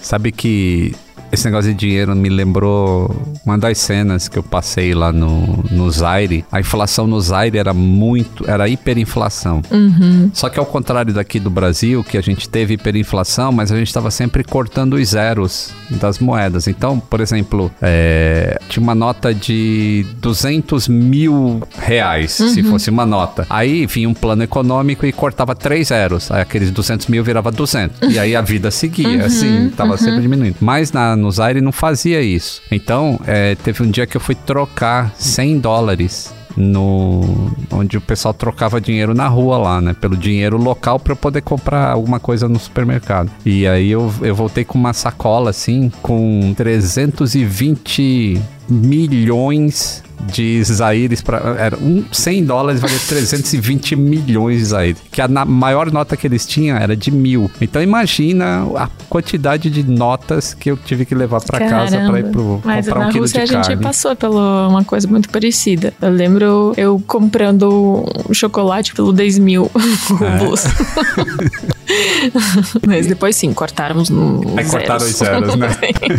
Sabe 0.00 0.32
que 0.32 0.94
esse 1.30 1.44
negócio 1.44 1.72
de 1.72 1.78
dinheiro 1.78 2.14
me 2.14 2.28
lembrou 2.28 3.14
uma 3.44 3.58
das 3.58 3.78
cenas 3.78 4.28
que 4.28 4.38
eu 4.38 4.42
passei 4.42 4.94
lá 4.94 5.12
no, 5.12 5.64
no 5.70 5.90
Zaire. 5.90 6.44
A 6.50 6.60
inflação 6.60 7.06
no 7.06 7.20
Zaire 7.20 7.58
era 7.58 7.74
muito, 7.74 8.48
era 8.48 8.68
hiperinflação. 8.68 9.62
Uhum. 9.70 10.30
Só 10.32 10.48
que 10.48 10.58
ao 10.58 10.66
contrário 10.66 11.12
daqui 11.12 11.38
do 11.38 11.50
Brasil, 11.50 12.02
que 12.02 12.16
a 12.16 12.20
gente 12.20 12.48
teve 12.48 12.74
hiperinflação, 12.74 13.52
mas 13.52 13.70
a 13.70 13.76
gente 13.76 13.88
estava 13.88 14.10
sempre 14.10 14.42
cortando 14.42 14.94
os 14.94 15.08
zeros 15.08 15.72
das 15.90 16.18
moedas. 16.18 16.66
Então, 16.66 16.98
por 16.98 17.20
exemplo, 17.20 17.70
é, 17.82 18.58
tinha 18.68 18.82
uma 18.82 18.94
nota 18.94 19.34
de 19.34 20.06
200 20.20 20.88
mil 20.88 21.62
reais, 21.78 22.40
uhum. 22.40 22.48
se 22.48 22.62
fosse 22.62 22.90
uma 22.90 23.04
nota. 23.04 23.46
Aí 23.50 23.86
vinha 23.86 24.08
um 24.08 24.14
plano 24.14 24.42
econômico 24.42 25.04
e 25.04 25.12
cortava 25.12 25.54
três 25.54 25.88
zeros. 25.88 26.30
Aí 26.30 26.40
aqueles 26.40 26.70
200 26.70 27.06
mil 27.08 27.22
virava 27.22 27.50
200. 27.50 28.14
E 28.14 28.18
aí 28.18 28.34
a 28.34 28.40
vida 28.40 28.70
seguia, 28.70 29.08
uhum. 29.08 29.24
assim, 29.24 29.70
tava 29.76 29.96
sempre 29.96 30.16
uhum. 30.16 30.22
diminuindo. 30.22 30.56
Mas 30.60 30.92
na 30.92 31.17
no 31.18 31.30
Zaire 31.30 31.60
não 31.60 31.72
fazia 31.72 32.22
isso. 32.22 32.62
Então, 32.70 33.20
é, 33.26 33.54
teve 33.56 33.82
um 33.82 33.90
dia 33.90 34.06
que 34.06 34.16
eu 34.16 34.20
fui 34.20 34.34
trocar 34.34 35.12
100 35.16 35.58
dólares 35.58 36.32
no 36.56 37.52
onde 37.70 37.96
o 37.96 38.00
pessoal 38.00 38.34
trocava 38.34 38.80
dinheiro 38.80 39.14
na 39.14 39.28
rua 39.28 39.56
lá, 39.58 39.80
né? 39.80 39.94
Pelo 39.94 40.16
dinheiro 40.16 40.56
local 40.56 40.98
para 40.98 41.12
eu 41.12 41.16
poder 41.16 41.40
comprar 41.42 41.90
alguma 41.90 42.18
coisa 42.18 42.48
no 42.48 42.58
supermercado. 42.58 43.30
E 43.46 43.66
aí 43.66 43.90
eu, 43.90 44.12
eu 44.22 44.34
voltei 44.34 44.64
com 44.64 44.76
uma 44.76 44.92
sacola 44.92 45.50
assim 45.50 45.90
com 46.02 46.52
320 46.56 48.42
milhões 48.68 50.02
de 50.26 50.62
Zaires 50.64 51.20
para 51.20 51.38
era 51.58 51.76
um 51.76 52.04
100 52.10 52.44
dólares 52.44 52.80
valia 52.80 52.98
320 53.08 53.96
milhões 53.96 54.58
de 54.58 54.64
Zaires 54.66 54.98
que 55.10 55.20
a 55.20 55.28
na, 55.28 55.44
maior 55.44 55.90
nota 55.92 56.16
que 56.16 56.26
eles 56.26 56.46
tinham 56.46 56.76
era 56.76 56.96
de 56.96 57.10
mil 57.10 57.50
então 57.60 57.82
imagina 57.82 58.66
a 58.76 58.88
quantidade 59.08 59.70
de 59.70 59.82
notas 59.84 60.54
que 60.54 60.70
eu 60.70 60.76
tive 60.76 61.04
que 61.04 61.14
levar 61.14 61.40
para 61.40 61.58
casa 61.68 61.98
para 61.98 62.20
ir 62.20 62.30
pro 62.30 62.60
Mas 62.64 62.86
comprar 62.86 63.08
um 63.08 63.10
quilo 63.10 63.24
Rússia 63.24 63.44
de 63.44 63.50
a 63.50 63.60
carne. 63.60 63.74
gente 63.74 63.82
passou 63.82 64.14
por 64.16 64.28
uma 64.30 64.84
coisa 64.84 65.06
muito 65.08 65.28
parecida 65.28 65.92
eu 66.00 66.10
lembro 66.10 66.72
eu 66.76 67.02
comprando 67.06 68.04
um 68.28 68.34
chocolate 68.34 68.94
pelo 68.94 69.12
10 69.12 69.38
mil 69.38 69.70
rublos 70.10 70.64
é. 70.66 71.68
Mas 72.86 73.06
depois 73.06 73.36
sim, 73.36 73.52
cortáramos 73.52 74.10
no 74.10 74.40
Aí 74.56 74.64
zeros. 74.64 74.70
cortaram 74.70 75.06
os 75.06 75.16
zeros, 75.16 75.54
né? 75.56 75.68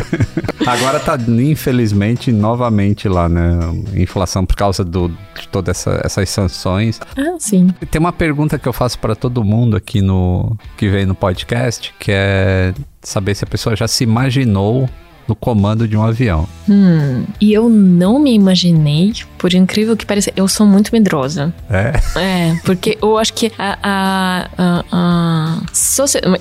Agora 0.65 0.99
tá, 0.99 1.17
infelizmente, 1.27 2.31
novamente 2.31 3.07
lá, 3.07 3.29
né? 3.29 3.57
Inflação 3.95 4.45
por 4.45 4.56
causa 4.56 4.84
do, 4.84 5.10
de 5.10 5.47
todas 5.52 5.78
essa, 5.78 6.02
essas 6.04 6.30
sanções. 6.30 6.99
Ah, 7.17 7.36
sim. 7.39 7.69
Tem 7.89 7.99
uma 7.99 8.13
pergunta 8.13 8.58
que 8.58 8.67
eu 8.67 8.73
faço 8.73 8.99
para 8.99 9.15
todo 9.15 9.43
mundo 9.43 9.75
aqui 9.75 10.02
no 10.02 10.58
que 10.78 10.89
vem 10.89 11.06
no 11.06 11.15
podcast, 11.15 11.93
que 11.99 12.12
é 12.12 12.73
saber 13.02 13.36
se 13.36 13.43
a 13.43 13.47
pessoa 13.47 13.75
já 13.75 13.88
se 13.88 14.04
imaginou 14.04 14.89
no 15.30 15.36
comando 15.36 15.88
de 15.88 15.95
um 15.95 16.04
avião. 16.04 16.47
Hum, 16.67 17.23
e 17.39 17.54
eu 17.54 17.69
não 17.69 18.19
me 18.19 18.34
imaginei, 18.34 19.13
por 19.38 19.54
incrível 19.54 19.95
que 19.95 20.06
pareça, 20.06 20.34
eu 20.36 20.47
sou 20.47 20.65
muito 20.65 20.89
medrosa. 20.91 21.54
É? 21.69 21.93
É, 22.19 22.60
porque 22.65 22.97
eu 22.99 23.15
acho 23.17 23.34
que 23.34 23.52
a. 23.58 23.78
a, 23.84 24.49
a, 24.58 24.84
a 24.91 25.62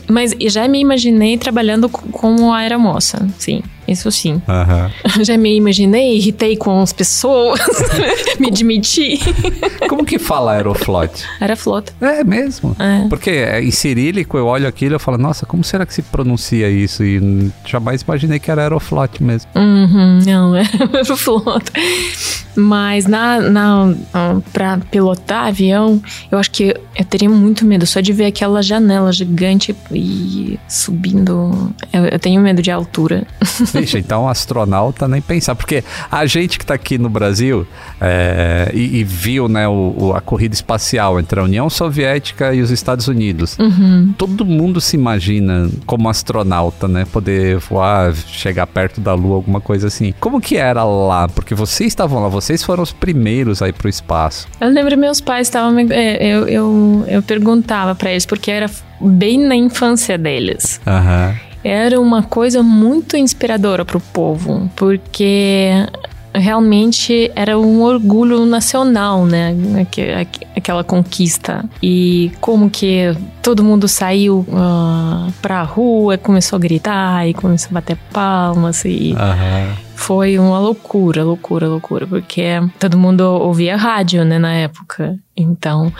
mas 0.08 0.34
já 0.40 0.66
me 0.66 0.80
imaginei 0.80 1.36
trabalhando 1.36 1.88
como 1.88 2.52
aeromoça, 2.52 3.28
sim. 3.38 3.62
Isso 3.88 4.12
sim. 4.12 4.42
Aham. 4.46 4.90
Já 5.24 5.36
me 5.38 5.56
imaginei, 5.56 6.16
irritei 6.16 6.56
com 6.56 6.80
as 6.80 6.92
pessoas, 6.92 7.58
me 8.38 8.48
admiti. 8.48 9.18
Como 9.88 10.04
que 10.04 10.18
fala 10.18 10.52
Aeroflot? 10.52 11.24
Era 11.40 11.56
flota. 11.56 11.92
É 12.00 12.22
mesmo. 12.22 12.76
É. 12.78 13.08
Porque 13.08 13.30
é, 13.30 13.62
em 13.62 13.70
cirílico 13.70 14.36
eu 14.36 14.46
olho 14.46 14.68
aquilo 14.68 14.94
e 14.94 14.96
eu 14.96 15.00
falo, 15.00 15.16
nossa, 15.16 15.46
como 15.46 15.64
será 15.64 15.86
que 15.86 15.94
se 15.94 16.02
pronuncia 16.02 16.68
isso? 16.68 17.02
E 17.02 17.50
jamais 17.64 18.02
imaginei 18.02 18.38
que 18.38 18.50
era 18.50 18.62
Aeroflot 18.62 19.22
mesmo. 19.22 19.50
Uhum, 19.56 20.20
não, 20.26 20.54
era 20.54 21.16
flota. 21.16 21.72
Mas 22.54 23.06
na, 23.06 23.40
na, 23.40 23.94
pra 24.52 24.78
pilotar 24.90 25.46
avião, 25.46 26.02
eu 26.30 26.38
acho 26.38 26.50
que 26.50 26.74
eu 26.96 27.04
teria 27.04 27.30
muito 27.30 27.64
medo 27.64 27.86
só 27.86 28.00
de 28.00 28.12
ver 28.12 28.26
aquela 28.26 28.60
janela 28.62 29.12
gigante 29.12 29.74
e 29.92 30.58
subindo. 30.68 31.72
Eu, 31.92 32.06
eu 32.06 32.18
tenho 32.18 32.40
medo 32.40 32.60
de 32.60 32.70
altura. 32.70 33.26
Vixe, 33.80 33.98
então 33.98 34.28
astronauta 34.28 35.06
nem 35.08 35.20
pensar. 35.20 35.54
Porque 35.54 35.82
a 36.10 36.26
gente 36.26 36.58
que 36.58 36.66
tá 36.66 36.74
aqui 36.74 36.98
no 36.98 37.08
Brasil 37.08 37.66
é, 38.00 38.70
e, 38.74 38.98
e 38.98 39.04
viu 39.04 39.48
né, 39.48 39.66
o- 39.68 39.94
o- 39.98 40.12
a 40.14 40.20
corrida 40.20 40.54
espacial 40.54 41.18
entre 41.18 41.40
a 41.40 41.42
União 41.42 41.68
Soviética 41.70 42.54
e 42.54 42.60
os 42.60 42.70
Estados 42.70 43.08
Unidos, 43.08 43.56
todo 44.16 44.44
mundo 44.44 44.80
se 44.80 44.96
imagina 44.96 45.68
como 45.86 46.08
astronauta, 46.08 46.86
né? 46.88 47.04
Poder 47.12 47.58
voar, 47.58 48.14
chegar 48.14 48.66
perto 48.66 49.00
da 49.00 49.14
Lua, 49.14 49.36
alguma 49.36 49.60
coisa 49.60 49.86
assim. 49.88 50.12
Como 50.20 50.40
que 50.40 50.56
era 50.56 50.84
lá? 50.84 51.28
Porque 51.28 51.54
vocês 51.54 51.88
estavam 51.88 52.22
lá, 52.22 52.28
vocês 52.28 52.62
foram 52.62 52.82
os 52.82 52.92
primeiros 52.92 53.62
a 53.62 53.68
ir 53.68 53.72
pro 53.72 53.88
espaço. 53.88 54.46
Eu 54.60 54.68
lembro 54.70 54.96
meus 54.96 55.20
pais 55.20 55.46
estavam. 55.48 55.72
me- 55.72 55.92
é, 55.92 56.18
Eu, 56.28 56.46
eu, 56.48 57.04
eu 57.08 57.22
perguntava 57.22 57.94
pra 57.94 58.10
eles, 58.10 58.26
porque 58.26 58.50
era 58.50 58.70
bem 59.00 59.38
na 59.38 59.54
infância 59.56 60.18
deles. 60.18 60.80
Aham. 60.86 61.34
Era 61.68 62.00
uma 62.00 62.22
coisa 62.22 62.62
muito 62.62 63.16
inspiradora 63.16 63.84
pro 63.84 64.00
povo, 64.00 64.70
porque 64.76 65.70
realmente 66.34 67.30
era 67.34 67.58
um 67.58 67.82
orgulho 67.82 68.46
nacional, 68.46 69.26
né? 69.26 69.54
Aque- 69.80 70.12
aque- 70.12 70.46
Aquela 70.56 70.82
conquista. 70.82 71.64
E 71.82 72.32
como 72.40 72.68
que 72.68 73.14
todo 73.42 73.62
mundo 73.62 73.86
saiu 73.86 74.44
ah, 74.52 75.28
pra 75.40 75.62
rua, 75.62 76.18
começou 76.18 76.56
a 76.56 76.60
gritar 76.60 77.28
e 77.28 77.32
começou 77.32 77.68
a 77.70 77.74
bater 77.74 77.96
palmas 78.12 78.84
e 78.84 79.14
Aham. 79.16 79.87
Foi 80.00 80.38
uma 80.38 80.60
loucura, 80.60 81.24
loucura, 81.24 81.66
loucura, 81.68 82.06
porque 82.06 82.44
todo 82.78 82.96
mundo 82.96 83.20
ouvia 83.22 83.76
rádio, 83.76 84.24
né, 84.24 84.38
na 84.38 84.52
época. 84.54 85.18
Então, 85.36 85.92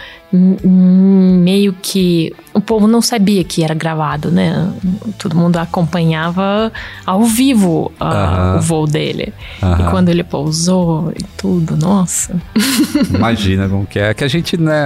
meio 0.65 1.73
que 1.81 2.33
o 2.55 2.61
povo 2.61 2.87
não 2.87 3.01
sabia 3.01 3.43
que 3.45 3.63
era 3.63 3.75
gravado, 3.75 4.31
né? 4.31 4.73
Todo 5.19 5.37
mundo 5.37 5.57
acompanhava 5.59 6.73
ao 7.07 7.23
vivo 7.25 7.91
ah, 8.01 8.07
Aham. 8.53 8.57
o 8.59 8.61
voo 8.63 8.87
dele. 8.87 9.33
Aham. 9.63 9.87
E 9.87 9.91
quando 9.91 10.09
ele 10.09 10.25
pousou 10.25 11.13
e 11.17 11.23
tudo, 11.37 11.77
nossa. 11.77 12.35
Imagina 13.15 13.69
como 13.69 13.87
que 13.87 13.99
é. 13.99 14.13
Que 14.15 14.25
a 14.25 14.29
gente, 14.29 14.57
né, 14.57 14.77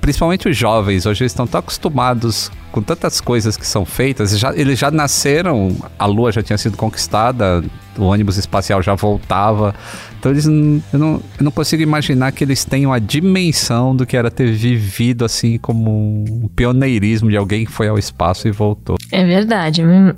principalmente 0.00 0.48
os 0.48 0.56
jovens, 0.56 1.06
hoje 1.06 1.22
eles 1.22 1.32
estão 1.32 1.46
tão 1.46 1.58
acostumados 1.60 2.50
com 2.70 2.80
tantas 2.82 3.20
coisas 3.20 3.56
que 3.56 3.66
são 3.66 3.84
feitas, 3.84 4.38
já- 4.38 4.54
eles 4.54 4.78
já 4.78 4.90
nasceram, 4.90 5.76
a 5.98 6.06
lua 6.06 6.32
já 6.32 6.42
tinha 6.42 6.56
sido 6.56 6.76
conquistada, 6.76 7.62
o 7.98 8.04
ônibus 8.04 8.36
espacial 8.38 8.82
já 8.82 8.94
voltava. 8.94 9.74
Então 10.18 10.30
eles 10.30 10.46
eu, 10.46 10.98
não, 10.98 11.20
eu 11.38 11.44
não 11.44 11.50
consigo 11.50 11.82
imaginar 11.82 12.30
que 12.32 12.44
eles 12.44 12.64
tenham 12.64 12.92
a 12.92 12.98
dimensão 12.98 13.94
do 13.94 14.06
que 14.06 14.16
era 14.16 14.30
ter 14.30 14.52
vivido 14.52 15.24
assim 15.24 15.58
como 15.58 15.90
um 16.28 16.48
pioneirismo 16.54 17.28
de 17.28 17.36
alguém 17.36 17.64
que 17.64 17.72
foi 17.72 17.88
ao 17.88 17.98
espaço 17.98 18.46
e 18.46 18.52
voltou. 18.52 18.96
É 19.10 19.24
verdade. 19.24 19.82
Meu- 19.82 20.14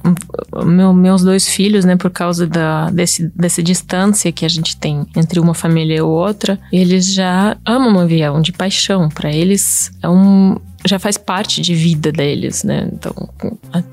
meu- 0.65 0.93
meus 0.93 1.23
dois 1.23 1.49
filhos, 1.49 1.85
né, 1.85 1.97
por 1.97 2.11
causa 2.11 2.47
da, 2.47 2.91
desse, 2.91 3.31
dessa 3.35 3.63
distância 3.63 4.31
que 4.31 4.45
a 4.45 4.49
gente 4.49 4.77
tem 4.77 5.07
entre 5.17 5.41
uma 5.41 5.55
família 5.55 5.97
e 5.97 6.01
outra, 6.03 6.59
eles 6.71 7.13
já 7.13 7.57
amam 7.65 7.95
o 7.97 8.01
avião 8.01 8.41
de 8.43 8.53
paixão. 8.53 9.09
Pra 9.09 9.33
eles 9.33 9.91
é 10.03 10.09
um 10.09 10.57
já 10.87 10.99
faz 10.99 11.17
parte 11.17 11.63
de 11.63 11.75
vida 11.75 12.13
deles, 12.13 12.63
né? 12.63 12.91
Então, 12.93 13.15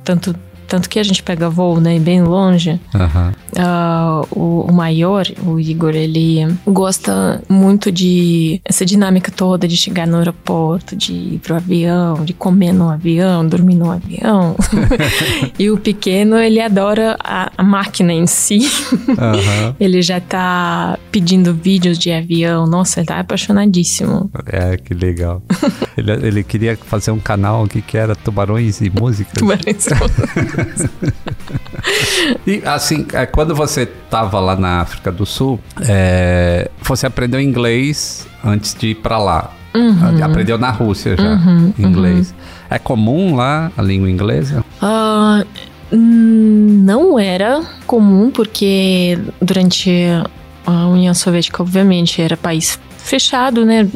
tanto 0.03 0.35
tanto 0.71 0.87
que 0.87 0.99
a 0.99 1.03
gente 1.03 1.21
pega 1.21 1.49
voo, 1.49 1.81
né, 1.81 1.99
bem 1.99 2.23
longe. 2.23 2.79
Aham. 2.95 3.33
Ah, 3.57 4.21
o, 4.31 4.61
o 4.61 4.71
maior, 4.71 5.27
o 5.45 5.59
Igor, 5.59 5.93
ele 5.93 6.47
gosta 6.65 7.43
muito 7.49 7.91
de 7.91 8.61
essa 8.63 8.85
dinâmica 8.85 9.29
toda 9.29 9.67
de 9.67 9.75
chegar 9.75 10.07
no 10.07 10.15
aeroporto, 10.15 10.95
de 10.95 11.11
ir 11.11 11.39
pro 11.39 11.55
avião, 11.55 12.23
de 12.23 12.31
comer 12.31 12.71
no 12.71 12.89
avião, 12.89 13.45
dormir 13.45 13.75
no 13.75 13.91
avião. 13.91 14.55
e 15.59 15.69
o 15.69 15.77
pequeno, 15.77 16.37
ele 16.37 16.61
adora 16.61 17.17
a, 17.21 17.51
a 17.57 17.63
máquina 17.63 18.13
em 18.13 18.25
si. 18.25 18.59
Aham. 19.19 19.75
ele 19.77 20.01
já 20.01 20.21
tá 20.21 20.97
pedindo 21.11 21.53
vídeos 21.53 21.99
de 21.99 22.13
avião. 22.13 22.65
Nossa, 22.65 23.01
ele 23.01 23.07
tá 23.07 23.19
apaixonadíssimo. 23.19 24.31
É, 24.45 24.77
que 24.77 24.93
legal. 24.93 25.43
ele, 25.97 26.11
ele 26.25 26.43
queria 26.45 26.77
fazer 26.77 27.11
um 27.11 27.19
canal 27.19 27.65
aqui 27.65 27.81
que 27.81 27.97
era 27.97 28.15
Tubarões 28.15 28.79
e 28.79 28.89
Músicas. 28.89 29.33
Tubarões. 29.33 29.85
E 29.85 30.60
assim, 32.65 33.05
é, 33.13 33.25
quando 33.25 33.55
você 33.55 33.85
tava 33.85 34.39
lá 34.39 34.55
na 34.55 34.81
África 34.81 35.11
do 35.11 35.25
Sul, 35.25 35.59
é, 35.81 36.69
você 36.81 37.05
aprendeu 37.07 37.39
inglês 37.39 38.27
antes 38.43 38.75
de 38.75 38.87
ir 38.87 38.95
pra 38.95 39.17
lá. 39.17 39.51
Uhum. 39.73 40.23
Aprendeu 40.23 40.57
na 40.57 40.69
Rússia 40.69 41.15
já, 41.15 41.39
inglês. 41.79 42.33
É 42.69 42.77
comum 42.77 43.35
lá 43.35 43.71
a 43.77 43.81
língua 43.81 44.09
inglesa? 44.09 44.65
Hum, 45.93 46.83
não 46.85 47.19
era 47.19 47.61
comum, 47.85 48.31
porque 48.31 49.19
durante 49.41 49.91
a 50.65 50.87
União 50.87 51.13
Soviética, 51.13 51.61
obviamente, 51.61 52.21
era 52.21 52.37
país 52.37 52.79
fechado, 53.03 53.65
né? 53.65 53.87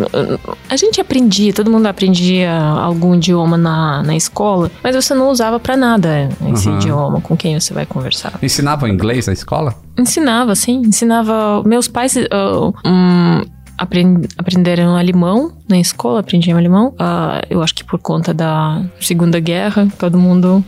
A 0.70 0.76
gente 0.76 1.00
aprendia, 1.00 1.54
todo 1.54 1.70
mundo 1.72 1.86
aprendia 1.86 2.52
algum 2.54 3.16
idioma 3.16 3.58
na, 3.58 4.04
na 4.04 4.16
escola, 4.16 4.70
mas 4.84 4.96
você 4.96 5.14
não 5.14 5.30
usava 5.30 5.60
pra 5.60 5.78
nada 5.78 6.30
esse 6.54 6.68
Uhum. 6.70 6.76
idioma 6.78 7.22
com 7.22 7.36
quem 7.38 7.60
você 7.60 7.74
vai 7.74 7.86
conversar. 7.86 8.34
Ensinavam 8.42 8.90
inglês 8.90 9.28
na 9.28 9.34
escola? 9.34 9.76
Ensinava, 9.98 10.56
sim, 10.56 10.82
ensinava. 10.86 11.64
Meus 11.66 11.88
pais 11.88 12.16
hum, 12.18 13.42
apren- 13.78 14.22
aprenderam 14.38 14.98
alemão 14.98 15.52
na 15.70 15.80
escola, 15.80 16.20
aprendiam 16.20 16.58
alemão. 16.58 16.94
Ah, 17.00 17.42
eu 17.50 17.62
acho 17.64 17.74
que 17.76 17.84
por 17.84 18.00
conta 18.00 18.34
da 18.34 18.82
Segunda 19.00 19.40
Guerra, 19.40 19.88
todo 19.98 20.18
mundo 20.18 20.64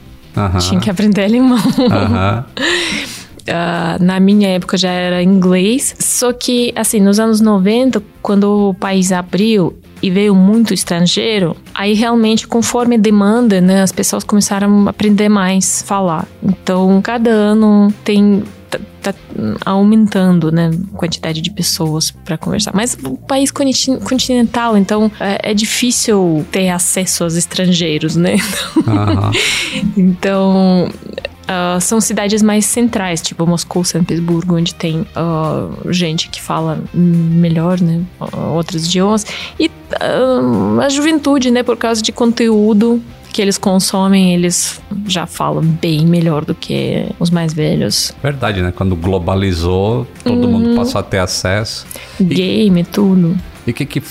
tinha 0.60 0.80
que 0.80 0.90
aprender 0.90 1.26
alemão. 1.26 1.58
Aham. 1.92 2.46
Ah, 3.50 3.98
na 4.00 4.20
minha 4.20 4.50
época 4.50 4.78
já 4.78 4.90
era 4.92 5.24
inglês. 5.24 5.96
Só 6.00 6.34
que, 6.34 6.72
assim, 6.76 7.00
nos 7.00 7.20
anos 7.20 7.40
90, 7.42 8.02
quando 8.22 8.70
o 8.70 8.74
país 8.74 9.12
abriu 9.12 9.78
e 10.02 10.12
veio 10.12 10.36
muito 10.36 10.74
estrangeiro, 10.74 11.56
aí 11.74 11.94
realmente, 11.94 12.48
conforme 12.48 12.96
a 12.96 13.00
demanda, 13.00 13.60
né, 13.60 13.82
as 13.82 13.92
pessoas 13.92 14.24
começaram 14.24 14.86
a 14.88 14.90
aprender 14.92 15.28
mais 15.30 15.82
falar. 15.82 16.28
Então, 16.44 17.02
cada 17.02 17.30
ano 17.32 17.92
tem. 18.04 18.44
Tá, 18.70 18.80
tá 19.02 19.14
aumentando, 19.66 20.52
né, 20.52 20.70
a 20.94 20.98
quantidade 20.98 21.40
de 21.42 21.50
pessoas 21.50 22.12
para 22.12 22.38
conversar. 22.38 22.74
Mas 22.76 22.98
o 23.02 23.16
país 23.16 23.50
conti- 23.50 23.98
continental, 24.04 24.76
então 24.78 25.10
é, 25.22 25.52
é 25.52 25.54
difícil 25.54 26.46
ter 26.52 26.68
acesso 26.70 27.24
aos 27.24 27.36
estrangeiros, 27.38 28.18
né? 28.18 28.36
Aham. 28.86 29.32
Então, 29.96 30.90
ah, 31.48 31.78
são 31.80 32.00
cidades 32.02 32.42
mais 32.42 32.66
centrais, 32.66 33.22
tipo 33.22 33.46
Moscou, 33.48 33.84
São 33.84 34.02
Petersburgo, 34.04 34.56
onde 34.58 34.74
tem 34.76 35.06
ah, 35.16 35.68
gente 35.90 36.30
que 36.30 36.42
fala 36.42 36.80
melhor, 36.94 37.80
né, 37.80 38.02
outros 38.54 38.86
idiomas. 38.86 39.26
E 39.60 39.70
ah, 40.00 40.84
a 40.86 40.90
juventude, 40.90 41.50
né, 41.52 41.64
por 41.64 41.78
causa 41.78 42.02
de 42.02 42.12
conteúdo 42.12 43.02
que 43.32 43.42
eles 43.42 43.58
consomem, 43.58 44.34
eles 44.34 44.82
já 45.06 45.28
falam 45.28 45.62
bem 45.64 46.08
melhor 46.08 46.44
do 46.44 46.56
que 46.56 47.06
os 47.20 47.30
mais 47.30 47.54
velhos. 47.54 48.12
Verdade, 48.24 48.62
né? 48.64 48.74
Quando 48.76 48.96
globalizou, 48.96 50.08
todo 50.24 50.44
Uhum. 50.46 50.52
mundo 50.52 50.76
passou 50.76 50.98
a 51.00 51.04
ter 51.04 51.20
acesso. 51.20 51.86
Game, 52.20 52.84
tudo. 52.84 53.38
E 53.68 53.72
o 53.72 53.74
que 53.76 53.86
que, 53.86 54.02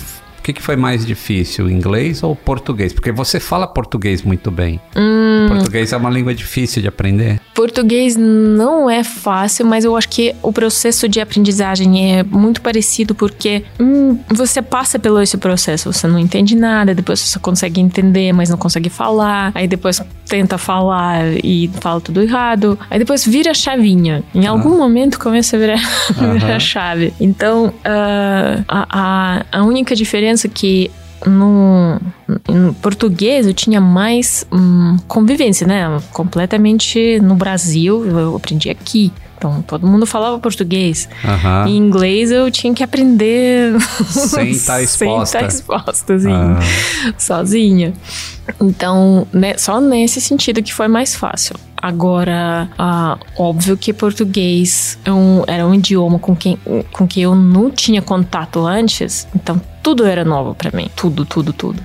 que 0.46 0.52
que 0.52 0.62
foi 0.62 0.76
mais 0.76 1.04
difícil, 1.04 1.68
inglês 1.68 2.22
ou 2.22 2.36
português? 2.36 2.92
Porque 2.92 3.10
você 3.10 3.40
fala 3.40 3.66
português 3.66 4.22
muito 4.22 4.48
bem. 4.48 4.80
Hum. 4.94 5.46
Português 5.48 5.92
é 5.92 5.96
uma 5.96 6.08
língua 6.08 6.32
difícil 6.32 6.80
de 6.80 6.86
aprender. 6.86 7.40
Português 7.52 8.16
não 8.16 8.88
é 8.88 9.02
fácil, 9.02 9.66
mas 9.66 9.84
eu 9.84 9.96
acho 9.96 10.08
que 10.08 10.36
o 10.42 10.52
processo 10.52 11.08
de 11.08 11.20
aprendizagem 11.20 12.16
é 12.16 12.22
muito 12.22 12.60
parecido 12.60 13.12
porque 13.12 13.64
hum, 13.80 14.18
você 14.28 14.62
passa 14.62 15.00
pelo 15.00 15.20
esse 15.20 15.36
processo, 15.36 15.92
você 15.92 16.06
não 16.06 16.18
entende 16.18 16.54
nada, 16.54 16.94
depois 16.94 17.18
você 17.18 17.38
consegue 17.40 17.80
entender, 17.80 18.32
mas 18.32 18.48
não 18.48 18.56
consegue 18.58 18.88
falar, 18.88 19.50
aí 19.52 19.66
depois 19.66 20.00
tenta 20.28 20.58
falar 20.58 21.24
e 21.42 21.70
fala 21.80 22.00
tudo 22.00 22.22
errado, 22.22 22.78
aí 22.88 22.98
depois 22.98 23.24
vira 23.24 23.52
chavinha. 23.54 24.22
Em 24.34 24.46
algum 24.46 24.76
momento 24.76 25.18
começa 25.18 25.56
a 25.56 25.58
virar, 25.58 25.80
virar 26.32 26.56
a 26.56 26.60
chave. 26.60 27.12
Então, 27.20 27.72
ah, 27.84 28.62
a, 28.68 28.86
a, 28.90 29.60
a 29.60 29.64
única 29.64 29.94
diferença 29.94 30.35
é 30.44 30.48
que 30.52 30.90
no, 31.26 31.98
em 32.48 32.72
português 32.74 33.46
eu 33.46 33.54
tinha 33.54 33.80
mais 33.80 34.46
hum, 34.52 34.96
convivência, 35.08 35.66
né? 35.66 36.00
Completamente 36.12 37.18
no 37.20 37.34
Brasil, 37.34 38.04
eu 38.06 38.36
aprendi 38.36 38.68
aqui. 38.70 39.12
Então, 39.38 39.60
todo 39.62 39.86
mundo 39.86 40.06
falava 40.06 40.38
português. 40.38 41.08
Aham. 41.22 41.68
Em 41.68 41.76
inglês 41.76 42.30
eu 42.30 42.50
tinha 42.50 42.72
que 42.72 42.82
aprender 42.82 43.78
Sem 44.08 44.48
estar 44.50 44.82
exposta. 44.82 45.38
Sem 45.38 45.46
estar 45.46 45.54
exposta, 45.54 46.14
assim, 46.14 46.32
Ah. 46.32 46.58
sozinha. 47.18 47.92
Então, 48.60 49.26
né, 49.32 49.54
só 49.58 49.78
nesse 49.80 50.20
sentido 50.22 50.62
que 50.62 50.72
foi 50.72 50.88
mais 50.88 51.14
fácil. 51.14 51.54
Agora, 51.86 52.68
ah, 52.76 53.16
óbvio 53.38 53.76
que 53.76 53.92
português 53.92 54.98
é 55.04 55.12
um- 55.12 55.44
era 55.46 55.64
um 55.64 55.72
idioma 55.72 56.18
com 56.18 56.34
quem, 56.34 56.58
com 56.90 57.06
que 57.06 57.20
eu 57.20 57.32
não 57.36 57.70
tinha 57.70 58.02
contato 58.02 58.66
antes, 58.66 59.28
então 59.36 59.60
tudo 59.84 60.04
era 60.04 60.24
novo 60.24 60.52
pra 60.52 60.76
mim. 60.76 60.90
Tudo, 60.96 61.24
tudo, 61.24 61.52
tudo. 61.52 61.80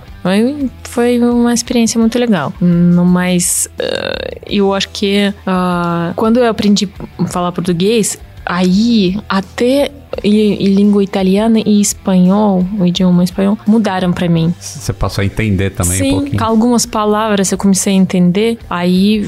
Foi, 0.84 1.20
uma 1.20 1.54
experiência 1.54 2.00
muito 2.00 2.18
legal. 2.18 2.52
No 2.60 3.06
mais, 3.06 3.68
ah, 3.80 4.40
eu 4.48 4.74
acho 4.74 4.90
que 4.90 5.32
ah, 5.46 6.14
quando 6.16 6.38
eu 6.38 6.50
aprendi 6.50 6.90
a 7.20 7.28
falar 7.28 7.52
português, 7.52 8.18
aí 8.44 9.20
até 9.30 9.92
em, 10.24 10.54
em 10.54 10.74
língua 10.74 11.04
italiana 11.04 11.60
e 11.66 11.82
espanhol, 11.82 12.66
o 12.80 12.86
idioma 12.86 13.24
espanhol, 13.24 13.58
mudaram 13.68 14.12
pra 14.12 14.28
mim. 14.28 14.54
Você 14.60 14.94
passou 14.94 15.22
a 15.22 15.26
entender 15.26 15.72
também 15.72 15.98
Sim, 15.98 16.10
um 16.12 16.16
pouquinho. 16.20 16.38
com 16.38 16.44
algumas 16.46 16.86
palavras 16.86 17.52
eu 17.52 17.58
comecei 17.58 17.94
a 17.94 17.96
entender, 17.98 18.58
aí 18.70 19.24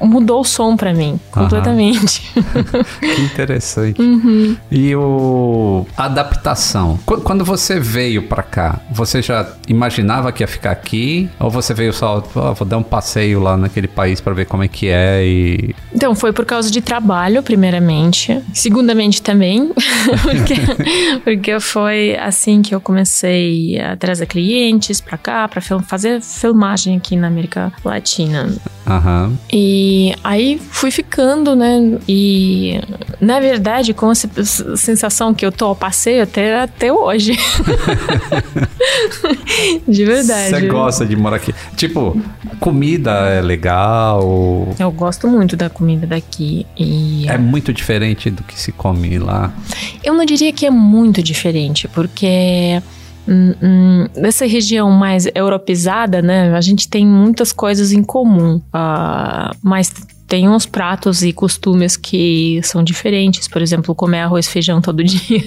mudou 0.00 0.40
o 0.40 0.44
som 0.44 0.76
pra 0.76 0.92
mim, 0.94 1.18
completamente. 1.30 2.22
Que 3.00 3.22
interessante. 3.22 4.00
Uhum. 4.00 4.56
E 4.70 4.94
o 4.96 5.86
a 5.96 6.04
adaptação. 6.04 6.98
Qu- 7.06 7.20
Quando 7.20 7.44
você 7.44 7.78
veio 7.78 8.22
pra 8.24 8.42
cá, 8.42 8.80
você 8.90 9.20
já 9.22 9.46
imaginava 9.68 10.32
que 10.32 10.42
ia 10.42 10.46
ficar 10.46 10.70
aqui? 10.72 11.28
Ou 11.38 11.50
você 11.50 11.72
veio 11.74 11.92
só, 11.92 12.22
"Ah, 12.36 12.52
vou 12.52 12.66
dar 12.66 12.78
um 12.78 12.82
passeio 12.82 13.40
lá 13.40 13.56
naquele 13.56 13.88
país 13.88 14.20
pra 14.20 14.32
ver 14.34 14.46
como 14.46 14.62
é 14.62 14.68
que 14.68 14.88
é 14.88 15.24
e 15.24 15.74
Então, 15.94 16.14
foi 16.14 16.32
por 16.32 16.44
causa 16.44 16.70
de 16.70 16.80
trabalho, 16.80 17.42
primeiramente. 17.42 18.40
Segundamente 18.52 19.22
também, 19.22 19.70
porque, 20.36 20.54
porque 21.24 21.60
foi 21.60 22.16
assim 22.16 22.62
que 22.62 22.74
eu 22.74 22.80
comecei 22.80 23.80
a 23.80 23.96
trazer 23.96 24.26
clientes 24.26 25.00
pra 25.00 25.16
cá, 25.18 25.46
pra 25.48 25.60
fil- 25.60 25.80
fazer 25.82 26.20
filmagem 26.20 26.96
aqui 26.96 27.16
na 27.16 27.28
América 27.28 27.72
Latina. 27.84 28.52
Aham. 28.86 29.32
E 29.52 30.14
aí 30.22 30.60
fui 30.70 30.90
ficando, 30.90 31.56
né? 31.56 31.98
E 32.06 32.78
na 33.20 33.40
verdade, 33.40 33.94
com 33.94 34.10
essa 34.10 34.28
sensação 34.76 35.32
que 35.32 35.44
eu 35.46 35.50
tô 35.50 35.66
ao 35.66 35.76
passeio 35.76 36.22
até, 36.22 36.60
até 36.60 36.92
hoje. 36.92 37.36
De 39.86 40.04
verdade. 40.04 40.50
Você 40.50 40.66
gosta 40.66 41.06
de 41.06 41.16
morar 41.16 41.36
aqui? 41.36 41.54
Tipo, 41.76 42.20
comida 42.60 43.10
é 43.28 43.40
legal? 43.40 44.68
Eu 44.78 44.90
gosto 44.90 45.28
muito 45.28 45.56
da 45.56 45.70
comida 45.70 46.06
daqui. 46.06 46.66
E 46.76 47.26
É 47.28 47.38
muito 47.38 47.72
diferente 47.72 48.30
do 48.30 48.42
que 48.42 48.58
se 48.60 48.72
come 48.72 49.18
lá. 49.18 49.52
eu 50.02 50.13
não 50.14 50.24
diria 50.24 50.52
que 50.52 50.66
é 50.66 50.70
muito 50.70 51.22
diferente, 51.22 51.88
porque. 51.88 52.80
hum, 53.26 53.54
hum, 53.62 54.06
nessa 54.16 54.46
região 54.46 54.90
mais 54.90 55.26
europeizada, 55.34 56.20
né, 56.22 56.54
a 56.54 56.60
gente 56.60 56.88
tem 56.88 57.06
muitas 57.06 57.52
coisas 57.52 57.92
em 57.92 58.02
comum, 58.02 58.60
ah, 58.72 59.54
mas 59.62 59.92
tem 60.26 60.48
uns 60.48 60.66
pratos 60.66 61.22
e 61.22 61.32
costumes 61.32 61.96
que 61.96 62.60
são 62.62 62.82
diferentes. 62.82 63.46
Por 63.46 63.60
exemplo, 63.60 63.94
comer 63.94 64.20
arroz 64.20 64.46
e 64.46 64.50
feijão 64.50 64.80
todo 64.80 65.02
dia 65.04 65.42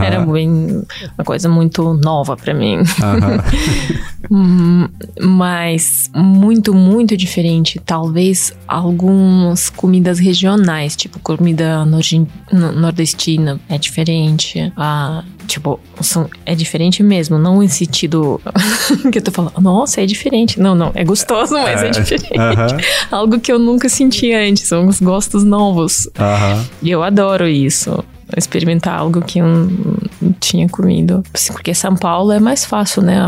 era 0.00 0.24
bem, 0.24 0.84
uma 1.16 1.24
coisa 1.24 1.48
muito 1.48 1.94
nova 1.94 2.36
pra 2.36 2.54
mim. 2.54 2.78
Hum, 4.30 4.88
mas 5.20 6.10
muito, 6.14 6.72
muito 6.72 7.14
diferente. 7.14 7.78
Talvez 7.84 8.54
algumas 8.66 9.68
comidas 9.68 10.18
regionais, 10.18 10.96
tipo 10.96 11.18
comida 11.18 11.84
nordestina, 11.84 13.60
é 13.68 13.76
diferente. 13.76 14.72
Ah, 14.78 15.22
tipo, 15.46 15.78
são, 16.00 16.28
é 16.44 16.54
diferente 16.54 17.02
mesmo, 17.02 17.38
não 17.38 17.62
em 17.62 17.68
sentido 17.68 18.40
que 19.12 19.18
eu 19.18 19.22
tô 19.22 19.30
falando, 19.30 19.52
nossa, 19.60 20.00
é 20.00 20.06
diferente. 20.06 20.58
Não, 20.60 20.74
não, 20.74 20.90
é 20.94 21.04
gostoso, 21.04 21.52
mas 21.54 21.82
é, 21.82 21.86
É, 21.88 21.90
diferente. 21.90 22.38
aham. 22.38 22.66
Algo 23.10 23.38
que 23.40 23.52
eu 23.52 23.58
nunca 23.58 23.88
senti 23.88 24.32
antes, 24.32 24.64
são 24.66 24.86
os 24.86 25.00
gostos 25.00 25.44
novos. 25.44 26.08
Aham. 26.18 26.64
E 26.82 26.90
eu 26.90 27.02
adoro 27.02 27.46
isso. 27.46 28.02
Experimentar 28.36 28.98
algo 28.98 29.20
que 29.20 29.38
eu 29.38 29.46
não 29.46 30.32
tinha 30.40 30.66
comido. 30.68 31.22
Assim, 31.32 31.52
Porque 31.52 31.74
São 31.74 31.94
Paulo 31.94 32.32
é 32.32 32.40
mais 32.40 32.64
fácil, 32.64 33.02
né? 33.02 33.20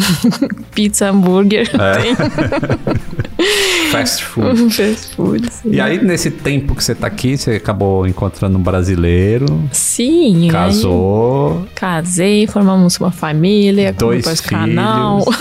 Pizza, 0.74 1.10
hambúrguer, 1.10 1.68
tem 1.70 2.16
Fast 3.92 4.24
food. 4.26 4.70
fast 4.74 5.14
food. 5.14 5.52
Sim, 5.52 5.70
E 5.72 5.80
aí, 5.80 6.02
nesse 6.02 6.30
tempo 6.30 6.74
que 6.74 6.82
você 6.82 6.94
tá 6.94 7.06
aqui, 7.06 7.36
você 7.36 7.52
acabou 7.52 8.06
encontrando 8.06 8.58
um 8.58 8.62
brasileiro, 8.62 9.46
sim 9.70 10.48
casou, 10.50 11.66
casei, 11.74 12.46
formamos 12.46 12.98
uma 12.98 13.10
família, 13.10 13.92
dois 13.92 14.24
filhos. 14.24 14.40
canal. 14.40 15.22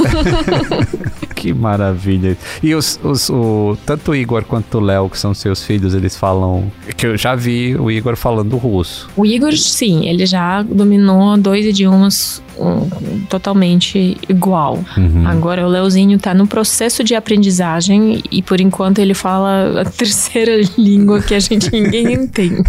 que 1.36 1.54
maravilha. 1.54 2.38
E 2.62 2.76
os, 2.76 3.00
os- 3.04 3.30
o, 3.30 3.78
tanto 3.86 4.12
o 4.12 4.16
Igor 4.16 4.44
quanto 4.44 4.78
o 4.78 4.82
Léo, 4.82 5.10
que 5.10 5.18
são 5.18 5.34
seus 5.34 5.64
filhos, 5.64 5.94
eles 5.94 6.16
falam. 6.16 6.72
Que 6.96 7.08
eu 7.08 7.18
já 7.18 7.36
vi 7.36 7.76
o 7.76 7.90
Igor 7.90 8.16
falando 8.16 8.58
russo. 8.58 9.10
O 9.16 9.26
Igor, 9.26 9.54
sim, 9.54 10.08
ele 10.08 10.26
já 10.26 10.62
dominou 10.62 11.38
dois 11.38 11.66
idiomas 11.66 12.42
um, 12.58 13.26
totalmente 13.30 14.18
igual. 14.30 14.80
Uhum. 14.98 15.28
Agora 15.28 15.66
o 15.66 15.70
Leozinho 15.70 16.18
tá 16.20 16.34
no 16.34 16.46
processo 16.48 17.04
de 17.04 17.16
aprendizagem 17.16 18.22
e 18.32 18.42
por 18.42 18.60
enquanto 18.62 19.00
ele 19.00 19.14
fala 19.14 19.82
a 19.82 19.86
terceira 19.90 20.60
língua 20.78 21.22
que 21.22 21.34
a 21.34 21.40
gente 21.40 21.72
ninguém 21.72 22.14
entende. 22.14 22.62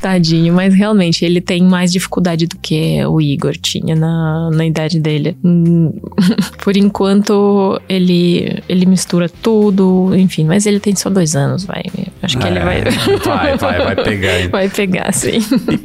Tadinho, 0.00 0.54
mas 0.54 0.74
realmente 0.74 1.24
ele 1.24 1.40
tem 1.40 1.62
mais 1.62 1.92
dificuldade 1.92 2.46
do 2.46 2.56
que 2.58 3.04
o 3.04 3.20
Igor 3.20 3.56
tinha 3.56 3.94
na, 3.94 4.50
na 4.50 4.66
idade 4.66 4.98
dele. 5.00 5.36
Por 6.62 6.76
enquanto 6.76 7.80
ele 7.88 8.62
ele 8.68 8.86
mistura 8.86 9.28
tudo, 9.28 10.12
enfim, 10.16 10.44
mas 10.44 10.66
ele 10.66 10.80
tem 10.80 10.94
só 10.94 11.10
dois 11.10 11.34
anos, 11.36 11.64
vai. 11.64 11.82
Acho 12.22 12.38
que 12.38 12.46
ele 12.46 12.58
É, 12.58 12.64
vai 12.64 12.82
vai, 12.84 13.56
vai, 13.56 13.78
vai 13.78 14.04
pegar. 14.04 14.48
vai 14.50 14.68
pegar, 14.68 15.12
sim. 15.12 15.38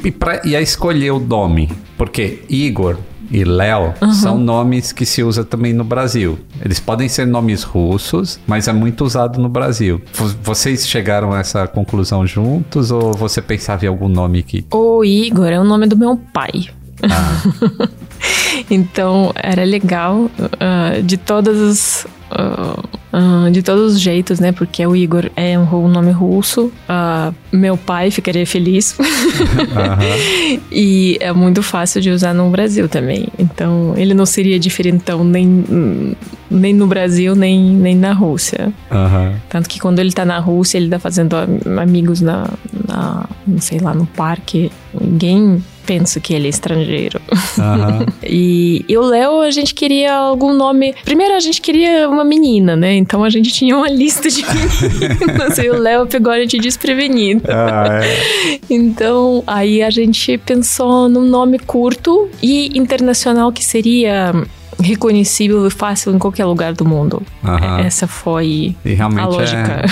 E, 0.03 0.07
e, 0.07 0.11
pra, 0.11 0.41
e 0.45 0.55
a 0.55 0.61
escolher 0.61 1.11
o 1.11 1.19
nome, 1.19 1.69
porque 1.97 2.43
Igor 2.49 2.97
e 3.31 3.43
Léo 3.43 3.93
são 4.21 4.37
nomes 4.37 4.91
que 4.91 5.05
se 5.05 5.23
usa 5.23 5.43
também 5.43 5.73
no 5.73 5.83
Brasil. 5.83 6.37
Eles 6.63 6.79
podem 6.79 7.09
ser 7.09 7.25
nomes 7.25 7.63
russos, 7.63 8.39
mas 8.45 8.67
é 8.67 8.73
muito 8.73 9.03
usado 9.03 9.39
no 9.41 9.49
Brasil. 9.49 9.99
Vo- 10.13 10.35
Vocês 10.43 10.87
chegaram 10.87 11.31
a 11.33 11.39
essa 11.39 11.65
conclusão 11.67 12.25
juntos 12.27 12.91
ou 12.91 13.13
você 13.13 13.41
pensava 13.41 13.83
em 13.85 13.87
algum 13.87 14.07
nome 14.07 14.43
que 14.43 14.63
O 14.71 15.03
Igor 15.03 15.47
é 15.47 15.59
o 15.59 15.63
nome 15.63 15.87
do 15.87 15.97
meu 15.97 16.15
pai. 16.31 16.67
então 18.69 19.31
era 19.35 19.63
legal 19.63 20.29
ah, 20.59 20.99
de 21.03 21.17
todas 21.17 21.59
as. 21.59 22.07
Ah, 22.37 23.49
de 23.51 23.61
todos 23.63 23.93
os 23.93 23.99
jeitos, 24.01 24.39
né? 24.39 24.51
Porque 24.51 24.85
o 24.85 24.95
Igor 24.95 25.29
é 25.35 25.57
um, 25.57 25.87
nome 25.87 26.11
russo. 26.11 26.71
ah, 26.87 27.31
meu 27.51 27.77
pai 27.77 28.11
ficaria 28.11 28.45
feliz. 28.45 28.95
e 30.71 31.17
é 31.19 31.31
muito 31.31 31.63
fácil 31.63 32.01
de 32.01 32.09
usar 32.09 32.33
no 32.33 32.49
Brasil 32.49 32.87
também. 32.89 33.27
Então 33.39 33.93
ele 33.97 34.13
não 34.13 34.25
seria 34.25 34.59
diferentão 34.59 35.23
nem, 35.23 36.15
nem 36.49 36.73
no 36.73 36.87
Brasil, 36.87 37.35
nem, 37.35 37.59
nem 37.59 37.95
na 37.95 38.13
Rússia. 38.13 38.71
Aham. 38.91 39.33
Tanto 39.49 39.69
que 39.69 39.79
quando 39.79 39.99
ele 39.99 40.11
tá 40.11 40.25
na 40.25 40.39
Rússia, 40.39 40.77
ele 40.77 40.89
tá 40.89 40.99
fazendo 40.99 41.35
am- 41.35 41.79
amigos 41.79 42.21
na, 42.21 42.47
na 42.87 43.25
não 43.47 43.59
sei 43.61 43.79
lá, 43.79 43.93
no 43.93 44.05
parque. 44.05 44.71
Ninguém 44.99 45.63
pensa 45.85 46.19
que 46.19 46.33
ele 46.33 46.47
é 46.47 46.49
estrangeiro. 46.49 47.21
Aham. 47.59 48.05
E, 48.27 48.83
e 48.87 48.97
o 48.97 49.01
Léo, 49.01 49.41
a 49.41 49.51
gente 49.51 49.73
queria 49.73 50.13
algum 50.13 50.51
nome. 50.51 50.95
Primeiro, 51.05 51.35
a 51.35 51.39
gente 51.39 51.61
queria 51.61 52.09
uma 52.09 52.23
menina, 52.23 52.75
né? 52.75 52.95
Então 52.95 53.23
a 53.23 53.29
gente 53.29 53.53
tinha 53.53 53.77
uma 53.77 53.89
lista 53.89 54.29
de 54.29 54.43
meninas. 54.49 55.57
e 55.59 55.69
o 55.69 55.77
Léo 55.77 56.07
pegou 56.07 56.33
a 56.33 56.39
gente 56.39 56.57
desprevenido. 56.57 57.43
Ah, 57.47 57.99
é. 58.03 58.59
Então, 58.69 59.43
aí 59.45 59.83
a 59.83 59.89
gente 59.89 60.37
pensou 60.39 61.07
num 61.07 61.25
nome 61.25 61.59
curto 61.59 62.27
e 62.41 62.77
internacional 62.77 63.51
que 63.51 63.63
seria 63.63 64.33
reconhecível 64.81 65.65
e 65.65 65.69
fácil 65.71 66.13
em 66.13 66.19
qualquer 66.19 66.45
lugar 66.45 66.73
do 66.73 66.85
mundo. 66.85 67.21
Aham. 67.43 67.79
Essa 67.79 68.07
foi 68.07 68.75
realmente 68.83 69.21
a 69.23 69.27
lógica. 69.27 69.81
é. 69.81 69.85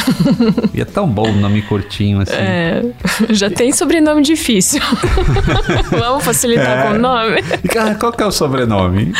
E 0.73 0.81
é 0.81 0.85
tão 0.85 1.07
bom 1.07 1.29
o 1.29 1.33
nome 1.35 1.61
curtinho 1.61 2.19
assim. 2.21 2.33
É, 2.35 2.83
já 3.29 3.49
tem 3.49 3.71
sobrenome 3.71 4.21
difícil. 4.23 4.81
Vamos 5.91 6.23
facilitar 6.23 6.87
com 6.87 6.95
o 6.95 6.99
nome? 6.99 7.41
Ah, 7.79 7.95
Qual 7.95 8.11
que 8.11 8.23
é 8.23 8.25
o 8.25 8.31
sobrenome? 8.31 9.13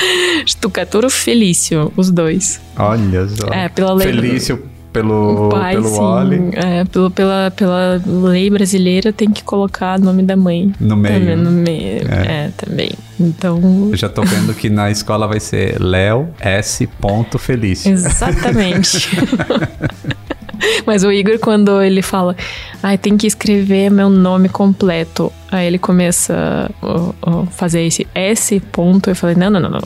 Estucaturo 0.45 1.09
Felício, 1.09 1.91
os 1.95 2.09
dois. 2.11 2.59
Olha 2.77 3.27
só. 3.27 3.47
É, 3.53 3.69
pela 3.69 3.93
lei- 3.93 4.07
Felício 4.07 4.63
pelo, 4.93 5.49
pai, 5.49 5.73
pelo 5.73 5.89
sim. 5.89 5.99
Wally. 5.99 6.49
É, 6.53 6.85
pelo, 6.85 7.11
pela, 7.11 7.51
pela 7.51 8.01
lei 8.05 8.49
brasileira 8.49 9.11
tem 9.11 9.29
que 9.29 9.43
colocar 9.43 9.99
o 9.99 10.03
nome 10.03 10.23
da 10.23 10.37
mãe. 10.37 10.71
No 10.79 10.95
meio. 10.95 11.19
Também, 11.19 11.35
no 11.35 11.51
meio. 11.51 12.07
É. 12.09 12.45
É. 12.45 12.51
também. 12.55 12.91
Então. 13.19 13.89
Eu 13.91 13.97
já 13.97 14.07
tô 14.07 14.21
vendo 14.23 14.53
que 14.53 14.69
na 14.69 14.91
escola 14.91 15.27
vai 15.27 15.39
ser 15.39 15.81
Léo 15.81 16.29
S. 16.39 16.87
Ponto 17.01 17.39
Felício. 17.39 17.91
Exatamente. 17.91 19.09
Mas 20.85 21.03
o 21.03 21.11
Igor, 21.11 21.39
quando 21.39 21.81
ele 21.81 22.01
fala, 22.01 22.35
ai, 22.81 22.97
tem 22.97 23.17
que 23.17 23.27
escrever 23.27 23.89
meu 23.89 24.09
nome 24.09 24.49
completo. 24.49 25.31
Aí 25.51 25.67
ele 25.67 25.79
começa 25.79 26.69
a 26.81 27.45
fazer 27.51 27.81
esse 27.85 28.07
S 28.13 28.59
ponto. 28.71 29.09
Eu 29.09 29.15
falei, 29.15 29.35
não, 29.35 29.49
não, 29.49 29.59
não, 29.59 29.69
não. 29.69 29.81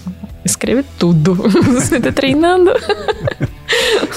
Escreve 0.45 0.83
tudo. 0.97 1.35
Você 1.73 1.99
tá 1.99 2.11
treinando. 2.11 2.71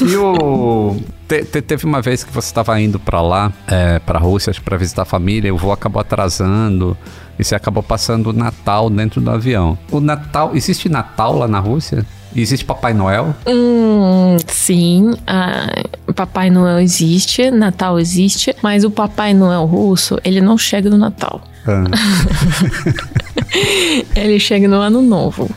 E 0.01 0.16
o. 0.16 0.97
Te, 1.26 1.45
te, 1.45 1.61
teve 1.61 1.84
uma 1.84 2.01
vez 2.01 2.24
que 2.24 2.32
você 2.32 2.47
estava 2.47 2.80
indo 2.80 2.99
para 2.99 3.20
lá, 3.20 3.53
é, 3.66 3.99
para 3.99 4.18
a 4.18 4.22
Rússia, 4.22 4.53
para 4.64 4.76
visitar 4.76 5.03
a 5.03 5.05
família, 5.05 5.53
o 5.53 5.59
voo 5.59 5.72
acabou 5.72 6.01
atrasando 6.01 6.97
e 7.39 7.45
você 7.45 7.55
acabou 7.55 7.82
passando 7.82 8.30
o 8.30 8.32
Natal 8.32 8.89
dentro 8.89 9.20
do 9.20 9.30
avião. 9.30 9.76
O 9.91 10.01
Natal. 10.01 10.53
Existe 10.55 10.89
Natal 10.89 11.37
lá 11.37 11.49
na 11.49 11.59
Rússia? 11.59 12.07
Existe 12.35 12.64
Papai 12.64 12.95
Noel? 12.95 13.35
Hum, 13.47 14.37
sim, 14.47 15.14
ah, 15.26 15.83
Papai 16.14 16.51
Noel 16.51 16.81
existe, 16.81 17.51
Natal 17.51 17.99
existe, 17.99 18.55
mas 18.62 18.85
o 18.85 18.91
Papai 18.91 19.35
Noel 19.35 19.64
russo, 19.64 20.18
ele 20.24 20.41
não 20.41 20.57
chega 20.57 20.89
no 20.89 20.97
Natal. 20.97 21.43
Ah. 21.66 21.85
ele 24.16 24.39
chega 24.39 24.68
no 24.68 24.76
Ano 24.76 25.03
Novo. 25.03 25.51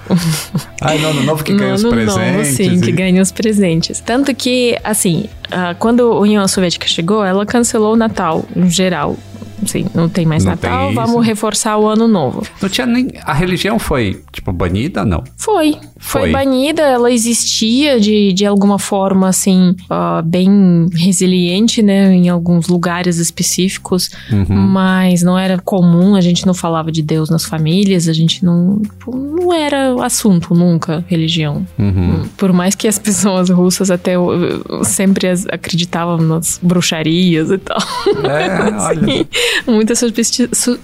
Ah, 0.82 0.94
no 0.96 1.08
Ano 1.08 1.24
Novo 1.24 1.44
que 1.44 1.54
ganha 1.54 1.70
no 1.70 1.76
os 1.76 1.84
ano 1.84 1.94
presentes. 1.94 2.18
Novo, 2.18 2.46
sim, 2.46 2.74
e- 2.76 2.82
que 2.82 2.92
ganha 2.92 3.22
os 3.22 3.32
presentes. 3.32 4.00
Tanto 4.00 4.34
que, 4.36 4.78
assim, 4.84 5.26
ah, 5.52 5.76
quando 5.78 6.04
a 6.12 6.20
União 6.20 6.48
Soviética 6.48 6.88
chegou, 6.88 7.24
ela 7.24 7.46
cancelou 7.46 7.94
o 7.94 7.98
Natal, 7.98 8.44
em 8.56 8.70
geral. 8.70 9.16
Assim, 9.64 9.86
não 9.94 10.08
tem 10.10 10.26
mais 10.26 10.44
Não 10.44 10.52
Natal, 10.52 10.88
tem 10.88 10.96
vamos 10.96 11.26
reforçar 11.26 11.78
o 11.78 11.88
Ano 11.88 12.08
Novo. 12.08 12.44
Não 12.62 12.70
tinha 12.70 12.86
nem. 12.88 13.10
A 13.24 13.34
religião 13.34 13.80
foi, 13.80 14.22
tipo, 14.32 14.52
banida, 14.52 15.04
não? 15.06 15.24
Foi. 15.38 15.78
Foi, 15.98 16.22
Foi. 16.24 16.32
banida, 16.32 16.82
ela 16.82 17.10
existia 17.12 17.98
de, 18.00 18.34
de 18.34 18.46
alguma 18.46 18.78
forma, 18.78 19.30
assim, 19.30 19.74
ah, 19.90 20.22
bem 20.24 20.88
resiliente, 20.94 21.82
né, 21.82 22.14
em 22.14 22.28
alguns 22.28 22.68
lugares 22.68 23.18
específicos, 23.20 24.10
Uhum. 24.30 24.46
mas 24.50 25.24
não 25.24 25.40
era 25.40 25.58
comum, 25.60 26.14
a 26.16 26.20
gente 26.22 26.46
não 26.46 26.54
falava 26.54 26.92
de 26.92 27.02
Deus 27.02 27.30
nas 27.30 27.46
famílias, 27.46 28.10
a 28.10 28.14
gente 28.14 28.44
não, 28.44 28.82
tipo, 28.82 29.16
não 29.16 29.54
era 29.54 29.96
assunto 30.04 30.54
nunca, 30.54 31.06
religião. 31.08 31.66
Uhum. 31.80 32.24
Por 32.36 32.52
mais 32.52 32.76
que 32.76 32.86
as 32.88 33.00
pessoas 33.00 33.50
russas 33.50 33.90
até 33.90 34.20
uh, 34.20 34.84
sempre 34.84 35.28
acreditavam 35.52 36.18
nas 36.18 36.60
bruxarias 36.62 37.50
e 37.50 37.58
tal. 37.60 37.78
É, 38.26 38.76
olha. 38.82 39.28
Muita 39.68 39.96
superstição. 39.96 40.78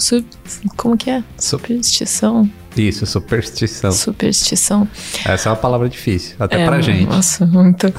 como 0.78 0.98
que 0.98 1.10
é? 1.10 1.24
Sup- 1.38 1.60
Superstição. 1.62 2.50
Isso, 2.78 3.06
superstição. 3.06 3.92
Superstição. 3.92 4.88
Essa 5.26 5.50
é 5.50 5.52
uma 5.52 5.58
palavra 5.58 5.90
difícil, 5.90 6.36
até 6.40 6.62
É, 6.62 6.66
pra 6.66 6.80
gente. 6.82 7.06
Nossa, 7.08 7.46
muito. 7.46 7.92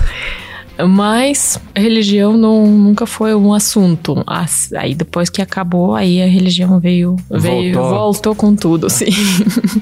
Mas 0.88 1.60
a 1.74 1.80
religião 1.80 2.36
não, 2.36 2.66
nunca 2.66 3.06
foi 3.06 3.34
um 3.34 3.52
assunto. 3.54 4.22
As- 4.26 4.72
Aí 4.72 4.94
depois 4.94 5.28
que 5.30 5.40
acabou, 5.42 5.94
aí 5.94 6.22
a 6.22 6.26
religião 6.26 6.78
veio, 6.80 7.16
veio 7.30 7.74
Voltou. 7.74 7.90
voltou 7.98 8.34
com 8.34 8.54
tudo, 8.54 8.88
sim. 8.90 9.06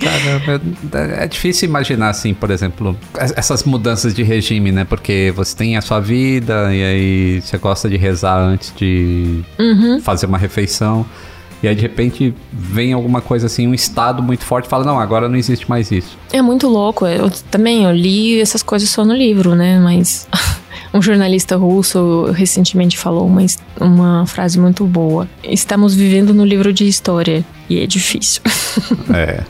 Caramba, 0.00 0.60
é 1.22 1.26
difícil 1.26 1.68
imaginar, 1.68 2.10
assim, 2.10 2.34
por 2.34 2.50
exemplo, 2.50 2.96
es- 3.20 3.32
essas 3.36 3.64
mudanças 3.64 4.14
de 4.14 4.22
regime, 4.22 4.72
né? 4.72 4.84
Porque 4.84 5.32
você 5.34 5.56
tem 5.56 5.76
a 5.76 5.80
sua 5.80 6.00
vida 6.00 6.74
e 6.74 6.82
aí 6.84 7.40
você 7.42 7.58
gosta 7.58 7.88
de 7.88 7.96
rezar 7.96 8.38
antes 8.38 8.72
de 8.76 9.40
Uhum. 9.58 10.00
fazer 10.00 10.26
uma 10.26 10.38
refeição. 10.38 11.04
E 11.60 11.66
aí, 11.66 11.74
de 11.74 11.82
repente, 11.82 12.32
vem 12.52 12.92
alguma 12.92 13.20
coisa 13.20 13.46
assim, 13.46 13.66
um 13.66 13.74
estado 13.74 14.22
muito 14.22 14.44
forte 14.44 14.66
e 14.66 14.68
fala, 14.68 14.84
não, 14.84 14.98
agora 15.00 15.28
não 15.28 15.34
existe 15.36 15.68
mais 15.68 15.90
isso. 15.90 16.16
É 16.32 16.40
muito 16.40 16.68
louco. 16.68 17.04
Eu 17.04 17.28
também 17.50 17.82
eu 17.82 17.90
li 17.90 18.40
essas 18.40 18.62
coisas 18.62 18.88
só 18.88 19.04
no 19.04 19.12
livro, 19.12 19.56
né? 19.56 19.76
Mas 19.80 20.28
um 20.98 21.02
jornalista 21.02 21.56
russo 21.56 22.24
recentemente 22.32 22.98
falou 22.98 23.26
uma, 23.26 23.44
uma 23.80 24.26
frase 24.26 24.58
muito 24.58 24.84
boa. 24.84 25.28
Estamos 25.42 25.94
vivendo 25.94 26.34
no 26.34 26.44
livro 26.44 26.72
de 26.72 26.86
história 26.86 27.44
e 27.68 27.80
é 27.80 27.86
difícil. 27.86 28.42
É, 29.14 29.42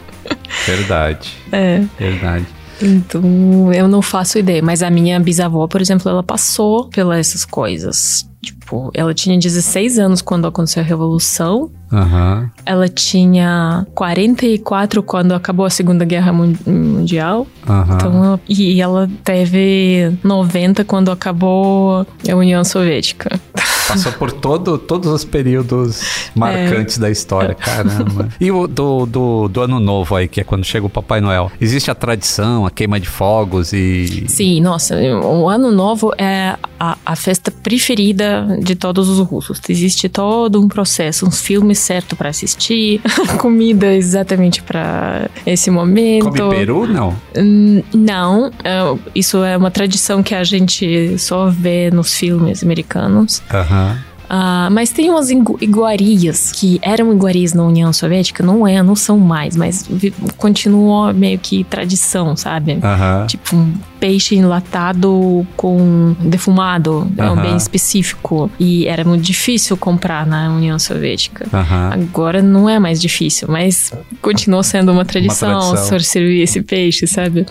verdade, 0.66 1.30
é. 1.50 1.82
verdade. 1.98 2.46
Então, 2.80 3.72
eu 3.72 3.88
não 3.88 4.00
faço 4.00 4.38
ideia. 4.38 4.62
Mas 4.62 4.82
a 4.82 4.90
minha 4.90 5.18
bisavó, 5.18 5.66
por 5.66 5.80
exemplo, 5.80 6.08
ela 6.08 6.22
passou 6.22 6.88
pelas 6.88 7.18
essas 7.18 7.44
coisas. 7.44 8.28
Tipo, 8.42 8.57
ela 8.94 9.12
tinha 9.14 9.38
16 9.38 9.98
anos 9.98 10.22
quando 10.22 10.46
aconteceu 10.46 10.82
a 10.82 10.86
Revolução. 10.86 11.70
Aham, 11.90 12.50
Ela 12.66 12.86
tinha 12.86 13.86
44 13.94 15.02
quando 15.02 15.32
acabou 15.32 15.64
a 15.64 15.70
Segunda 15.70 16.04
Guerra 16.04 16.32
Mun- 16.34 16.54
Mundial. 16.66 17.46
aham. 17.66 17.94
Então, 17.94 18.40
e 18.46 18.78
ela 18.80 19.08
teve 19.24 20.12
90 20.22 20.84
quando 20.84 21.10
acabou 21.10 22.06
a 22.30 22.34
União 22.36 22.62
Soviética. 22.62 23.40
Passou 23.88 24.12
por 24.12 24.30
todo, 24.30 24.76
todos 24.76 25.10
os 25.10 25.24
períodos 25.24 26.02
marcantes 26.34 26.98
da 26.98 27.10
história, 27.10 27.54
caramba. 27.54 28.28
E 28.38 28.52
o 28.52 28.66
do, 28.66 29.06
do, 29.06 29.48
do 29.48 29.60
Ano 29.62 29.80
Novo 29.80 30.14
aí, 30.14 30.28
que 30.28 30.42
é 30.42 30.44
quando 30.44 30.64
chega 30.64 30.84
o 30.84 30.90
Papai 30.90 31.22
Noel? 31.22 31.50
Existe 31.58 31.90
a 31.90 31.94
tradição, 31.94 32.66
a 32.66 32.70
queima 32.70 33.00
de 33.00 33.08
fogos 33.08 33.72
e. 33.72 34.26
Sim, 34.28 34.60
nossa, 34.60 34.94
o 34.94 35.48
Ano 35.48 35.70
Novo 35.72 36.12
é 36.18 36.54
a, 36.78 36.98
a 37.04 37.16
festa 37.16 37.50
preferida 37.50 38.57
de 38.60 38.74
todos 38.74 39.08
os 39.08 39.18
russos. 39.26 39.60
Existe 39.68 40.08
todo 40.08 40.60
um 40.60 40.68
processo, 40.68 41.26
uns 41.26 41.40
filmes 41.40 41.78
certo 41.78 42.16
para 42.16 42.28
assistir, 42.28 43.00
comida 43.38 43.94
exatamente 43.94 44.62
para 44.62 45.28
esse 45.46 45.70
momento. 45.70 46.30
Come 46.30 46.56
peru? 46.56 46.86
Não. 46.86 47.16
Hum, 47.36 47.82
Não, 47.94 48.46
é, 48.64 48.98
isso 49.14 49.42
é 49.44 49.56
uma 49.56 49.70
tradição 49.70 50.22
que 50.22 50.34
a 50.34 50.44
gente 50.44 51.18
só 51.18 51.48
vê 51.48 51.90
nos 51.90 52.14
filmes 52.14 52.62
americanos. 52.62 53.42
Aham. 53.52 53.98
Ah, 54.28 54.68
mas 54.70 54.90
tem 54.90 55.08
umas 55.10 55.30
igu- 55.30 55.58
iguarias 55.60 56.52
que 56.52 56.78
eram 56.82 57.12
iguarias 57.12 57.54
na 57.54 57.64
União 57.64 57.92
Soviética, 57.92 58.42
não 58.44 58.66
é, 58.66 58.82
não 58.82 58.94
são 58.94 59.18
mais, 59.18 59.56
mas 59.56 59.88
continuou 60.36 61.12
meio 61.14 61.38
que 61.38 61.64
tradição, 61.64 62.36
sabe? 62.36 62.78
Aham. 62.82 63.26
Tipo 63.26 63.56
um 63.56 63.72
peixe 63.98 64.36
enlatado 64.36 65.46
com 65.56 66.14
defumado, 66.20 67.10
é 67.16 67.24
um 67.24 67.32
Aham. 67.32 67.42
bem 67.42 67.56
específico. 67.56 68.50
E 68.60 68.86
era 68.86 69.04
muito 69.04 69.22
difícil 69.24 69.76
comprar 69.76 70.26
na 70.26 70.50
União 70.54 70.78
Soviética. 70.78 71.46
Aham. 71.52 71.90
Agora 71.94 72.42
não 72.42 72.68
é 72.68 72.78
mais 72.78 73.00
difícil, 73.00 73.48
mas 73.50 73.92
continuou 74.20 74.62
sendo 74.62 74.92
uma 74.92 75.04
tradição, 75.04 75.58
tradição. 75.72 75.98
servir 76.00 76.42
esse 76.42 76.62
peixe, 76.62 77.06
sabe? 77.06 77.46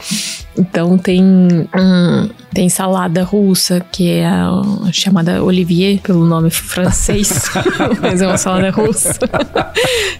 Então 0.57 0.97
tem 0.97 1.23
hum, 1.23 2.30
tem 2.58 2.70
salada 2.70 3.22
russa, 3.22 3.86
que 3.91 4.10
é 4.10 4.26
a 4.26 4.64
chamada 4.91 5.43
Olivier, 5.43 5.99
pelo 6.01 6.26
nome 6.26 6.49
francês, 6.49 7.51
mas 8.01 8.20
é 8.20 8.26
uma 8.26 8.36
salada 8.36 8.72
russa. 8.72 9.20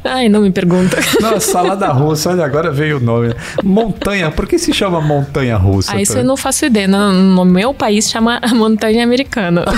Ai, 0.04 0.30
não 0.30 0.42
me 0.42 0.52
pergunta. 0.52 0.98
Nossa, 1.20 1.40
salada 1.40 1.88
russa, 1.88 2.30
olha, 2.30 2.46
agora 2.46 2.70
veio 2.70 2.98
o 2.98 3.00
nome. 3.00 3.34
Montanha, 3.64 4.30
por 4.30 4.46
que 4.46 4.60
se 4.60 4.72
chama 4.72 5.02
montanha 5.02 5.58
russa? 5.58 5.94
Ah, 5.94 6.00
isso 6.00 6.16
eu 6.16 6.24
não 6.24 6.38
faço 6.38 6.64
ideia. 6.68 6.88
No, 6.88 7.12
no 7.12 7.44
meu 7.44 7.74
país 7.74 8.08
chama 8.08 8.40
montanha 8.54 9.04
americana. 9.04 9.66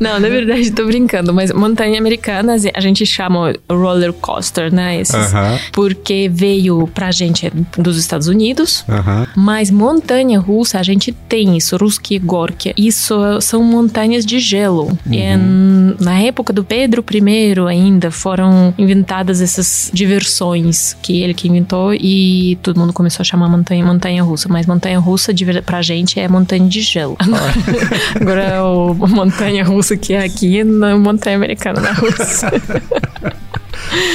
não, 0.00 0.18
na 0.20 0.28
verdade 0.28 0.70
tô 0.70 0.84
brincando, 0.86 1.32
mas 1.32 1.52
montanha 1.52 1.98
americana 1.98 2.54
a 2.74 2.80
gente 2.80 3.04
chama 3.06 3.54
roller 3.70 4.12
coaster, 4.12 4.72
né? 4.72 5.00
Esses, 5.00 5.14
Aham. 5.14 5.58
Porque 5.72 6.30
veio 6.32 6.86
pra 6.88 7.10
gente 7.10 7.50
dos 7.78 7.96
Estados 7.98 8.28
Unidos. 8.28 8.84
Aham. 8.88 9.26
Mas 9.36 9.70
montanha 9.70 10.38
russa, 10.38 10.78
a 10.78 10.82
gente 10.82 11.12
tem 11.12 11.56
isso, 11.56 11.76
Ruski 11.76 12.18
Gorky. 12.18 12.72
Isso 12.76 13.14
são 13.40 13.62
montanhas 13.62 14.24
de 14.24 14.38
gelo. 14.38 14.96
E 15.10 15.18
é 15.18 15.34
n- 15.36 15.94
na 16.00 16.18
época 16.20 16.52
do 16.52 16.64
Pedro 16.64 17.04
I 17.12 17.54
ainda 17.68 18.10
foram 18.10 18.74
inventadas 18.78 19.40
essas 19.40 19.90
diversões 19.92 20.96
que 21.02 21.22
ele 21.22 21.34
que 21.34 21.48
inventou 21.48 21.94
e 21.94 22.58
todo 22.62 22.78
mundo 22.78 22.92
começou 22.92 23.22
a 23.22 23.24
chamar 23.24 23.48
montanha 23.48 23.84
montanha 23.84 24.22
russa. 24.22 24.48
Mas 24.48 24.66
montanha 24.66 24.98
russa 24.98 25.32
pra 25.64 25.82
gente 25.82 26.18
é 26.18 26.28
montanha 26.28 26.66
de 26.68 26.80
gelo. 26.80 27.16
Agora 28.20 28.64
o 28.64 28.94
montanha 28.94 29.64
russa 29.64 29.96
que 29.96 30.12
é 30.12 30.24
aqui 30.24 30.60
é 30.60 30.64
na 30.64 30.96
montanha 30.96 31.36
americana 31.36 31.80
na 31.80 31.92
Rússia. 31.92 32.50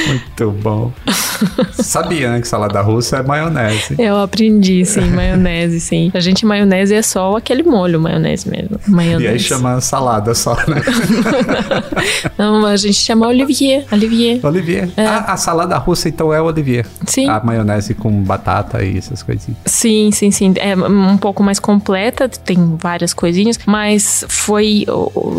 Muito 0.06 0.50
bom. 0.50 0.92
Sabia, 1.72 2.30
né, 2.32 2.40
que 2.40 2.48
salada 2.48 2.80
russa 2.80 3.18
é 3.18 3.22
maionese. 3.22 3.94
Eu 3.98 4.18
aprendi, 4.18 4.84
sim, 4.84 5.08
maionese, 5.10 5.80
sim. 5.80 6.10
A 6.14 6.20
gente, 6.20 6.44
maionese 6.44 6.94
é 6.94 7.02
só 7.02 7.36
aquele 7.36 7.62
molho, 7.62 8.00
maionese 8.00 8.48
mesmo. 8.48 8.78
Maionese. 8.86 9.24
E 9.24 9.28
aí 9.28 9.38
chama 9.38 9.80
salada 9.80 10.34
só, 10.34 10.54
né? 10.54 10.82
Não, 12.36 12.64
a 12.66 12.76
gente 12.76 12.94
chama 12.94 13.26
Olivier. 13.26 13.86
Olivier. 13.90 14.44
Olivier. 14.44 14.90
É. 14.96 15.06
Ah, 15.06 15.24
a 15.28 15.36
salada 15.36 15.76
russa 15.78 16.08
então 16.08 16.32
é 16.32 16.40
Olivier. 16.40 16.86
Sim. 17.06 17.28
A 17.28 17.42
maionese 17.42 17.94
com 17.94 18.10
batata 18.22 18.82
e 18.82 18.98
essas 18.98 19.22
coisinhas. 19.22 19.58
Sim, 19.64 20.10
sim, 20.12 20.30
sim. 20.30 20.54
É 20.56 20.74
um 20.76 21.16
pouco 21.16 21.42
mais 21.42 21.58
completa, 21.58 22.28
tem 22.28 22.76
várias 22.76 23.14
coisinhas, 23.14 23.58
mas 23.66 24.24
foi 24.28 24.84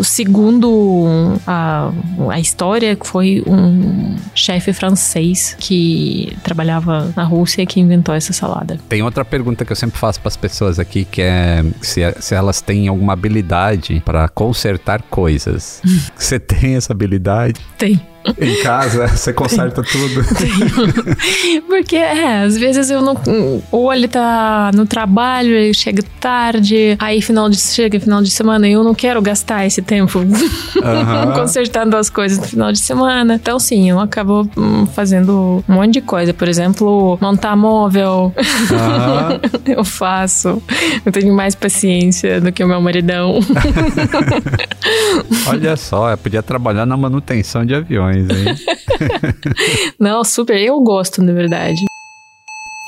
segundo 0.02 1.38
a, 1.46 1.90
a 2.30 2.40
história 2.40 2.96
foi 3.02 3.42
um 3.46 4.11
chefe 4.34 4.72
francês 4.72 5.56
que 5.58 6.36
trabalhava 6.42 7.12
na 7.16 7.24
Rússia 7.24 7.64
que 7.66 7.80
inventou 7.80 8.14
essa 8.14 8.32
salada. 8.32 8.78
Tem 8.88 9.02
outra 9.02 9.24
pergunta 9.24 9.64
que 9.64 9.72
eu 9.72 9.76
sempre 9.76 9.98
faço 9.98 10.20
para 10.20 10.28
as 10.28 10.36
pessoas 10.36 10.78
aqui, 10.78 11.04
que 11.04 11.22
é 11.22 11.64
se, 11.80 12.00
se 12.20 12.34
elas 12.34 12.60
têm 12.60 12.88
alguma 12.88 13.12
habilidade 13.12 14.02
para 14.04 14.28
consertar 14.28 15.02
coisas. 15.02 15.80
Você 16.16 16.38
tem 16.38 16.76
essa 16.76 16.92
habilidade? 16.92 17.60
Tem. 17.78 18.00
Em 18.38 18.62
casa, 18.62 19.08
você 19.16 19.32
conserta 19.32 19.82
tudo. 19.82 20.22
Porque, 21.66 21.96
é, 21.96 22.42
às 22.42 22.56
vezes 22.56 22.90
eu 22.90 23.00
não. 23.00 23.16
Ou 23.70 23.92
ele 23.92 24.08
tá 24.08 24.70
no 24.74 24.86
trabalho, 24.86 25.50
ele 25.50 25.74
chega 25.74 26.02
tarde, 26.20 26.96
aí 26.98 27.20
final 27.20 27.48
de, 27.48 27.58
chega 27.58 27.98
final 27.98 28.22
de 28.22 28.30
semana 28.30 28.68
e 28.68 28.72
eu 28.72 28.84
não 28.84 28.94
quero 28.94 29.20
gastar 29.20 29.66
esse 29.66 29.82
tempo 29.82 30.20
Aham. 30.82 31.32
consertando 31.32 31.96
as 31.96 32.08
coisas 32.08 32.38
no 32.38 32.44
final 32.44 32.72
de 32.72 32.78
semana. 32.78 33.34
Então, 33.34 33.58
sim, 33.58 33.90
eu 33.90 33.98
acabo 33.98 34.48
hum, 34.56 34.86
fazendo 34.86 35.64
um 35.68 35.74
monte 35.74 35.94
de 35.94 36.00
coisa. 36.00 36.32
Por 36.32 36.48
exemplo, 36.48 37.18
montar 37.20 37.56
móvel. 37.56 38.32
Aham. 38.70 39.40
eu 39.66 39.84
faço. 39.84 40.62
Eu 41.04 41.12
tenho 41.12 41.34
mais 41.34 41.54
paciência 41.54 42.40
do 42.40 42.52
que 42.52 42.62
o 42.62 42.68
meu 42.68 42.80
maridão. 42.80 43.38
Olha 45.48 45.76
só, 45.76 46.10
eu 46.10 46.18
podia 46.18 46.42
trabalhar 46.42 46.86
na 46.86 46.96
manutenção 46.96 47.64
de 47.64 47.74
aviões, 47.74 48.11
hein? 48.12 48.26
não, 49.98 50.22
super. 50.24 50.56
Eu 50.60 50.80
gosto, 50.80 51.22
na 51.22 51.32
verdade. 51.32 51.84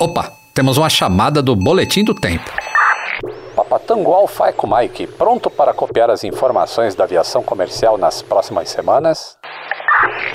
Opa, 0.01 0.33
temos 0.53 0.77
uma 0.77 0.89
chamada 0.89 1.43
do 1.43 1.57
Boletim 1.57 2.05
do 2.05 2.15
Tempo. 2.15 2.51
Papatango 3.55 4.13
Alfa 4.13 4.49
Eco 4.49 4.67
Mike, 4.67 5.07
pronto 5.07 5.49
para 5.49 5.73
copiar 5.73 6.11
as 6.11 6.25
informações 6.25 6.95
da 6.95 7.05
aviação 7.05 7.43
comercial 7.43 7.97
nas 7.97 8.21
próximas 8.21 8.69
semanas? 8.69 9.37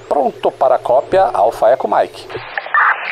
Pronto 0.08 0.52
para 0.52 0.76
a 0.76 0.80
cópia 0.80 1.24
Alfa 1.24 1.70
Eco 1.70 1.88
Mike. 1.88 2.28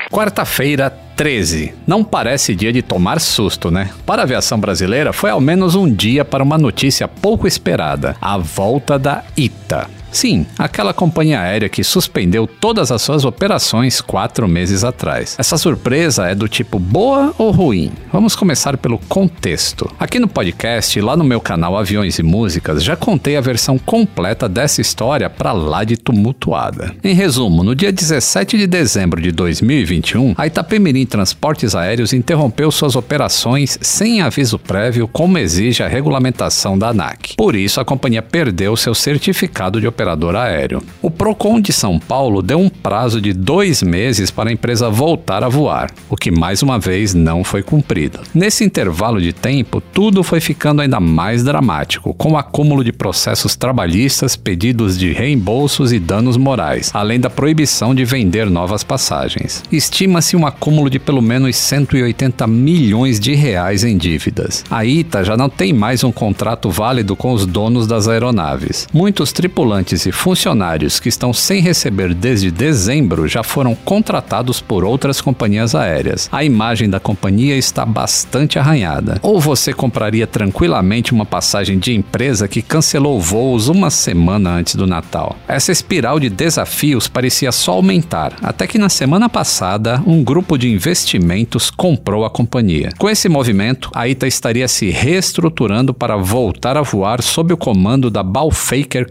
Quarta-feira, 0.09 0.89
13. 1.17 1.73
Não 1.86 2.03
parece 2.03 2.55
dia 2.55 2.71
de 2.71 2.82
tomar 2.82 3.19
susto, 3.19 3.69
né? 3.69 3.89
Para 4.05 4.21
a 4.21 4.23
aviação 4.23 4.57
brasileira, 4.59 5.11
foi 5.11 5.30
ao 5.30 5.41
menos 5.41 5.75
um 5.75 5.91
dia 5.91 6.23
para 6.23 6.43
uma 6.43 6.57
notícia 6.57 7.07
pouco 7.07 7.45
esperada: 7.45 8.15
a 8.21 8.38
volta 8.38 8.97
da 8.97 9.23
ITA. 9.36 9.97
Sim, 10.18 10.47
aquela 10.57 10.95
companhia 10.95 11.39
aérea 11.39 11.70
que 11.70 11.84
suspendeu 11.84 12.47
todas 12.47 12.91
as 12.91 13.03
suas 13.03 13.24
operações 13.24 14.01
quatro 14.01 14.47
meses 14.47 14.84
atrás. 14.84 15.36
Essa 15.38 15.59
surpresa 15.59 16.26
é 16.26 16.34
do 16.34 16.47
tipo 16.47 16.80
boa 16.80 17.36
ou 17.38 17.51
ruim? 17.51 17.91
Vamos 18.11 18.36
começar 18.36 18.78
pelo 18.78 18.97
contexto. 18.97 19.88
Aqui 19.99 20.18
no 20.18 20.28
podcast, 20.28 20.99
lá 21.01 21.15
no 21.15 21.24
meu 21.24 21.39
canal 21.39 21.78
Aviões 21.78 22.18
e 22.18 22.24
Músicas, 22.24 22.84
já 22.84 22.95
contei 22.95 23.38
a 23.38 23.41
versão 23.41 23.78
completa 23.78 24.49
dessa 24.49 24.82
história 24.82 25.30
para 25.30 25.51
lá 25.51 25.84
de 25.84 25.95
tumultuada. 25.95 26.95
Em 27.03 27.13
resumo, 27.13 27.63
no 27.63 27.76
dia 27.76 27.91
17 27.91 28.57
de 28.57 28.65
dezembro 28.65 29.22
de 29.22 29.32
2021, 29.32 30.34
a 30.36 30.47
Itapemirim 30.47 31.05
Transportes 31.05 31.76
Aéreos 31.76 32.11
interrompeu 32.11 32.72
suas 32.72 32.95
operações 32.95 33.78
sem 33.84 34.22
aviso 34.22 34.57
prévio, 34.57 35.07
como 35.07 35.38
exige 35.38 35.84
a 35.84 35.88
regulamentação 35.88 36.76
da 36.76 36.88
ANAC. 36.88 37.36
Por 37.38 37.55
isso, 37.55 37.80
a 37.80 37.86
companhia 37.86 38.24
perdeu 38.24 38.76
seu 38.76 38.95
certificado 38.95 39.80
de 39.80 39.86
operador 40.08 40.36
aéreo. 40.36 40.82
O 41.01 41.12
Procon 41.12 41.60
de 41.60 41.74
São 41.74 41.99
Paulo 41.99 42.41
deu 42.41 42.60
um 42.60 42.70
prazo 42.70 43.20
de 43.20 43.34
dois 43.34 43.84
meses 43.84 44.32
para 44.32 44.49
a 44.49 44.53
empresa 44.53 44.89
voltar 44.89 45.43
a 45.43 45.49
voar, 45.49 45.91
o 46.10 46.16
que 46.16 46.32
mais 46.32 46.64
uma 46.64 46.80
vez 46.80 47.14
não 47.14 47.43
foi 47.43 47.62
cumprido. 47.62 48.20
Nesse 48.34 48.64
intervalo 48.64 49.20
de 49.20 49.34
tempo, 49.34 49.82
tudo 49.82 50.24
foi 50.24 50.39
ficando 50.39 50.82
ainda 50.82 50.99
mais 50.99 51.43
dramático, 51.43 52.14
com 52.14 52.34
o 52.34 52.38
acúmulo 52.38 52.84
de 52.84 52.93
processos 52.93 53.55
trabalhistas, 53.55 54.36
pedidos 54.36 54.97
de 54.97 55.12
reembolsos 55.12 55.91
e 55.91 55.99
danos 55.99 56.38
morais, 56.38 56.91
além 56.93 57.20
da 57.20 57.30
proibição 57.30 57.93
de 57.93 58.05
vender 58.05 58.49
novas 58.49 58.84
passagens. 58.84 59.64
Estima-se 59.72 60.36
um 60.36 60.45
acúmulo 60.45 60.89
de 60.89 60.99
pelo 60.99 61.22
menos 61.22 61.55
180 61.58 62.47
milhões 62.47 63.20
de 63.20 63.34
reais 63.34 63.84
em 63.84 63.97
dívidas. 63.97 64.64
A 64.70 64.86
ITA 64.86 65.24
já 65.24 65.36
não 65.36 65.49
tem 65.49 65.74
mais 65.74 66.03
um 66.03 66.12
contrato 66.12 66.70
válido 66.70 67.16
com 67.16 67.34
os 67.34 67.45
donos 67.45 67.88
das 67.88 68.08
aeronaves. 68.08 68.88
Muitos 68.93 69.32
tripulantes 69.34 69.87
e 69.94 70.12
funcionários 70.12 71.00
que 71.00 71.10
estão 71.10 71.32
sem 71.32 71.62
receber 71.62 72.14
desde 72.14 72.52
dezembro 72.52 73.28
já 73.28 73.44
foram 73.44 73.74
contratados 73.74 74.60
por 74.60 74.84
outras 74.84 75.22
companhias 75.22 75.74
aéreas. 75.74 76.28
A 76.32 76.44
imagem 76.44 76.90
da 76.90 77.00
companhia 77.00 77.56
está 77.56 77.86
bastante 77.86 78.60
arranhada. 78.60 79.20
Ou 79.22 79.40
você 79.40 79.74
compraria 79.74 80.28
tranquilamente 80.28 81.14
uma 81.14 81.26
passagem 81.26 81.80
de 81.80 81.94
empresa 81.94 82.48
que 82.48 82.62
cancelou 82.62 83.20
voos 83.22 83.68
uma 83.70 83.90
semana 83.90 84.52
antes 84.52 84.76
do 84.76 84.86
Natal. 84.86 85.36
Essa 85.48 85.72
espiral 85.72 86.20
de 86.20 86.30
desafios 86.30 87.08
parecia 87.08 87.52
só 87.52 87.74
aumentar, 87.74 88.34
até 88.42 88.68
que 88.68 88.78
na 88.78 88.90
semana 88.90 89.30
passada 89.30 90.02
um 90.06 90.24
grupo 90.24 90.58
de 90.58 90.70
investimentos 90.70 91.70
comprou 91.70 92.26
a 92.26 92.30
companhia. 92.30 92.90
Com 92.98 93.10
esse 93.10 93.30
movimento, 93.30 93.90
a 93.94 94.08
ITA 94.08 94.28
estaria 94.28 94.68
se 94.68 94.90
reestruturando 94.90 95.94
para 95.94 96.18
voltar 96.18 96.76
a 96.78 96.82
voar 96.82 97.22
sob 97.22 97.54
o 97.54 97.58
comando 97.58 98.10
da 98.10 98.24
Balfaker 98.24 99.10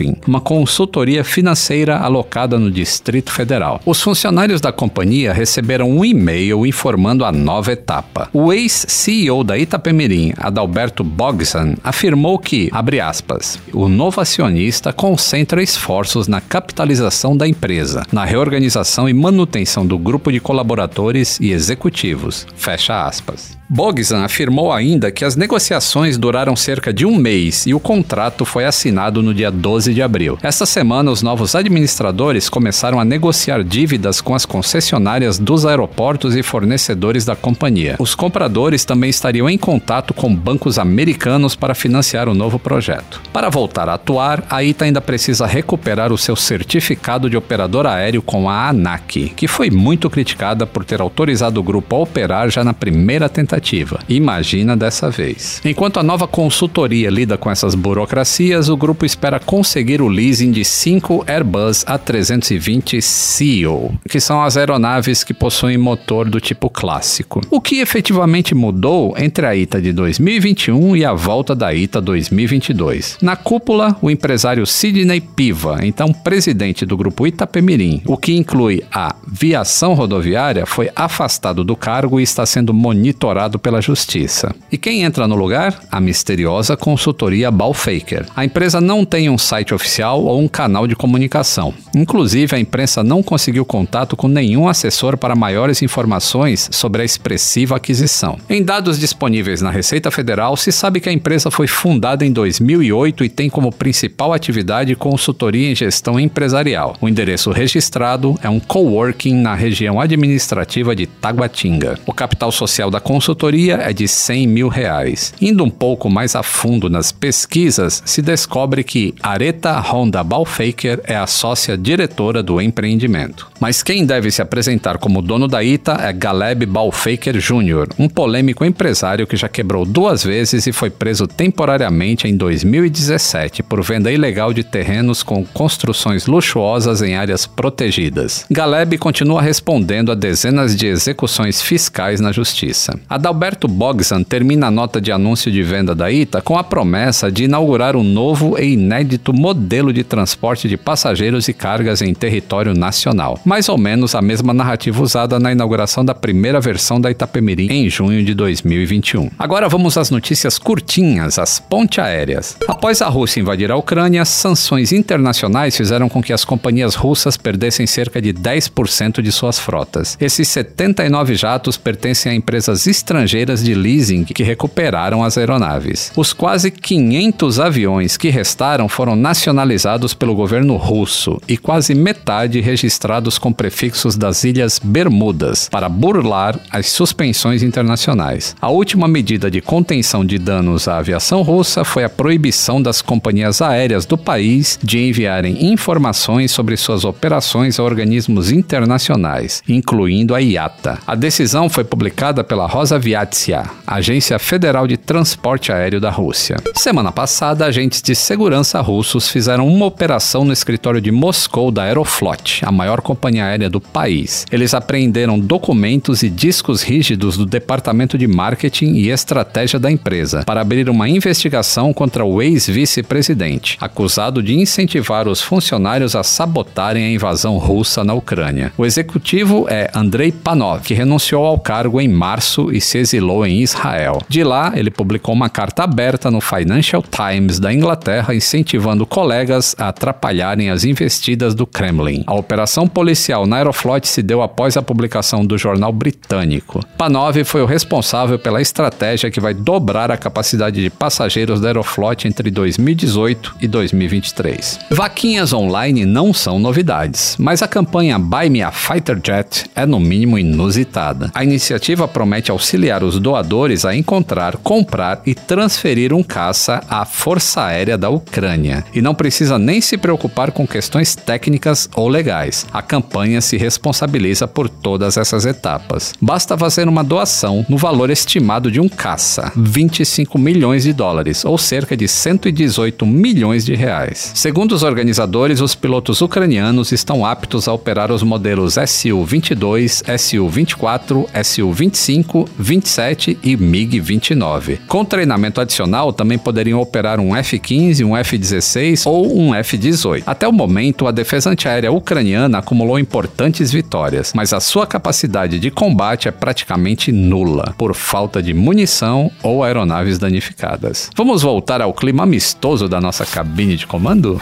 Consulting, 0.00 0.16
uma 0.26 0.40
consultoria 0.40 1.22
financeira 1.22 1.98
alocada 1.98 2.58
no 2.58 2.70
Distrito 2.70 3.32
Federal. 3.32 3.80
Os 3.84 4.00
funcionários 4.00 4.60
da 4.60 4.72
companhia 4.72 5.32
receberam 5.32 5.90
um 5.90 6.04
e-mail 6.04 6.66
informando 6.66 7.24
a 7.24 7.30
nova 7.30 7.72
etapa. 7.72 8.28
O 8.32 8.52
ex-CEO 8.52 9.44
da 9.44 9.58
Itapemirim, 9.58 10.32
Adalberto 10.36 11.04
Bogsan, 11.04 11.74
afirmou 11.84 12.38
que, 12.38 12.70
abre 12.72 13.00
aspas, 13.00 13.58
o 13.72 13.88
novo 13.88 14.20
acionista 14.20 14.92
concentra 14.92 15.62
esforços 15.62 16.26
na 16.26 16.40
capitalização 16.40 17.36
da 17.36 17.46
empresa, 17.46 18.04
na 18.12 18.24
reorganização 18.24 19.08
e 19.08 19.12
manutenção 19.12 19.86
do 19.86 19.98
grupo 19.98 20.32
de 20.32 20.40
colaboradores 20.40 21.38
e 21.40 21.52
executivos. 21.52 22.46
Fecha 22.56 23.04
aspas. 23.06 23.59
Bogsan 23.72 24.24
afirmou 24.24 24.72
ainda 24.72 25.12
que 25.12 25.24
as 25.24 25.36
negociações 25.36 26.18
duraram 26.18 26.56
cerca 26.56 26.92
de 26.92 27.06
um 27.06 27.14
mês 27.14 27.68
e 27.68 27.72
o 27.72 27.78
contrato 27.78 28.44
foi 28.44 28.64
assinado 28.64 29.22
no 29.22 29.32
dia 29.32 29.48
12 29.48 29.94
de 29.94 30.02
abril. 30.02 30.36
Esta 30.42 30.66
semana, 30.66 31.08
os 31.08 31.22
novos 31.22 31.54
administradores 31.54 32.48
começaram 32.48 32.98
a 32.98 33.04
negociar 33.04 33.62
dívidas 33.62 34.20
com 34.20 34.34
as 34.34 34.44
concessionárias 34.44 35.38
dos 35.38 35.64
aeroportos 35.64 36.34
e 36.34 36.42
fornecedores 36.42 37.24
da 37.24 37.36
companhia. 37.36 37.94
Os 38.00 38.12
compradores 38.12 38.84
também 38.84 39.08
estariam 39.08 39.48
em 39.48 39.56
contato 39.56 40.12
com 40.12 40.34
bancos 40.34 40.76
americanos 40.76 41.54
para 41.54 41.72
financiar 41.72 42.28
o 42.28 42.34
novo 42.34 42.58
projeto. 42.58 43.22
Para 43.32 43.50
voltar 43.50 43.88
a 43.88 43.94
atuar, 43.94 44.42
a 44.50 44.64
ITA 44.64 44.86
ainda 44.86 45.00
precisa 45.00 45.46
recuperar 45.46 46.12
o 46.12 46.18
seu 46.18 46.34
certificado 46.34 47.30
de 47.30 47.36
operador 47.36 47.86
aéreo 47.86 48.20
com 48.20 48.50
a 48.50 48.68
ANAC, 48.70 49.28
que 49.36 49.46
foi 49.46 49.70
muito 49.70 50.10
criticada 50.10 50.66
por 50.66 50.84
ter 50.84 51.00
autorizado 51.00 51.60
o 51.60 51.62
grupo 51.62 51.94
a 51.94 52.00
operar 52.00 52.50
já 52.50 52.64
na 52.64 52.74
primeira 52.74 53.28
tentativa. 53.28 53.59
Imagina 54.08 54.76
dessa 54.76 55.10
vez. 55.10 55.60
Enquanto 55.64 55.98
a 55.98 56.02
nova 56.02 56.26
consultoria 56.26 57.10
lida 57.10 57.36
com 57.36 57.50
essas 57.50 57.74
burocracias, 57.74 58.68
o 58.68 58.76
grupo 58.76 59.04
espera 59.04 59.38
conseguir 59.38 60.02
o 60.02 60.08
leasing 60.08 60.50
de 60.50 60.64
cinco 60.64 61.24
Airbus 61.26 61.84
A320 61.84 63.00
CEO, 63.00 63.94
que 64.08 64.20
são 64.20 64.42
as 64.42 64.56
aeronaves 64.56 65.22
que 65.24 65.34
possuem 65.34 65.78
motor 65.78 66.28
do 66.28 66.40
tipo 66.40 66.68
clássico. 66.70 67.40
O 67.50 67.60
que 67.60 67.80
efetivamente 67.80 68.54
mudou 68.54 69.14
entre 69.16 69.46
a 69.46 69.54
ITA 69.54 69.80
de 69.80 69.92
2021 69.92 70.96
e 70.96 71.04
a 71.04 71.12
volta 71.12 71.54
da 71.54 71.74
ITA 71.74 72.00
2022? 72.00 73.18
Na 73.22 73.36
cúpula, 73.36 73.96
o 74.00 74.10
empresário 74.10 74.66
Sidney 74.66 75.20
Piva, 75.20 75.80
então 75.82 76.12
presidente 76.12 76.86
do 76.86 76.96
grupo 76.96 77.26
Itapemirim, 77.26 78.02
o 78.06 78.16
que 78.16 78.36
inclui 78.36 78.82
a 78.92 79.14
viação 79.26 79.94
rodoviária, 79.94 80.66
foi 80.66 80.90
afastado 80.94 81.64
do 81.64 81.76
cargo 81.76 82.20
e 82.20 82.22
está 82.22 82.44
sendo 82.46 82.72
monitorado 82.72 83.49
pela 83.58 83.80
justiça. 83.80 84.54
E 84.70 84.78
quem 84.78 85.02
entra 85.02 85.26
no 85.26 85.34
lugar? 85.34 85.80
A 85.90 86.00
misteriosa 86.00 86.76
consultoria 86.76 87.50
Balfaker. 87.50 88.26
A 88.34 88.44
empresa 88.44 88.80
não 88.80 89.04
tem 89.04 89.28
um 89.28 89.38
site 89.38 89.74
oficial 89.74 90.22
ou 90.24 90.40
um 90.40 90.48
canal 90.48 90.86
de 90.86 90.96
comunicação. 90.96 91.74
Inclusive, 91.94 92.54
a 92.54 92.60
imprensa 92.60 93.02
não 93.02 93.22
conseguiu 93.22 93.64
contato 93.64 94.16
com 94.16 94.28
nenhum 94.28 94.68
assessor 94.68 95.16
para 95.16 95.34
maiores 95.34 95.82
informações 95.82 96.68
sobre 96.72 97.02
a 97.02 97.04
expressiva 97.04 97.76
aquisição. 97.76 98.38
Em 98.48 98.62
dados 98.62 98.98
disponíveis 98.98 99.60
na 99.60 99.70
Receita 99.70 100.10
Federal, 100.10 100.56
se 100.56 100.70
sabe 100.70 101.00
que 101.00 101.08
a 101.08 101.12
empresa 101.12 101.50
foi 101.50 101.66
fundada 101.66 102.24
em 102.24 102.32
2008 102.32 103.24
e 103.24 103.28
tem 103.28 103.50
como 103.50 103.72
principal 103.72 104.32
atividade 104.32 104.94
consultoria 104.94 105.70
em 105.70 105.74
gestão 105.74 106.18
empresarial. 106.18 106.96
O 107.00 107.08
endereço 107.08 107.50
registrado 107.50 108.34
é 108.42 108.48
um 108.48 108.60
coworking 108.60 109.34
na 109.34 109.54
região 109.54 110.00
administrativa 110.00 110.94
de 110.94 111.06
Taguatinga. 111.06 111.98
O 112.06 112.12
capital 112.12 112.52
social 112.52 112.90
da 112.90 113.00
consultoria 113.00 113.39
é 113.80 113.92
de 113.92 114.06
100 114.06 114.46
mil 114.46 114.68
reais. 114.68 115.32
Indo 115.40 115.64
um 115.64 115.70
pouco 115.70 116.10
mais 116.10 116.36
a 116.36 116.42
fundo 116.42 116.90
nas 116.90 117.10
pesquisas, 117.10 118.02
se 118.04 118.20
descobre 118.20 118.84
que 118.84 119.14
Areta 119.22 119.80
Honda 119.80 120.22
Balfaker 120.22 121.00
é 121.04 121.16
a 121.16 121.26
sócia 121.26 121.76
diretora 121.76 122.42
do 122.42 122.60
empreendimento. 122.60 123.48
Mas 123.58 123.82
quem 123.82 124.04
deve 124.04 124.30
se 124.30 124.42
apresentar 124.42 124.98
como 124.98 125.22
dono 125.22 125.48
da 125.48 125.64
ITA 125.64 125.92
é 126.02 126.12
Galeb 126.12 126.66
Balfaker 126.66 127.38
Jr., 127.38 127.88
um 127.98 128.08
polêmico 128.08 128.64
empresário 128.64 129.26
que 129.26 129.36
já 129.36 129.48
quebrou 129.48 129.84
duas 129.84 130.22
vezes 130.22 130.66
e 130.66 130.72
foi 130.72 130.90
preso 130.90 131.26
temporariamente 131.26 132.28
em 132.28 132.36
2017 132.36 133.62
por 133.62 133.82
venda 133.82 134.12
ilegal 134.12 134.52
de 134.52 134.62
terrenos 134.64 135.22
com 135.22 135.44
construções 135.44 136.26
luxuosas 136.26 137.02
em 137.02 137.14
áreas 137.16 137.46
protegidas. 137.46 138.44
Galeb 138.50 138.98
continua 138.98 139.40
respondendo 139.40 140.12
a 140.12 140.14
dezenas 140.14 140.76
de 140.76 140.86
execuções 140.86 141.62
fiscais 141.62 142.20
na 142.20 142.32
justiça. 142.32 142.98
Adalberto 143.30 143.68
Bogsan 143.68 144.24
termina 144.24 144.66
a 144.66 144.70
nota 144.72 145.00
de 145.00 145.12
anúncio 145.12 145.52
de 145.52 145.62
venda 145.62 145.94
da 145.94 146.10
ITA 146.10 146.42
com 146.42 146.58
a 146.58 146.64
promessa 146.64 147.30
de 147.30 147.44
inaugurar 147.44 147.94
um 147.94 148.02
novo 148.02 148.58
e 148.58 148.72
inédito 148.72 149.32
modelo 149.32 149.92
de 149.92 150.02
transporte 150.02 150.68
de 150.68 150.76
passageiros 150.76 151.46
e 151.46 151.52
cargas 151.52 152.02
em 152.02 152.12
território 152.12 152.74
nacional. 152.74 153.38
Mais 153.44 153.68
ou 153.68 153.78
menos 153.78 154.16
a 154.16 154.20
mesma 154.20 154.52
narrativa 154.52 155.00
usada 155.00 155.38
na 155.38 155.52
inauguração 155.52 156.04
da 156.04 156.12
primeira 156.12 156.60
versão 156.60 157.00
da 157.00 157.08
Itapemirim 157.08 157.68
em 157.70 157.88
junho 157.88 158.24
de 158.24 158.34
2021. 158.34 159.30
Agora 159.38 159.68
vamos 159.68 159.96
às 159.96 160.10
notícias 160.10 160.58
curtinhas, 160.58 161.38
as 161.38 161.60
ponte 161.60 162.00
aéreas. 162.00 162.56
Após 162.66 163.00
a 163.00 163.08
Rússia 163.08 163.38
invadir 163.38 163.70
a 163.70 163.76
Ucrânia, 163.76 164.24
sanções 164.24 164.90
internacionais 164.90 165.76
fizeram 165.76 166.08
com 166.08 166.20
que 166.20 166.32
as 166.32 166.44
companhias 166.44 166.96
russas 166.96 167.36
perdessem 167.36 167.86
cerca 167.86 168.20
de 168.20 168.34
10% 168.34 169.22
de 169.22 169.30
suas 169.30 169.56
frotas. 169.56 170.18
Esses 170.20 170.48
79 170.48 171.36
jatos 171.36 171.76
pertencem 171.76 172.32
a 172.32 172.34
empresas 172.34 172.88
estrangeiras 172.88 173.19
de 173.62 173.74
leasing 173.74 174.24
que 174.24 174.42
recuperaram 174.42 175.22
as 175.22 175.36
aeronaves. 175.36 176.12
Os 176.16 176.32
quase 176.32 176.70
500 176.70 177.60
aviões 177.60 178.16
que 178.16 178.28
restaram 178.28 178.88
foram 178.88 179.16
nacionalizados 179.16 180.14
pelo 180.14 180.34
governo 180.34 180.76
russo 180.76 181.40
e 181.48 181.56
quase 181.56 181.94
metade 181.94 182.60
registrados 182.60 183.38
com 183.38 183.52
prefixos 183.52 184.16
das 184.16 184.44
Ilhas 184.44 184.80
Bermudas 184.82 185.68
para 185.68 185.88
burlar 185.88 186.58
as 186.70 186.86
suspensões 186.86 187.62
internacionais. 187.62 188.56
A 188.60 188.68
última 188.68 189.08
medida 189.08 189.50
de 189.50 189.60
contenção 189.60 190.24
de 190.24 190.38
danos 190.38 190.88
à 190.88 190.98
aviação 190.98 191.42
russa 191.42 191.84
foi 191.84 192.04
a 192.04 192.08
proibição 192.08 192.80
das 192.80 193.02
companhias 193.02 193.60
aéreas 193.60 194.06
do 194.06 194.16
país 194.16 194.78
de 194.82 194.98
enviarem 194.98 195.72
informações 195.72 196.52
sobre 196.52 196.76
suas 196.76 197.04
operações 197.04 197.78
a 197.78 197.82
organismos 197.82 198.50
internacionais, 198.50 199.62
incluindo 199.68 200.34
a 200.34 200.38
IATA. 200.38 200.98
A 201.06 201.14
decisão 201.14 201.68
foi 201.68 201.84
publicada 201.84 202.44
pela 202.44 202.66
Rosaviatsia, 203.00 203.64
Agência 203.86 204.38
Federal 204.38 204.86
de 204.86 204.96
Transporte 204.96 205.72
Aéreo 205.72 206.00
da 206.00 206.10
Rússia. 206.10 206.58
Semana 206.76 207.10
passada, 207.10 207.64
agentes 207.64 208.02
de 208.02 208.14
segurança 208.14 208.80
russos 208.80 209.28
fizeram 209.28 209.66
uma 209.66 209.86
operação 209.86 210.44
no 210.44 210.52
escritório 210.52 211.00
de 211.00 211.10
Moscou 211.10 211.70
da 211.70 211.84
Aeroflot, 211.84 212.62
a 212.64 212.70
maior 212.70 213.00
companhia 213.00 213.46
aérea 213.46 213.70
do 213.70 213.80
país. 213.80 214.46
Eles 214.52 214.74
apreenderam 214.74 215.38
documentos 215.38 216.22
e 216.22 216.28
discos 216.28 216.82
rígidos 216.82 217.36
do 217.36 217.46
departamento 217.46 218.18
de 218.18 218.26
marketing 218.28 218.92
e 218.92 219.10
estratégia 219.10 219.78
da 219.78 219.90
empresa 219.90 220.44
para 220.44 220.60
abrir 220.60 220.88
uma 220.90 221.08
investigação 221.08 221.92
contra 221.92 222.24
o 222.24 222.42
ex-vice-presidente, 222.42 223.78
acusado 223.80 224.42
de 224.42 224.54
incentivar 224.54 225.26
os 225.26 225.40
funcionários 225.40 226.14
a 226.14 226.22
sabotarem 226.22 227.04
a 227.04 227.10
invasão 227.10 227.56
russa 227.56 228.04
na 228.04 228.12
Ucrânia. 228.12 228.72
O 228.76 228.84
executivo 228.84 229.66
é 229.68 229.90
Andrei 229.94 230.30
Panov, 230.30 230.82
que 230.82 230.94
renunciou 230.94 231.46
ao 231.46 231.58
cargo 231.58 232.00
em 232.00 232.08
março 232.08 232.70
e 232.70 232.80
se 232.90 232.98
exilou 232.98 233.46
em 233.46 233.62
Israel. 233.62 234.20
De 234.28 234.42
lá, 234.42 234.72
ele 234.74 234.90
publicou 234.90 235.32
uma 235.32 235.48
carta 235.48 235.84
aberta 235.84 236.30
no 236.30 236.40
Financial 236.40 237.02
Times 237.02 237.60
da 237.60 237.72
Inglaterra 237.72 238.34
incentivando 238.34 239.06
colegas 239.06 239.76
a 239.78 239.88
atrapalharem 239.88 240.70
as 240.70 240.84
investidas 240.84 241.54
do 241.54 241.66
Kremlin. 241.66 242.24
A 242.26 242.34
operação 242.34 242.88
policial 242.88 243.46
na 243.46 243.58
Aeroflot 243.58 244.08
se 244.08 244.22
deu 244.22 244.42
após 244.42 244.76
a 244.76 244.82
publicação 244.82 245.46
do 245.46 245.56
jornal 245.56 245.92
britânico. 245.92 246.84
Panov 246.98 247.44
foi 247.44 247.62
o 247.62 247.66
responsável 247.66 248.38
pela 248.38 248.60
estratégia 248.60 249.30
que 249.30 249.40
vai 249.40 249.54
dobrar 249.54 250.10
a 250.10 250.16
capacidade 250.16 250.82
de 250.82 250.90
passageiros 250.90 251.60
da 251.60 251.68
Aeroflot 251.68 252.26
entre 252.26 252.50
2018 252.50 253.56
e 253.60 253.68
2023. 253.68 254.80
Vaquinhas 254.90 255.52
online 255.52 256.04
não 256.04 256.34
são 256.34 256.58
novidades, 256.58 257.36
mas 257.38 257.62
a 257.62 257.68
campanha 257.68 258.18
Buy 258.18 258.50
Me 258.50 258.62
a 258.62 258.72
Fighter 258.72 259.20
Jet 259.24 259.70
é 259.76 259.86
no 259.86 260.00
mínimo 260.00 260.36
inusitada. 260.38 261.30
A 261.32 261.44
iniciativa 261.44 262.08
promete 262.08 262.50
auxiliar 262.50 262.79
os 263.02 263.20
doadores 263.20 263.84
a 263.84 263.94
encontrar, 263.94 264.56
comprar 264.56 265.20
e 265.26 265.34
transferir 265.34 266.14
um 266.14 266.22
caça 266.22 266.82
à 266.88 267.04
Força 267.04 267.62
Aérea 267.62 267.98
da 267.98 268.08
Ucrânia. 268.08 268.84
E 268.94 269.02
não 269.02 269.14
precisa 269.14 269.58
nem 269.58 269.80
se 269.80 269.98
preocupar 269.98 270.50
com 270.50 270.66
questões 270.66 271.14
técnicas 271.14 271.88
ou 271.94 272.08
legais. 272.08 272.66
A 272.72 272.80
campanha 272.80 273.40
se 273.42 273.56
responsabiliza 273.56 274.48
por 274.48 274.68
todas 274.68 275.16
essas 275.16 275.44
etapas. 275.44 276.14
Basta 276.20 276.56
fazer 276.56 276.88
uma 276.88 277.04
doação 277.04 277.64
no 277.68 277.76
valor 277.76 278.08
estimado 278.08 278.70
de 278.70 278.80
um 278.80 278.88
caça, 278.88 279.52
25 279.54 280.38
milhões 280.38 280.84
de 280.84 280.92
dólares, 280.92 281.44
ou 281.44 281.58
cerca 281.58 281.96
de 281.96 282.08
118 282.08 283.04
milhões 283.04 283.64
de 283.64 283.74
reais. 283.74 284.32
Segundo 284.34 284.72
os 284.72 284.82
organizadores, 284.82 285.60
os 285.60 285.74
pilotos 285.74 286.20
ucranianos 286.22 286.92
estão 286.92 287.26
aptos 287.26 287.68
a 287.68 287.72
operar 287.72 288.10
os 288.10 288.22
modelos 288.22 288.74
Su-22, 288.74 290.02
Su-24, 290.18 291.26
Su-25, 291.44 292.48
27 292.70 293.36
e 293.42 293.56
MiG-29. 293.56 294.78
Com 294.86 295.04
treinamento 295.04 295.60
adicional, 295.60 296.12
também 296.12 296.38
poderiam 296.38 296.80
operar 296.80 297.18
um 297.18 297.34
F-15, 297.34 298.06
um 298.06 298.16
F-16 298.16 299.10
ou 299.10 299.36
um 299.36 299.52
F-18. 299.52 300.22
Até 300.24 300.46
o 300.46 300.52
momento, 300.52 301.08
a 301.08 301.10
defesa 301.10 301.50
antiaérea 301.50 301.90
ucraniana 301.90 302.58
acumulou 302.58 302.96
importantes 302.96 303.72
vitórias, 303.72 304.32
mas 304.36 304.52
a 304.52 304.60
sua 304.60 304.86
capacidade 304.86 305.58
de 305.58 305.68
combate 305.68 306.28
é 306.28 306.30
praticamente 306.30 307.10
nula, 307.10 307.74
por 307.76 307.92
falta 307.92 308.40
de 308.40 308.54
munição 308.54 309.32
ou 309.42 309.64
aeronaves 309.64 310.16
danificadas. 310.16 311.10
Vamos 311.16 311.42
voltar 311.42 311.82
ao 311.82 311.92
clima 311.92 312.22
amistoso 312.22 312.88
da 312.88 313.00
nossa 313.00 313.26
cabine 313.26 313.74
de 313.74 313.84
comando? 313.84 314.40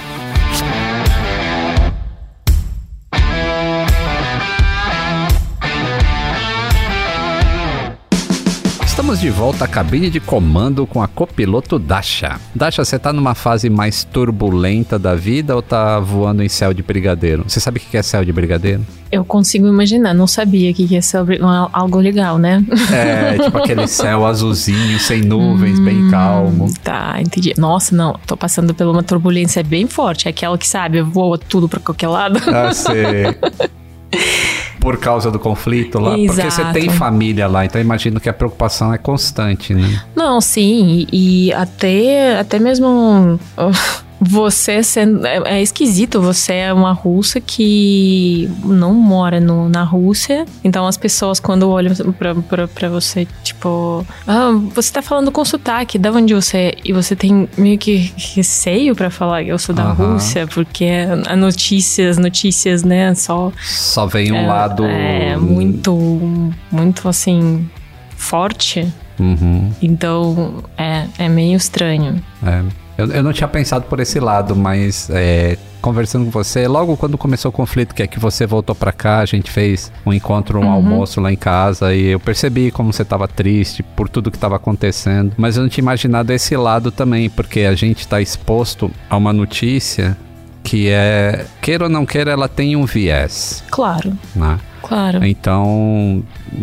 Estamos 9.09 9.22
de 9.22 9.30
volta 9.30 9.64
à 9.64 9.68
cabine 9.68 10.11
de 10.11 10.20
comando 10.20 10.86
com 10.86 11.02
a 11.02 11.09
copiloto 11.09 11.78
Dasha. 11.78 12.38
Dasha, 12.54 12.84
você 12.84 12.98
tá 12.98 13.11
numa 13.11 13.34
fase 13.34 13.70
mais 13.70 14.04
turbulenta 14.04 14.98
da 14.98 15.14
vida 15.14 15.56
ou 15.56 15.62
tá 15.62 15.98
voando 15.98 16.42
em 16.42 16.48
céu 16.50 16.74
de 16.74 16.82
brigadeiro? 16.82 17.42
Você 17.48 17.59
sabe 17.59 17.78
o 17.78 17.80
que 17.80 17.96
é 17.96 18.02
céu 18.02 18.22
de 18.22 18.30
brigadeiro? 18.30 18.84
Eu 19.11 19.24
consigo 19.24 19.66
imaginar, 19.66 20.12
não 20.12 20.26
sabia 20.26 20.74
que 20.74 20.84
ia 20.84 21.00
ser 21.00 21.22
algo 21.72 21.98
legal, 21.98 22.36
né? 22.36 22.62
É, 22.92 23.38
tipo 23.38 23.56
aquele 23.56 23.86
céu 23.86 24.26
azulzinho, 24.26 24.98
sem 24.98 25.22
nuvens, 25.22 25.78
hum, 25.78 25.84
bem 25.86 26.11
calmo. 26.11 26.70
Tá, 26.84 27.16
entendi. 27.18 27.54
Nossa, 27.56 27.96
não, 27.96 28.14
tô 28.26 28.36
passando 28.36 28.74
por 28.74 28.86
uma 28.88 29.02
turbulência 29.02 29.64
bem 29.64 29.86
forte. 29.86 30.28
É 30.28 30.30
aquela 30.32 30.59
que, 30.59 30.68
sabe, 30.68 31.00
voa 31.00 31.38
tudo 31.38 31.66
pra 31.66 31.80
qualquer 31.80 32.09
lado. 32.09 32.38
Ah, 32.46 32.74
sei. 32.74 33.34
por 34.81 34.97
causa 34.99 35.31
do 35.31 35.39
conflito 35.39 35.99
lá? 35.99 36.18
Exato. 36.18 36.37
Porque 36.37 36.51
você 36.51 36.64
tem 36.72 36.89
família 36.91 37.47
lá, 37.47 37.64
então 37.64 37.81
imagino 37.81 38.20
que 38.20 38.29
a 38.29 38.33
preocupação 38.33 38.93
é 38.93 38.99
constante, 38.99 39.74
né? 39.74 40.03
Não, 40.14 40.41
sim, 40.41 41.07
e, 41.12 41.49
e 41.49 41.53
até, 41.53 42.39
até 42.39 42.59
mesmo 42.59 43.39
você 44.21 44.83
sendo. 44.83 45.27
É, 45.27 45.59
é, 45.59 45.62
esquisito, 45.62 46.21
você 46.21 46.55
é 46.55 46.73
uma 46.73 46.93
russa 46.93 47.41
que 47.41 48.51
não 48.64 48.93
mora 48.95 49.41
no, 49.41 49.69
na 49.69 49.83
Rússia. 49.85 50.45
Então 50.64 50.87
as 50.87 50.97
pessoas, 50.97 51.39
quando 51.39 51.69
olham 51.69 51.95
pra, 52.19 52.35
pra, 52.35 52.69
pra 52.69 52.89
você, 52.89 53.27
tipo, 53.43 54.05
ah, 54.27 54.51
você 54.75 54.93
tá 54.93 55.03
falando 55.03 55.31
com 55.31 55.45
sotaque, 55.45 55.99
da 55.99 56.11
onde 56.11 56.35
você 56.35 56.59
é? 56.59 56.75
E 56.85 56.93
você 56.93 57.14
tem 57.14 57.49
meio 57.57 57.79
que 57.79 58.12
receio 58.16 58.95
para 58.95 59.11
falar 59.11 59.43
eu 59.43 59.59
sou 59.59 59.75
da 59.75 59.91
uhum. 59.91 60.12
Rússia, 60.12 60.47
porque 60.47 60.89
a 61.27 61.37
notícias, 61.37 62.19
notícias, 62.19 62.83
né, 62.83 63.14
só. 63.14 63.53
Só 63.62 64.07
vem 64.07 64.33
um 64.33 64.37
é, 64.37 64.47
lado. 64.47 64.85
É 64.85 65.37
muito, 65.37 66.53
muito 66.71 67.09
assim 67.09 67.69
forte. 68.16 68.93
Uhum. 69.19 69.73
Então, 69.81 70.62
é, 70.77 71.07
é 71.19 71.29
meio 71.29 71.57
estranho. 71.57 72.23
É. 72.45 72.88
Eu, 72.99 73.07
eu 73.12 73.22
não 73.22 73.32
tinha 73.32 73.46
pensado 73.46 73.84
por 73.86 74.01
esse 74.01 74.18
lado, 74.18 74.57
mas 74.57 75.09
é, 75.11 75.57
conversando 75.80 76.24
com 76.24 76.30
você, 76.32 76.66
logo 76.66 76.96
quando 76.96 77.16
começou 77.16 77.49
o 77.51 77.53
conflito, 77.53 77.94
que 77.94 78.03
é 78.03 78.09
que 78.09 78.18
você 78.18 78.44
voltou 78.44 78.74
para 78.74 78.90
cá, 78.90 79.20
a 79.20 79.24
gente 79.24 79.51
fez 79.51 79.92
um 80.05 80.12
encontro, 80.12 80.59
um 80.59 80.64
Uhum. 80.64 80.70
almoço 80.72 81.20
lá 81.20 81.32
em 81.32 81.36
casa 81.36 81.94
e 81.94 82.07
eu 82.09 82.18
percebi 82.20 82.72
como 82.72 82.92
você 82.92 83.05
tava 83.05 83.28
triste 83.28 83.82
por 83.84 84.09
tudo 84.09 84.30
que 84.32 84.38
tava 84.38 84.57
acontecendo, 84.57 85.32
mas 85.36 85.57
eu 85.57 85.62
não 85.62 85.68
tinha 85.70 85.82
imaginado 85.82 86.32
esse 86.32 86.57
lado 86.57 86.90
também, 86.90 87.30
porque 87.30 87.61
a 87.61 87.74
gente 87.76 88.07
tá 88.09 88.20
exposto 88.20 88.90
a 89.09 89.16
uma 89.16 89.32
notícia 89.32 90.16
que 90.64 90.88
é, 90.90 91.46
queira 91.62 91.84
ou 91.84 91.90
não 91.90 92.05
queira, 92.05 92.32
ela 92.32 92.49
tem 92.49 92.74
um 92.76 92.84
viés, 92.84 93.62
Claro, 93.70 94.12
né? 94.34 94.59
Claro. 94.83 95.24
Então, 95.24 96.22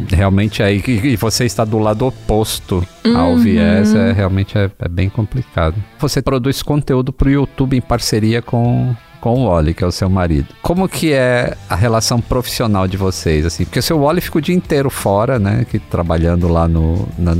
realmente 0.09 0.61
aí, 0.63 0.81
e 0.87 1.07
e 1.07 1.15
você 1.15 1.45
está 1.45 1.63
do 1.65 1.77
lado 1.79 2.05
oposto 2.05 2.85
ao 3.15 3.31
Uhum. 3.31 3.37
viés, 3.37 3.93
é, 3.93 4.11
realmente 4.11 4.57
é, 4.57 4.69
é 4.79 4.87
bem 4.89 5.09
complicado. 5.09 5.75
Você 5.99 6.21
produz 6.21 6.61
conteúdo 6.63 7.13
para 7.13 7.27
o 7.27 7.31
YouTube 7.31 7.77
em 7.77 7.81
parceria 7.81 8.41
com, 8.41 8.95
com 9.21 9.33
o 9.43 9.49
Wally, 9.49 9.73
que 9.73 9.83
é 9.83 9.87
o 9.87 9.91
seu 9.91 10.09
marido. 10.09 10.47
Como 10.61 10.87
que 10.87 11.13
é 11.13 11.55
a 11.69 11.75
relação 11.75 12.19
profissional 12.21 12.87
de 12.87 12.97
vocês, 12.97 13.45
assim? 13.45 13.63
Porque 13.65 13.79
o 13.79 13.83
seu 13.83 13.99
Wally 13.99 14.21
fica 14.21 14.37
o 14.37 14.41
dia 14.41 14.55
inteiro 14.55 14.89
fora, 14.89 15.39
né? 15.39 15.65
Que, 15.69 15.79
trabalhando 15.79 16.47
lá 16.47 16.67
no, 16.67 17.07
na, 17.17 17.33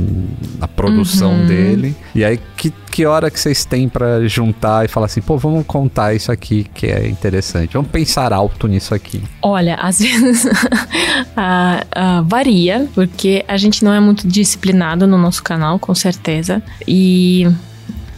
na 0.58 0.68
produção 0.68 1.32
Uhum. 1.32 1.46
dele. 1.46 1.96
E 2.14 2.24
aí, 2.24 2.38
que, 2.56 2.72
que 2.90 3.04
hora 3.06 3.30
que 3.30 3.38
vocês 3.38 3.64
têm 3.64 3.88
para 3.88 4.26
juntar 4.26 4.84
e 4.84 4.88
falar 4.88 5.06
assim, 5.06 5.20
pô, 5.20 5.36
vamos 5.36 5.64
contar 5.66 6.14
isso 6.14 6.30
aqui 6.32 6.64
que 6.74 6.86
é 6.86 7.08
interessante. 7.08 7.72
Vamos 7.74 7.90
pensar 7.90 8.32
alto 8.32 8.66
nisso 8.66 8.94
aqui. 8.94 9.22
Olha, 9.42 9.74
às 9.76 9.98
vezes 10.02 10.46
ah, 11.36 11.84
ah, 11.94 12.22
varia, 12.26 12.86
porque 12.94 13.44
a 13.48 13.56
gente 13.56 13.84
não 13.84 13.92
é 13.92 14.00
muito 14.00 14.26
disciplinado 14.26 15.06
no 15.06 15.18
nosso 15.18 15.42
canal, 15.42 15.78
com 15.78 15.94
certeza. 15.94 16.62
E 16.86 17.46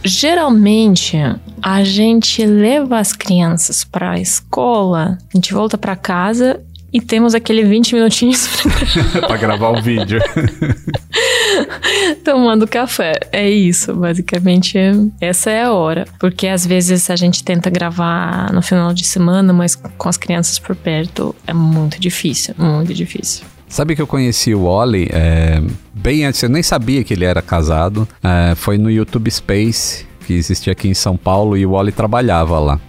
geralmente 0.03 1.17
a 1.61 1.83
gente 1.83 2.45
leva 2.45 2.99
as 2.99 3.13
crianças 3.13 3.83
para 3.83 4.11
a 4.11 4.19
escola, 4.19 5.17
a 5.33 5.37
gente 5.37 5.53
volta 5.53 5.77
para 5.77 5.95
casa 5.95 6.61
e 6.91 6.99
temos 6.99 7.35
aquele 7.35 7.63
20 7.63 7.95
minutinhos 7.95 8.47
para 9.27 9.37
gravar 9.37 9.71
um 9.71 9.81
vídeo. 9.81 10.19
tomando 12.23 12.67
café. 12.67 13.13
É 13.31 13.49
isso, 13.49 13.93
basicamente. 13.93 14.77
Essa 15.19 15.51
é 15.51 15.63
a 15.63 15.73
hora. 15.73 16.05
Porque 16.19 16.47
às 16.47 16.65
vezes 16.65 17.09
a 17.09 17.15
gente 17.15 17.43
tenta 17.43 17.69
gravar 17.69 18.51
no 18.53 18.61
final 18.61 18.93
de 18.93 19.05
semana, 19.05 19.53
mas 19.53 19.75
com 19.75 20.09
as 20.09 20.17
crianças 20.17 20.59
por 20.59 20.75
perto 20.75 21.35
é 21.45 21.53
muito 21.53 21.99
difícil, 21.99 22.55
muito 22.57 22.93
difícil. 22.93 23.45
Sabe 23.69 23.95
que 23.95 24.01
eu 24.01 24.07
conheci 24.07 24.53
o 24.53 24.63
Wally 24.65 25.07
é, 25.11 25.61
bem 25.93 26.25
antes, 26.25 26.41
eu 26.41 26.49
nem 26.49 26.63
sabia 26.63 27.03
que 27.03 27.13
ele 27.13 27.23
era 27.23 27.41
casado. 27.41 28.07
É, 28.23 28.55
foi 28.55 28.77
no 28.77 28.89
YouTube 28.89 29.29
Space, 29.29 30.05
que 30.25 30.33
existia 30.33 30.73
aqui 30.73 30.87
em 30.87 30.93
São 30.95 31.15
Paulo, 31.15 31.55
e 31.55 31.65
o 31.65 31.71
Wally 31.71 31.91
trabalhava 31.91 32.59
lá. 32.59 32.79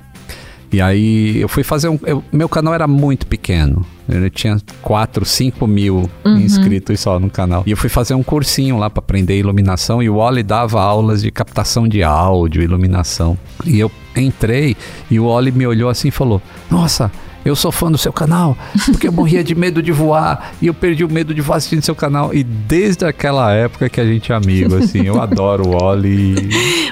E 0.73 0.81
aí 0.81 1.39
eu 1.41 1.49
fui 1.49 1.65
fazer 1.65 1.89
um. 1.89 1.99
eu- 2.07 2.23
meu 2.33 2.49
canal 2.49 2.73
era 2.73 2.87
muito 2.87 3.27
pequeno. 3.27 3.85
Eu 4.09 4.31
tinha 4.31 4.57
4, 4.83 5.25
5 5.25 5.67
mil 5.67 6.09
inscritos 6.25 6.99
só 7.01 7.19
no 7.19 7.29
canal. 7.29 7.65
E 7.67 7.73
eu 7.73 7.77
fui 7.77 7.89
fazer 7.89 8.15
um 8.15 8.23
cursinho 8.23 8.79
lá 8.79 8.89
pra 8.89 9.01
aprender 9.01 9.37
iluminação. 9.39 10.01
E 10.03 10.09
o 10.09 10.17
Wally 10.17 10.43
dava 10.45 10.81
aulas 10.81 11.23
de 11.23 11.31
captação 11.33 11.87
de 11.89 12.03
áudio, 12.05 12.63
iluminação. 12.63 13.37
E 13.67 13.81
eu 13.81 13.91
entrei 14.17 14.77
e 15.11 15.19
o 15.19 15.27
Wally 15.29 15.51
me 15.53 15.67
olhou 15.67 15.91
assim 15.91 16.09
e 16.09 16.13
falou: 16.13 16.41
Nossa, 16.71 17.11
eu 17.51 17.57
sou 17.57 17.73
fã 17.73 17.91
do 17.91 17.99
seu 17.99 18.13
canal, 18.13 18.57
porque 18.87 19.09
eu 19.09 19.13
morria 19.13 19.43
de 19.45 19.55
medo 19.55 19.83
de 19.83 19.93
voar 19.93 20.55
e 20.63 20.67
eu 20.67 20.75
perdi 20.75 21.05
o 21.05 21.09
medo 21.09 21.35
de 21.35 21.41
voar 21.41 21.57
assistindo 21.57 21.83
seu 21.83 21.95
canal. 21.95 22.33
E 22.33 22.43
desde 22.43 23.05
aquela 23.05 23.53
época 23.53 23.89
que 23.89 24.01
a 24.01 24.05
gente 24.05 24.33
é 24.33 24.35
amigo, 24.35 24.77
assim, 24.77 25.07
eu 25.07 25.21
adoro 25.21 25.69
o 25.69 25.79
Wally. 25.79 26.49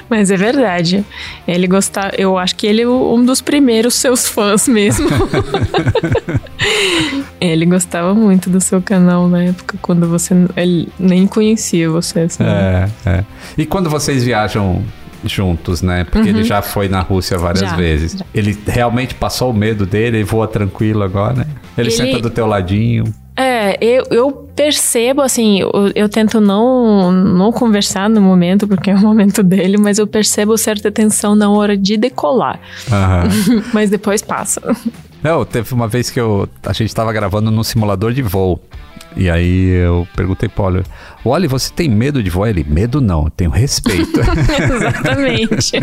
Mas 0.09 0.29
é 0.29 0.37
verdade. 0.37 1.05
Ele 1.47 1.67
gostava. 1.67 2.11
Eu 2.17 2.37
acho 2.37 2.55
que 2.55 2.67
ele 2.67 2.81
é 2.81 2.87
um 2.87 3.23
dos 3.23 3.41
primeiros 3.41 3.95
seus 3.95 4.27
fãs 4.27 4.67
mesmo. 4.67 5.07
ele 7.39 7.65
gostava 7.65 8.13
muito 8.13 8.49
do 8.49 8.59
seu 8.59 8.81
canal 8.81 9.27
na 9.27 9.43
época, 9.45 9.77
quando 9.81 10.07
você 10.07 10.35
ele 10.55 10.89
nem 10.99 11.25
conhecia 11.25 11.89
você. 11.89 12.21
Assim. 12.21 12.43
É, 12.43 12.89
é. 13.05 13.23
E 13.57 13.65
quando 13.65 13.89
vocês 13.89 14.23
viajam 14.23 14.83
juntos, 15.25 15.81
né? 15.81 16.05
Porque 16.05 16.29
ele 16.29 16.43
já 16.43 16.61
foi 16.61 16.87
na 16.87 17.01
Rússia 17.01 17.37
várias 17.37 17.61
Uhum. 17.63 17.69
Já, 17.69 17.75
vezes. 17.75 18.11
já. 18.13 18.25
Ele 18.33 18.57
realmente 18.67 19.15
passou 19.15 19.51
o 19.51 19.53
medo 19.53 19.85
dele 19.85 20.19
e 20.19 20.23
voa 20.23 20.47
tranquilo 20.47 21.03
agora, 21.03 21.33
né? 21.33 21.45
Ele, 21.77 21.87
Ele- 21.89 21.91
senta 21.95 22.19
do 22.19 22.29
teu 22.29 22.45
ladinho. 22.47 23.03
É, 23.35 23.77
eu, 23.81 24.03
eu 24.11 24.31
percebo, 24.53 25.21
assim, 25.21 25.61
eu, 25.61 25.71
eu 25.95 26.09
tento 26.09 26.41
não, 26.41 27.09
não 27.09 27.53
conversar 27.53 28.09
no 28.09 28.19
momento, 28.19 28.67
porque 28.67 28.91
é 28.91 28.95
o 28.95 28.99
momento 28.99 29.41
dele, 29.41 29.77
mas 29.77 29.97
eu 29.97 30.05
percebo 30.05 30.57
certa 30.57 30.91
tensão 30.91 31.35
na 31.35 31.49
hora 31.49 31.77
de 31.77 31.95
decolar. 31.95 32.59
Aham. 32.91 33.29
mas 33.73 33.89
depois 33.89 34.21
passa. 34.21 34.61
Não, 35.23 35.45
teve 35.45 35.73
uma 35.73 35.87
vez 35.87 36.09
que 36.09 36.19
eu, 36.19 36.49
a 36.65 36.73
gente 36.73 36.93
tava 36.93 37.13
gravando 37.13 37.49
num 37.49 37.63
simulador 37.63 38.11
de 38.11 38.21
voo. 38.21 38.59
E 39.15 39.29
aí 39.29 39.69
eu 39.69 40.05
perguntei 40.15 40.47
pro 40.49 40.83
Oli, 41.23 41.47
você 41.47 41.71
tem 41.73 41.89
medo 41.89 42.23
de 42.23 42.29
voar? 42.29 42.49
Ele, 42.49 42.65
medo 42.67 43.01
não, 43.01 43.25
eu 43.25 43.29
tenho 43.29 43.49
respeito. 43.49 44.19
Exatamente. 44.73 45.79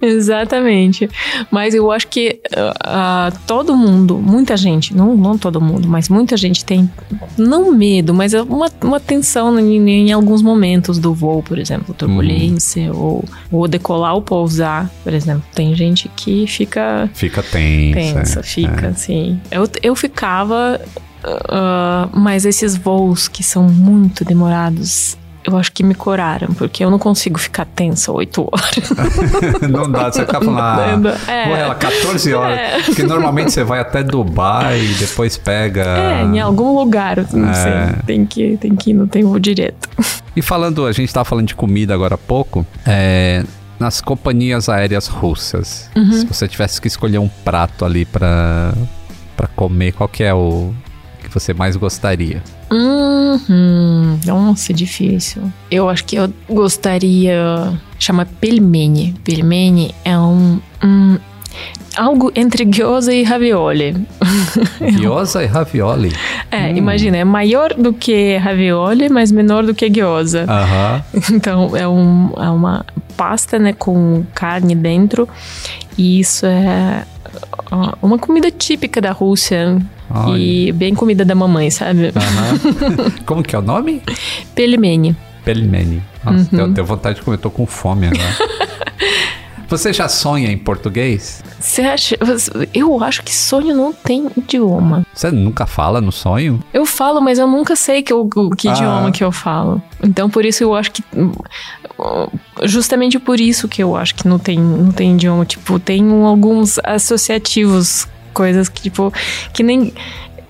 Exatamente. 0.00 1.10
Mas 1.50 1.74
eu 1.74 1.90
acho 1.90 2.06
que 2.08 2.40
ah, 2.84 3.32
todo 3.46 3.76
mundo, 3.76 4.18
muita 4.18 4.56
gente, 4.56 4.94
não, 4.94 5.16
não 5.16 5.36
todo 5.36 5.60
mundo, 5.60 5.88
mas 5.88 6.08
muita 6.08 6.36
gente 6.36 6.64
tem, 6.64 6.90
não 7.36 7.72
medo, 7.72 8.14
mas 8.14 8.34
é 8.34 8.42
uma, 8.42 8.70
uma 8.82 9.00
tensão 9.00 9.58
em, 9.58 9.88
em 9.88 10.12
alguns 10.12 10.42
momentos 10.42 10.98
do 10.98 11.12
voo, 11.12 11.42
por 11.42 11.58
exemplo, 11.58 11.94
turbulência, 11.94 12.92
ou, 12.92 13.24
ou 13.50 13.66
decolar 13.68 14.14
ou 14.14 14.22
pousar, 14.22 14.90
por 15.02 15.12
exemplo. 15.12 15.44
Tem 15.54 15.74
gente 15.74 16.08
que 16.16 16.46
fica 16.46 17.10
Fica 17.14 17.42
tenso. 17.42 17.94
tensa, 17.94 18.40
é, 18.40 18.42
fica 18.42 18.86
é. 18.86 18.90
assim. 18.90 19.40
Eu, 19.50 19.68
eu 19.82 19.94
ficava, 19.94 20.80
ah, 21.24 22.08
mas 22.12 22.44
esses 22.44 22.76
voos 22.76 23.28
que 23.28 23.42
são 23.42 23.64
muito 23.64 24.24
demorados. 24.28 25.16
Eu 25.44 25.56
acho 25.56 25.72
que 25.72 25.82
me 25.82 25.94
coraram, 25.94 26.48
porque 26.48 26.84
eu 26.84 26.90
não 26.90 26.98
consigo 26.98 27.38
ficar 27.38 27.64
tensa 27.64 28.12
oito 28.12 28.42
horas. 28.52 28.90
Não 29.70 29.90
dá, 29.90 30.12
você 30.12 30.26
fica 30.26 30.40
falando, 30.42 31.08
ah. 31.08 31.30
É. 31.32 31.60
ela 31.60 31.74
14 31.74 32.34
horas. 32.34 32.58
É. 32.58 32.82
Porque 32.82 33.02
normalmente 33.02 33.50
você 33.52 33.64
vai 33.64 33.80
até 33.80 34.02
Dubai 34.02 34.78
e 34.78 34.94
depois 34.94 35.38
pega. 35.38 35.84
É, 35.84 36.22
em 36.24 36.38
algum 36.38 36.74
lugar, 36.78 37.24
não 37.32 37.48
É. 37.48 37.54
sei. 37.54 38.02
Tem 38.04 38.26
que, 38.26 38.58
tem 38.58 38.76
que 38.76 38.90
ir, 38.90 38.94
não 38.94 39.06
tem 39.06 39.22
voo 39.24 39.38
direto. 39.38 39.88
E 40.36 40.42
falando, 40.42 40.84
a 40.84 40.92
gente 40.92 41.10
tava 41.14 41.24
falando 41.24 41.46
de 41.46 41.54
comida 41.54 41.94
agora 41.94 42.16
há 42.16 42.18
pouco, 42.18 42.66
é, 42.86 43.42
nas 43.80 44.02
companhias 44.02 44.68
aéreas 44.68 45.06
russas, 45.06 45.88
Uhum. 45.96 46.12
se 46.12 46.26
você 46.26 46.46
tivesse 46.46 46.78
que 46.78 46.88
escolher 46.88 47.18
um 47.18 47.28
prato 47.42 47.86
ali 47.86 48.04
pra 48.04 48.74
comer, 49.56 49.92
qual 49.92 50.08
que 50.08 50.22
é 50.24 50.34
o 50.34 50.74
que 51.22 51.28
você 51.32 51.54
mais 51.54 51.74
gostaria? 51.76 52.42
Uhum. 52.70 54.18
Nossa, 54.24 54.72
difícil. 54.72 55.42
Eu 55.70 55.88
acho 55.88 56.04
que 56.04 56.16
eu 56.16 56.32
gostaria. 56.48 57.72
Chama 57.98 58.26
pelmeni. 58.26 59.14
Pelmeni 59.24 59.94
é 60.04 60.18
um. 60.18 60.60
um 60.82 61.18
algo 61.96 62.30
entre 62.36 62.64
gyoza 62.64 63.12
e 63.12 63.24
ravioli. 63.24 63.96
Gyoza 65.00 65.42
e 65.42 65.46
ravioli. 65.46 66.12
É, 66.50 66.70
imagina, 66.70 67.16
é 67.16 67.24
maior 67.24 67.74
do 67.74 67.92
que 67.92 68.36
ravioli, 68.36 69.08
mas 69.08 69.32
menor 69.32 69.64
do 69.64 69.74
que 69.74 69.88
gyoza. 69.88 70.44
Aham. 70.48 71.02
Então 71.32 71.76
é, 71.76 71.86
um, 71.88 72.32
é 72.36 72.48
uma 72.50 72.86
pasta, 73.16 73.58
né, 73.58 73.72
com 73.72 74.24
carne 74.34 74.74
dentro. 74.74 75.28
E 75.96 76.20
isso 76.20 76.46
é 76.46 77.04
uma 78.02 78.18
comida 78.18 78.50
típica 78.50 79.00
da 79.00 79.12
Rússia. 79.12 79.80
Olha. 80.10 80.38
E 80.38 80.72
bem 80.72 80.94
comida 80.94 81.24
da 81.24 81.34
mamãe, 81.34 81.70
sabe? 81.70 82.12
Como 83.26 83.42
que 83.42 83.54
é 83.54 83.58
o 83.58 83.62
nome? 83.62 84.02
Pelmeni. 84.54 85.14
Pelmeni. 85.44 86.02
Nossa, 86.24 86.56
Uhum. 86.64 86.72
deu 86.72 86.84
vontade 86.84 87.16
de 87.16 87.22
comer, 87.22 87.36
eu 87.36 87.40
tô 87.42 87.50
com 87.50 87.66
fome 87.66 88.06
agora. 88.06 88.67
Você 89.68 89.92
já 89.92 90.08
sonha 90.08 90.50
em 90.50 90.56
português? 90.56 91.42
Você 91.60 91.82
acha? 91.82 92.16
Eu 92.72 93.02
acho 93.04 93.22
que 93.22 93.34
sonho 93.34 93.76
não 93.76 93.92
tem 93.92 94.26
idioma. 94.36 95.04
Você 95.12 95.30
nunca 95.30 95.66
fala 95.66 96.00
no 96.00 96.10
sonho? 96.10 96.62
Eu 96.72 96.86
falo, 96.86 97.20
mas 97.20 97.38
eu 97.38 97.46
nunca 97.46 97.76
sei 97.76 98.02
que, 98.02 98.12
eu- 98.12 98.26
que 98.56 98.66
Ah. 98.68 98.72
idioma 98.72 99.12
que 99.12 99.22
eu 99.22 99.30
falo. 99.30 99.82
Então, 100.02 100.30
por 100.30 100.44
isso 100.46 100.62
eu 100.64 100.74
acho 100.74 100.90
que. 100.92 101.04
Justamente 102.64 103.18
por 103.18 103.38
isso 103.40 103.68
que 103.68 103.82
eu 103.82 103.94
acho 103.96 104.14
que 104.14 104.26
não 104.26 104.38
tem, 104.38 104.58
não 104.58 104.90
tem 104.90 105.14
idioma. 105.14 105.44
Tipo, 105.44 105.78
tem 105.78 106.08
alguns 106.24 106.78
associativos, 106.84 108.06
coisas 108.32 108.68
que, 108.68 108.82
tipo, 108.82 109.12
que 109.52 109.62
nem. 109.62 109.92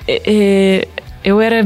é, 0.06 0.22
é, 0.26 0.88
eu 1.28 1.40
era. 1.40 1.64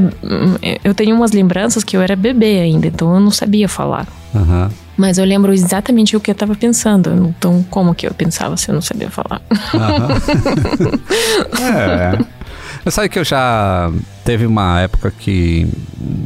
Eu 0.85 0.95
tenho 0.95 1.15
umas 1.15 1.33
lembranças 1.33 1.85
que 1.85 1.97
eu 1.97 2.01
era 2.01 2.17
bebê 2.17 2.61
ainda, 2.61 2.87
então 2.87 3.15
eu 3.15 3.21
não 3.21 3.31
sabia 3.31 3.69
falar. 3.69 4.07
Aham. 4.35 4.71
Mas 4.97 5.19
eu 5.19 5.25
lembro 5.25 5.53
exatamente 5.53 6.17
o 6.17 6.21
que 6.21 6.31
eu 6.31 6.35
tava 6.35 6.55
pensando. 6.55 7.35
Então, 7.37 7.65
como 7.71 7.95
que 7.95 8.07
eu 8.07 8.13
pensava 8.13 8.57
se 8.57 8.69
eu 8.69 8.75
não 8.75 8.83
sabia 8.83 9.11
falar? 9.11 9.41
Aham. 9.75 10.09
é. 12.19 12.43
Mas 12.85 12.95
sabe 12.95 13.09
que 13.09 13.19
eu 13.19 13.25
já 13.25 13.91
teve 14.25 14.45
uma 14.45 14.81
época 14.81 15.11
que 15.11 15.69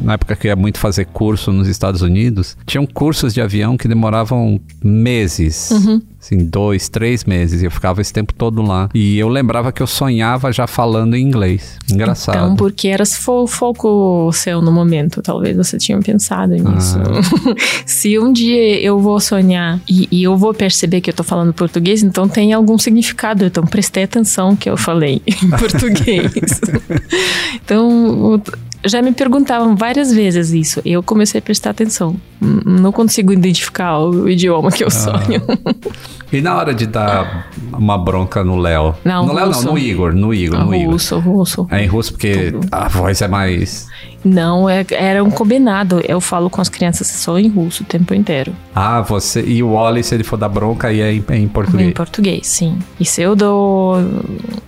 na 0.03 0.13
época 0.13 0.35
que 0.35 0.47
eu 0.47 0.49
ia 0.49 0.55
muito 0.55 0.79
fazer 0.79 1.05
curso 1.05 1.51
nos 1.51 1.67
Estados 1.67 2.01
Unidos, 2.01 2.57
tinham 2.65 2.85
cursos 2.85 3.33
de 3.33 3.41
avião 3.41 3.77
que 3.77 3.87
demoravam 3.87 4.59
meses. 4.83 5.69
Uhum. 5.71 6.01
Assim, 6.27 6.39
dois, 6.39 6.89
três 6.89 7.23
meses. 7.23 7.61
E 7.61 7.65
eu 7.65 7.71
ficava 7.71 8.01
esse 8.01 8.11
tempo 8.11 8.33
todo 8.33 8.61
lá. 8.61 8.89
E 8.93 9.17
eu 9.17 9.29
lembrava 9.29 9.71
que 9.71 9.81
eu 9.81 9.87
sonhava 9.87 10.51
já 10.51 10.67
falando 10.67 11.15
em 11.15 11.21
inglês. 11.21 11.77
Engraçado. 11.89 12.35
Então, 12.35 12.55
porque 12.57 12.89
era 12.89 13.05
fo 13.05 13.47
foco 13.47 14.29
seu 14.33 14.61
no 14.61 14.69
momento. 14.69 15.21
Talvez 15.21 15.55
você 15.55 15.77
tinha 15.77 15.97
pensado 15.99 16.53
nisso. 16.53 16.97
Ah. 16.99 17.55
Se 17.85 18.19
um 18.19 18.33
dia 18.33 18.81
eu 18.81 18.99
vou 18.99 19.21
sonhar 19.21 19.79
e, 19.89 20.09
e, 20.11 20.23
eu 20.23 20.35
vou 20.35 20.53
perceber 20.53 20.99
que 20.99 21.09
eu 21.09 21.13
tô 21.13 21.23
falando 21.23 21.53
português, 21.53 22.03
então 22.03 22.27
tem 22.27 22.51
algum 22.51 22.77
significado. 22.77 23.45
Então 23.45 23.65
prestei 23.65 24.03
atenção 24.03 24.53
que 24.53 24.69
eu 24.69 24.75
falei 24.75 25.21
em 25.25 25.49
português. 25.49 26.59
então, 27.63 28.41
já 28.87 29.01
me 29.01 29.11
perguntavam 29.11 29.75
várias 29.75 30.13
vezes 30.13 30.51
isso. 30.51 30.81
Eu 30.85 31.01
comecei 31.01 31.39
a 31.39 31.41
prestar 31.41 31.71
atenção. 31.71 32.15
Não 32.39 32.91
consigo 32.91 33.33
identificar 33.33 33.97
o 33.99 34.29
idioma 34.29 34.71
que 34.71 34.83
eu 34.83 34.87
ah. 34.87 34.91
sonho. 34.91 35.41
E 36.31 36.41
na 36.41 36.57
hora 36.57 36.73
de 36.73 36.85
dar 36.85 37.49
uma 37.71 37.97
bronca 37.97 38.43
no 38.43 38.57
Léo? 38.57 38.93
Não, 39.05 39.25
no 39.25 39.33
Léo 39.33 39.49
não, 39.49 39.63
no 39.63 39.77
Igor, 39.77 40.13
no 40.13 40.33
Igor, 40.33 40.59
no 40.59 40.75
Igor. 40.75 40.91
Russo, 40.91 41.19
russo. 41.19 41.67
É 41.71 41.81
em 41.81 41.87
russo 41.87 42.11
porque 42.11 42.51
Tudo. 42.51 42.67
a 42.69 42.89
voz 42.89 43.21
é 43.21 43.29
mais... 43.29 43.87
Não, 44.23 44.69
é, 44.69 44.85
era 44.91 45.23
um 45.23 45.31
combinado. 45.31 46.01
Eu 46.07 46.19
falo 46.19 46.49
com 46.49 46.61
as 46.61 46.69
crianças 46.69 47.07
só 47.07 47.37
em 47.37 47.47
russo 47.47 47.83
o 47.83 47.85
tempo 47.85 48.13
inteiro. 48.13 48.53
Ah, 48.75 49.01
você... 49.01 49.41
E 49.41 49.63
o 49.63 49.73
Wally, 49.73 50.03
se 50.03 50.15
ele 50.15 50.23
for 50.23 50.37
dar 50.37 50.49
bronca, 50.49 50.87
aí 50.87 51.01
é 51.01 51.13
em, 51.13 51.23
é 51.27 51.37
em 51.37 51.47
português? 51.47 51.89
Em 51.89 51.91
português, 51.91 52.47
sim. 52.47 52.77
E 52.99 53.05
se 53.05 53.21
eu 53.21 53.35
dou 53.35 53.97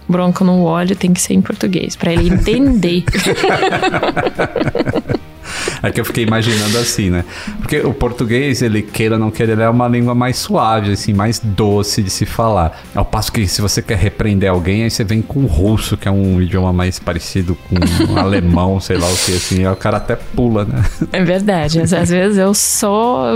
bronca 0.08 0.46
no 0.46 0.66
Wally, 0.66 0.96
tem 0.96 1.14
que 1.14 1.22
ser 1.22 1.34
em 1.34 1.42
português, 1.42 1.96
para 1.96 2.14
ele 2.14 2.30
entender. 2.30 3.04
É 5.82 5.92
que 5.92 6.02
eu 6.02 6.06
fiquei 6.06 6.26
imaginando 6.26 6.78
assim, 6.78 7.10
né? 7.10 7.24
Porque 7.60 7.80
o 7.80 7.94
português, 7.94 8.62
ele 8.62 8.82
queira 8.82 9.16
ou 9.16 9.20
não 9.20 9.32
queira, 9.32 9.54
ele 9.54 9.62
é 9.62 9.70
uma 9.70 9.88
língua 9.88 10.14
mais 10.14 10.38
suave, 10.38 10.92
assim, 10.92 11.14
mais 11.14 11.40
doce 11.40 12.04
de 12.04 12.10
se 12.10 12.26
falar. 12.26 12.82
Ao 12.94 13.06
passo 13.06 13.32
que 13.32 13.48
se 13.48 13.62
você 13.62 13.82
quer 13.82 13.98
repreender 13.98 14.50
alguém, 14.50 14.84
aí 14.84 14.90
você 14.90 15.04
vem 15.04 15.22
com 15.22 15.42
o 15.42 15.46
russo, 15.46 15.96
que 15.96 16.08
é 16.08 16.12
um 16.12 16.42
idioma 16.42 16.74
mais 16.74 17.00
parecido 17.00 17.56
com 17.56 18.14
o 18.14 18.20
alemão, 18.20 18.80
sei 18.80 18.98
lá 18.98 19.08
o 19.08 19.16
que, 19.16 19.36
assim, 19.36 19.66
aí 19.66 19.72
o 19.72 19.76
cara 19.76 19.98
até 19.98 20.16
pula, 20.16 20.66
né? 20.66 20.84
É 21.14 21.24
verdade. 21.24 21.80
Às, 21.80 22.10
vezes 22.10 22.38
eu 22.38 22.54
só 22.54 23.34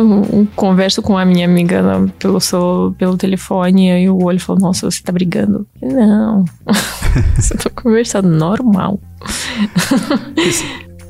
converso 0.55 1.01
com 1.01 1.17
a 1.17 1.25
minha 1.25 1.45
amiga 1.45 2.05
pelo, 2.19 2.39
seu, 2.39 2.93
pelo 2.97 3.17
telefone 3.17 4.03
e 4.03 4.09
o 4.09 4.23
olho 4.23 4.39
fala, 4.39 4.59
nossa, 4.59 4.89
você 4.89 5.01
tá 5.01 5.11
brigando. 5.11 5.65
Não. 5.81 6.45
você 7.35 7.55
tá 7.55 7.69
conversando 7.69 8.29
normal. 8.29 8.99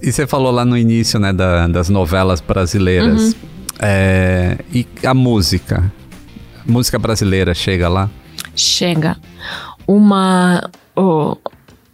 E 0.04 0.12
você 0.12 0.28
falou 0.28 0.52
lá 0.52 0.66
no 0.66 0.78
início, 0.78 1.18
né, 1.18 1.32
da, 1.32 1.66
das 1.68 1.88
novelas 1.88 2.42
brasileiras. 2.42 3.22
Uhum. 3.22 3.34
É, 3.80 4.58
e 4.74 4.86
a 5.06 5.14
música? 5.14 5.92
música 6.66 7.00
brasileira 7.00 7.54
chega 7.54 7.88
lá? 7.88 8.10
Chega. 8.56 9.18
Uma. 9.88 10.70
Oh, 10.96 11.38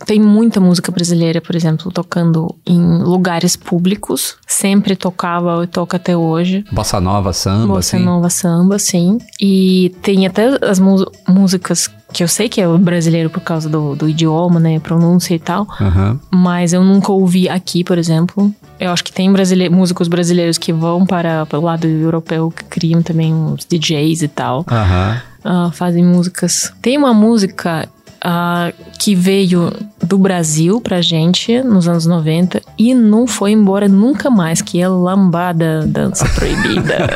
tem 0.05 0.20
muita 0.20 0.60
música 0.60 0.91
brasileira, 0.91 1.41
por 1.41 1.55
exemplo, 1.55 1.91
tocando 1.91 2.55
em 2.66 3.03
lugares 3.03 3.55
públicos. 3.55 4.38
Sempre 4.47 4.95
tocava 4.95 5.64
e 5.64 5.68
toca 5.68 5.97
até 5.97 6.18
hoje. 6.18 6.66
Bossa 6.72 6.99
Nova, 6.99 7.32
samba, 7.32 7.76
Bossa 7.76 7.97
sim. 7.97 8.03
Nova, 8.03 8.30
samba, 8.30 8.80
sim. 8.80 9.18
E 9.39 9.95
tem 10.01 10.26
até 10.26 10.57
as 10.66 10.80
músicas 11.28 11.91
que 12.12 12.24
eu 12.24 12.28
sei 12.28 12.49
que 12.49 12.60
é 12.62 12.68
brasileiro 12.78 13.30
por 13.30 13.41
causa 13.41 13.70
do, 13.70 13.95
do 13.95 14.10
idioma, 14.10 14.60
né, 14.60 14.80
pronúncia 14.80 15.34
e 15.36 15.39
tal, 15.39 15.68
uhum. 15.80 16.20
mas 16.32 16.74
eu 16.74 16.84
nunca 16.84 17.12
ouvi 17.12 17.47
aqui, 17.47 17.84
por 17.84 17.97
exemplo. 17.97 18.53
Eu 18.80 18.91
acho 18.91 19.03
que 19.03 19.12
tem 19.12 19.30
músicos 19.70 20.07
brasileiros 20.07 20.57
que 20.57 20.72
vão 20.72 21.05
para 21.05 21.45
o 21.53 21.62
lado 21.62 21.86
europeu, 21.86 22.49
que 22.49 22.64
criam 22.64 23.01
também 23.01 23.34
uns 23.34 23.66
DJs 23.66 24.24
e 24.24 24.28
tal. 24.28 24.66
Uhum. 24.70 25.30
Uh, 25.68 25.72
fazem 25.72 26.03
músicas. 26.03 26.74
Tem 26.82 26.97
uma 26.97 27.14
música 27.14 27.88
uh, 28.26 28.74
que 28.97 29.15
veio 29.15 29.72
do 30.03 30.17
Brasil 30.17 30.80
pra 30.82 31.01
gente 31.01 31.61
nos 31.61 31.88
anos 31.88 32.05
90 32.05 32.61
e 32.78 32.93
não 32.93 33.28
foi 33.28 33.51
embora 33.51 33.88
nunca 33.88 34.30
mais, 34.30 34.61
que 34.61 34.82
é 34.82 34.88
Lambada 34.88 35.86
Dança 35.86 36.28
Proibida. 36.30 37.09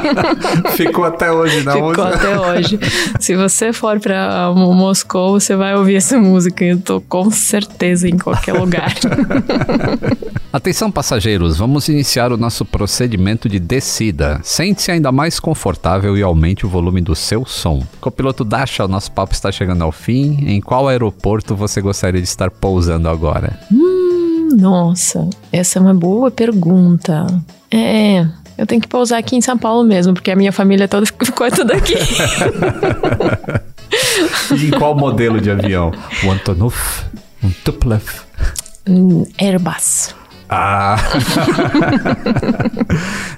Ficou 0.76 1.04
até 1.04 1.30
hoje 1.32 1.62
na 1.64 1.72
Ficou 1.72 2.04
até 2.04 2.38
hoje. 2.38 2.78
Se 3.18 3.36
você 3.36 3.72
for 3.72 3.98
pra 4.00 4.52
Moscou, 4.54 5.32
você 5.32 5.56
vai 5.56 5.74
ouvir 5.74 5.96
essa 5.96 6.18
música, 6.18 6.64
eu 6.64 6.78
tô 6.78 7.00
com 7.00 7.30
certeza 7.30 8.08
em 8.08 8.18
qualquer 8.18 8.54
lugar. 8.54 8.94
Atenção 10.52 10.90
passageiros, 10.90 11.58
vamos 11.58 11.88
iniciar 11.88 12.32
o 12.32 12.36
nosso 12.36 12.64
procedimento 12.64 13.48
de 13.48 13.60
descida. 13.60 14.40
Sente-se 14.42 14.90
ainda 14.90 15.12
mais 15.12 15.38
confortável 15.38 16.18
e 16.18 16.22
aumente 16.22 16.66
o 16.66 16.68
volume 16.68 17.00
do 17.00 17.14
seu 17.14 17.46
som. 17.46 17.84
Copiloto 18.00 18.44
Dasha, 18.44 18.84
o 18.84 18.88
nosso 18.88 19.12
papo 19.12 19.32
está 19.32 19.52
chegando 19.52 19.82
ao 19.82 19.92
fim. 19.92 20.29
Em 20.32 20.60
qual 20.60 20.88
aeroporto 20.88 21.54
você 21.54 21.80
gostaria 21.80 22.20
de 22.20 22.26
estar 22.28 22.50
pousando 22.50 23.08
agora? 23.08 23.58
Hum, 23.72 24.48
nossa, 24.58 25.28
essa 25.52 25.78
é 25.78 25.82
uma 25.82 25.94
boa 25.94 26.30
pergunta. 26.30 27.26
É, 27.70 28.26
eu 28.58 28.66
tenho 28.66 28.80
que 28.80 28.88
pousar 28.88 29.18
aqui 29.18 29.36
em 29.36 29.40
São 29.40 29.56
Paulo 29.56 29.84
mesmo, 29.84 30.12
porque 30.12 30.30
a 30.30 30.36
minha 30.36 30.52
família 30.52 30.86
toda 30.86 31.06
ficou 31.06 31.50
toda 31.50 31.74
aqui. 31.74 31.94
e 34.56 34.66
em 34.66 34.70
qual 34.70 34.94
modelo 34.94 35.40
de 35.40 35.50
avião? 35.50 35.92
Um 36.24 36.32
Antonov? 36.32 36.76
Um 37.42 37.50
Tupolev? 37.64 38.04
Um 38.86 39.24
Airbus. 39.40 40.14
Ah! 40.50 40.96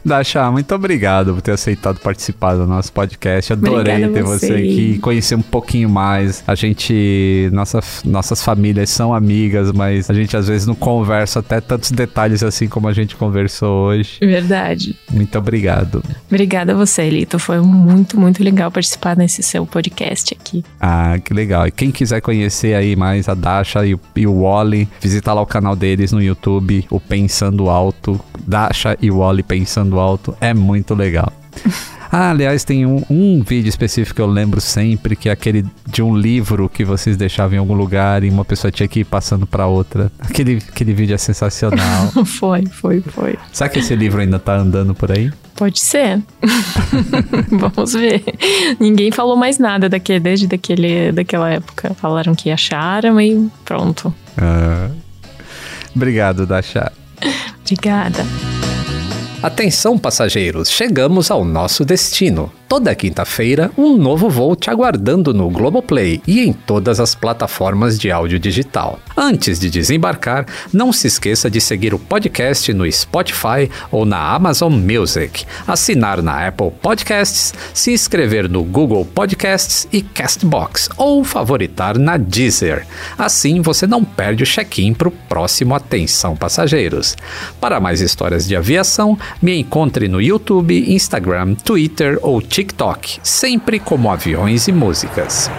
Dasha, 0.02 0.50
muito 0.50 0.74
obrigado 0.74 1.34
por 1.34 1.42
ter 1.42 1.52
aceitado 1.52 2.00
participar 2.00 2.54
do 2.54 2.66
nosso 2.66 2.90
podcast. 2.90 3.52
Adorei 3.52 3.96
Obrigada 3.96 4.14
ter 4.14 4.22
você. 4.22 4.46
você 4.46 4.54
aqui, 4.54 4.98
conhecer 4.98 5.34
um 5.34 5.42
pouquinho 5.42 5.90
mais. 5.90 6.42
A 6.46 6.54
gente, 6.54 7.50
nossa, 7.52 7.80
nossas 8.02 8.42
famílias 8.42 8.88
são 8.88 9.12
amigas, 9.12 9.70
mas 9.72 10.08
a 10.08 10.14
gente 10.14 10.34
às 10.34 10.48
vezes 10.48 10.66
não 10.66 10.74
conversa 10.74 11.40
até 11.40 11.60
tantos 11.60 11.90
detalhes 11.90 12.42
assim 12.42 12.66
como 12.66 12.88
a 12.88 12.94
gente 12.94 13.14
conversou 13.14 13.88
hoje. 13.88 14.18
Verdade. 14.20 14.96
Muito 15.10 15.36
obrigado. 15.36 16.02
Obrigada 16.28 16.72
a 16.72 16.74
você, 16.74 17.10
Lito. 17.10 17.38
Foi 17.38 17.60
muito, 17.60 18.18
muito 18.18 18.42
legal 18.42 18.70
participar 18.70 19.18
nesse 19.18 19.42
seu 19.42 19.66
podcast 19.66 20.32
aqui. 20.32 20.64
Ah, 20.80 21.18
que 21.22 21.34
legal. 21.34 21.66
E 21.66 21.70
quem 21.70 21.90
quiser 21.90 22.22
conhecer 22.22 22.74
aí 22.74 22.96
mais 22.96 23.28
a 23.28 23.34
Dasha 23.34 23.84
e 23.84 23.94
o, 23.94 24.00
e 24.16 24.26
o 24.26 24.42
Wally, 24.42 24.88
visita 24.98 25.34
lá 25.34 25.42
o 25.42 25.46
canal 25.46 25.76
deles 25.76 26.10
no 26.10 26.22
YouTube, 26.22 26.86
o 26.90 27.01
Pensando 27.08 27.68
Alto, 27.68 28.20
Dasha 28.46 28.96
e 29.00 29.10
Wally 29.10 29.42
Pensando 29.42 29.98
Alto, 29.98 30.36
é 30.40 30.54
muito 30.54 30.94
legal. 30.94 31.32
Ah, 32.14 32.28
aliás, 32.28 32.62
tem 32.62 32.84
um, 32.84 33.02
um, 33.08 33.42
vídeo 33.42 33.70
específico 33.70 34.16
que 34.16 34.20
eu 34.20 34.26
lembro 34.26 34.60
sempre, 34.60 35.16
que 35.16 35.30
é 35.30 35.32
aquele 35.32 35.64
de 35.86 36.02
um 36.02 36.14
livro 36.14 36.68
que 36.68 36.84
vocês 36.84 37.16
deixavam 37.16 37.56
em 37.56 37.58
algum 37.58 37.72
lugar 37.72 38.22
e 38.22 38.28
uma 38.28 38.44
pessoa 38.44 38.70
tinha 38.70 38.86
que 38.86 39.00
ir 39.00 39.04
passando 39.04 39.46
para 39.46 39.66
outra. 39.66 40.12
Aquele, 40.18 40.58
aquele 40.68 40.92
vídeo 40.92 41.14
é 41.14 41.16
sensacional. 41.16 42.08
foi, 42.26 42.66
foi, 42.66 43.00
foi. 43.00 43.38
Será 43.50 43.70
que 43.70 43.78
esse 43.78 43.96
livro 43.96 44.20
ainda 44.20 44.38
tá 44.38 44.54
andando 44.54 44.94
por 44.94 45.10
aí? 45.10 45.32
Pode 45.56 45.80
ser. 45.80 46.20
Vamos 47.50 47.94
ver. 47.94 48.22
Ninguém 48.78 49.10
falou 49.10 49.34
mais 49.34 49.58
nada 49.58 49.88
daquele, 49.88 50.20
desde 50.20 50.46
daquele, 50.46 51.12
daquela 51.12 51.48
época. 51.48 51.94
Falaram 51.94 52.34
que 52.34 52.50
acharam 52.50 53.18
e 53.18 53.48
pronto. 53.64 54.12
Ah, 54.36 54.90
obrigado, 55.94 56.46
Dasha. 56.46 56.92
Obrigada. 57.60 58.24
Atenção, 59.42 59.98
passageiros, 59.98 60.70
chegamos 60.70 61.30
ao 61.30 61.44
nosso 61.44 61.84
destino 61.84 62.52
toda 62.72 62.94
quinta-feira 62.94 63.70
um 63.76 63.98
novo 63.98 64.30
voo 64.30 64.56
te 64.56 64.70
aguardando 64.70 65.34
no 65.34 65.50
Globoplay 65.50 66.22
e 66.26 66.40
em 66.40 66.54
todas 66.54 67.00
as 67.00 67.14
plataformas 67.14 67.98
de 67.98 68.10
áudio 68.10 68.38
digital. 68.38 68.98
Antes 69.14 69.60
de 69.60 69.68
desembarcar, 69.68 70.46
não 70.72 70.90
se 70.90 71.06
esqueça 71.06 71.50
de 71.50 71.60
seguir 71.60 71.92
o 71.92 71.98
podcast 71.98 72.72
no 72.72 72.90
Spotify 72.90 73.70
ou 73.90 74.06
na 74.06 74.34
Amazon 74.34 74.72
Music, 74.72 75.44
assinar 75.66 76.22
na 76.22 76.48
Apple 76.48 76.70
Podcasts, 76.80 77.52
se 77.74 77.92
inscrever 77.92 78.48
no 78.48 78.64
Google 78.64 79.04
Podcasts 79.04 79.86
e 79.92 80.00
Castbox 80.00 80.88
ou 80.96 81.22
favoritar 81.24 81.98
na 81.98 82.16
Deezer. 82.16 82.86
Assim 83.18 83.60
você 83.60 83.86
não 83.86 84.02
perde 84.02 84.44
o 84.44 84.46
check-in 84.46 84.94
para 84.94 85.08
o 85.08 85.12
próximo 85.28 85.74
Atenção 85.74 86.34
Passageiros. 86.34 87.18
Para 87.60 87.78
mais 87.78 88.00
histórias 88.00 88.48
de 88.48 88.56
aviação, 88.56 89.18
me 89.42 89.58
encontre 89.58 90.08
no 90.08 90.22
YouTube, 90.22 90.90
Instagram, 90.90 91.54
Twitter 91.56 92.18
ou 92.22 92.40
TikTok 92.40 92.61
TikTok, 92.62 93.18
sempre 93.24 93.80
como 93.80 94.08
aviões 94.08 94.68
e 94.68 94.72
músicas. 94.72 95.50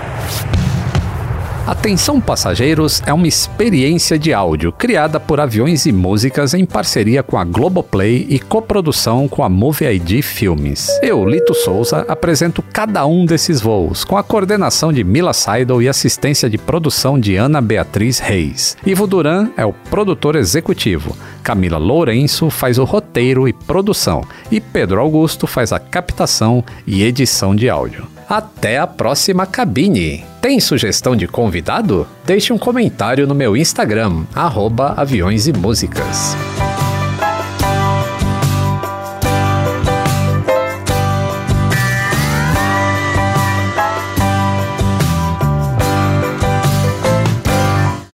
Atenção 1.66 2.20
Passageiros 2.20 3.02
é 3.06 3.14
uma 3.14 3.26
experiência 3.26 4.20
de 4.20 4.34
áudio 4.34 4.72
criada 4.72 5.18
por 5.18 5.40
Aviões 5.40 5.86
e 5.86 5.94
Músicas 5.94 6.54
em 6.54 6.66
parceria 6.66 7.24
com 7.24 7.38
a 7.38 7.46
Globoplay 7.46 8.26
e 8.30 8.38
coprodução 8.38 9.30
com 9.30 9.44
a 9.44 9.50
Movie 9.50 9.86
ID 9.86 10.22
Filmes. 10.22 10.90
Eu, 11.02 11.26
Lito 11.26 11.54
Souza, 11.54 12.06
apresento 12.10 12.62
cada 12.62 13.06
um 13.06 13.26
desses 13.26 13.62
voos, 13.62 14.04
com 14.04 14.18
a 14.18 14.24
coordenação 14.24 14.92
de 14.92 15.06
Mila 15.06 15.32
Seidel 15.32 15.82
e 15.82 15.88
assistência 15.88 16.50
de 16.50 16.58
produção 16.58 17.18
de 17.18 17.38
Ana 17.38 17.62
Beatriz 17.62 18.20
Reis. 18.20 18.76
Ivo 18.86 19.08
Duran 19.08 19.50
é 19.56 19.66
o 19.66 19.72
produtor 19.72 20.36
executivo, 20.36 21.16
Camila 21.44 21.78
Lourenço 21.78 22.50
faz 22.50 22.80
o 22.80 22.86
roteiro 22.86 23.48
e 23.48 23.54
produção, 23.54 24.24
e 24.50 24.62
Pedro 24.62 25.02
Augusto 25.02 25.46
faz 25.46 25.74
a 25.74 25.80
captação 25.80 26.64
e 26.88 27.04
edição 27.04 27.54
de 27.54 27.70
áudio. 27.70 28.08
Até 28.28 28.80
a 28.80 28.88
próxima 28.88 29.46
cabine! 29.46 30.24
Tem 30.42 30.60
sugestão 30.60 31.16
de 31.16 31.28
convidado? 31.28 32.08
Deixe 32.26 32.52
um 32.52 32.58
comentário 32.58 33.28
no 33.28 33.36
meu 33.36 33.56
Instagram, 33.56 34.24
arroba 34.34 34.94
aviões 34.98 35.48
e 35.48 35.54
músicas. 35.54 36.36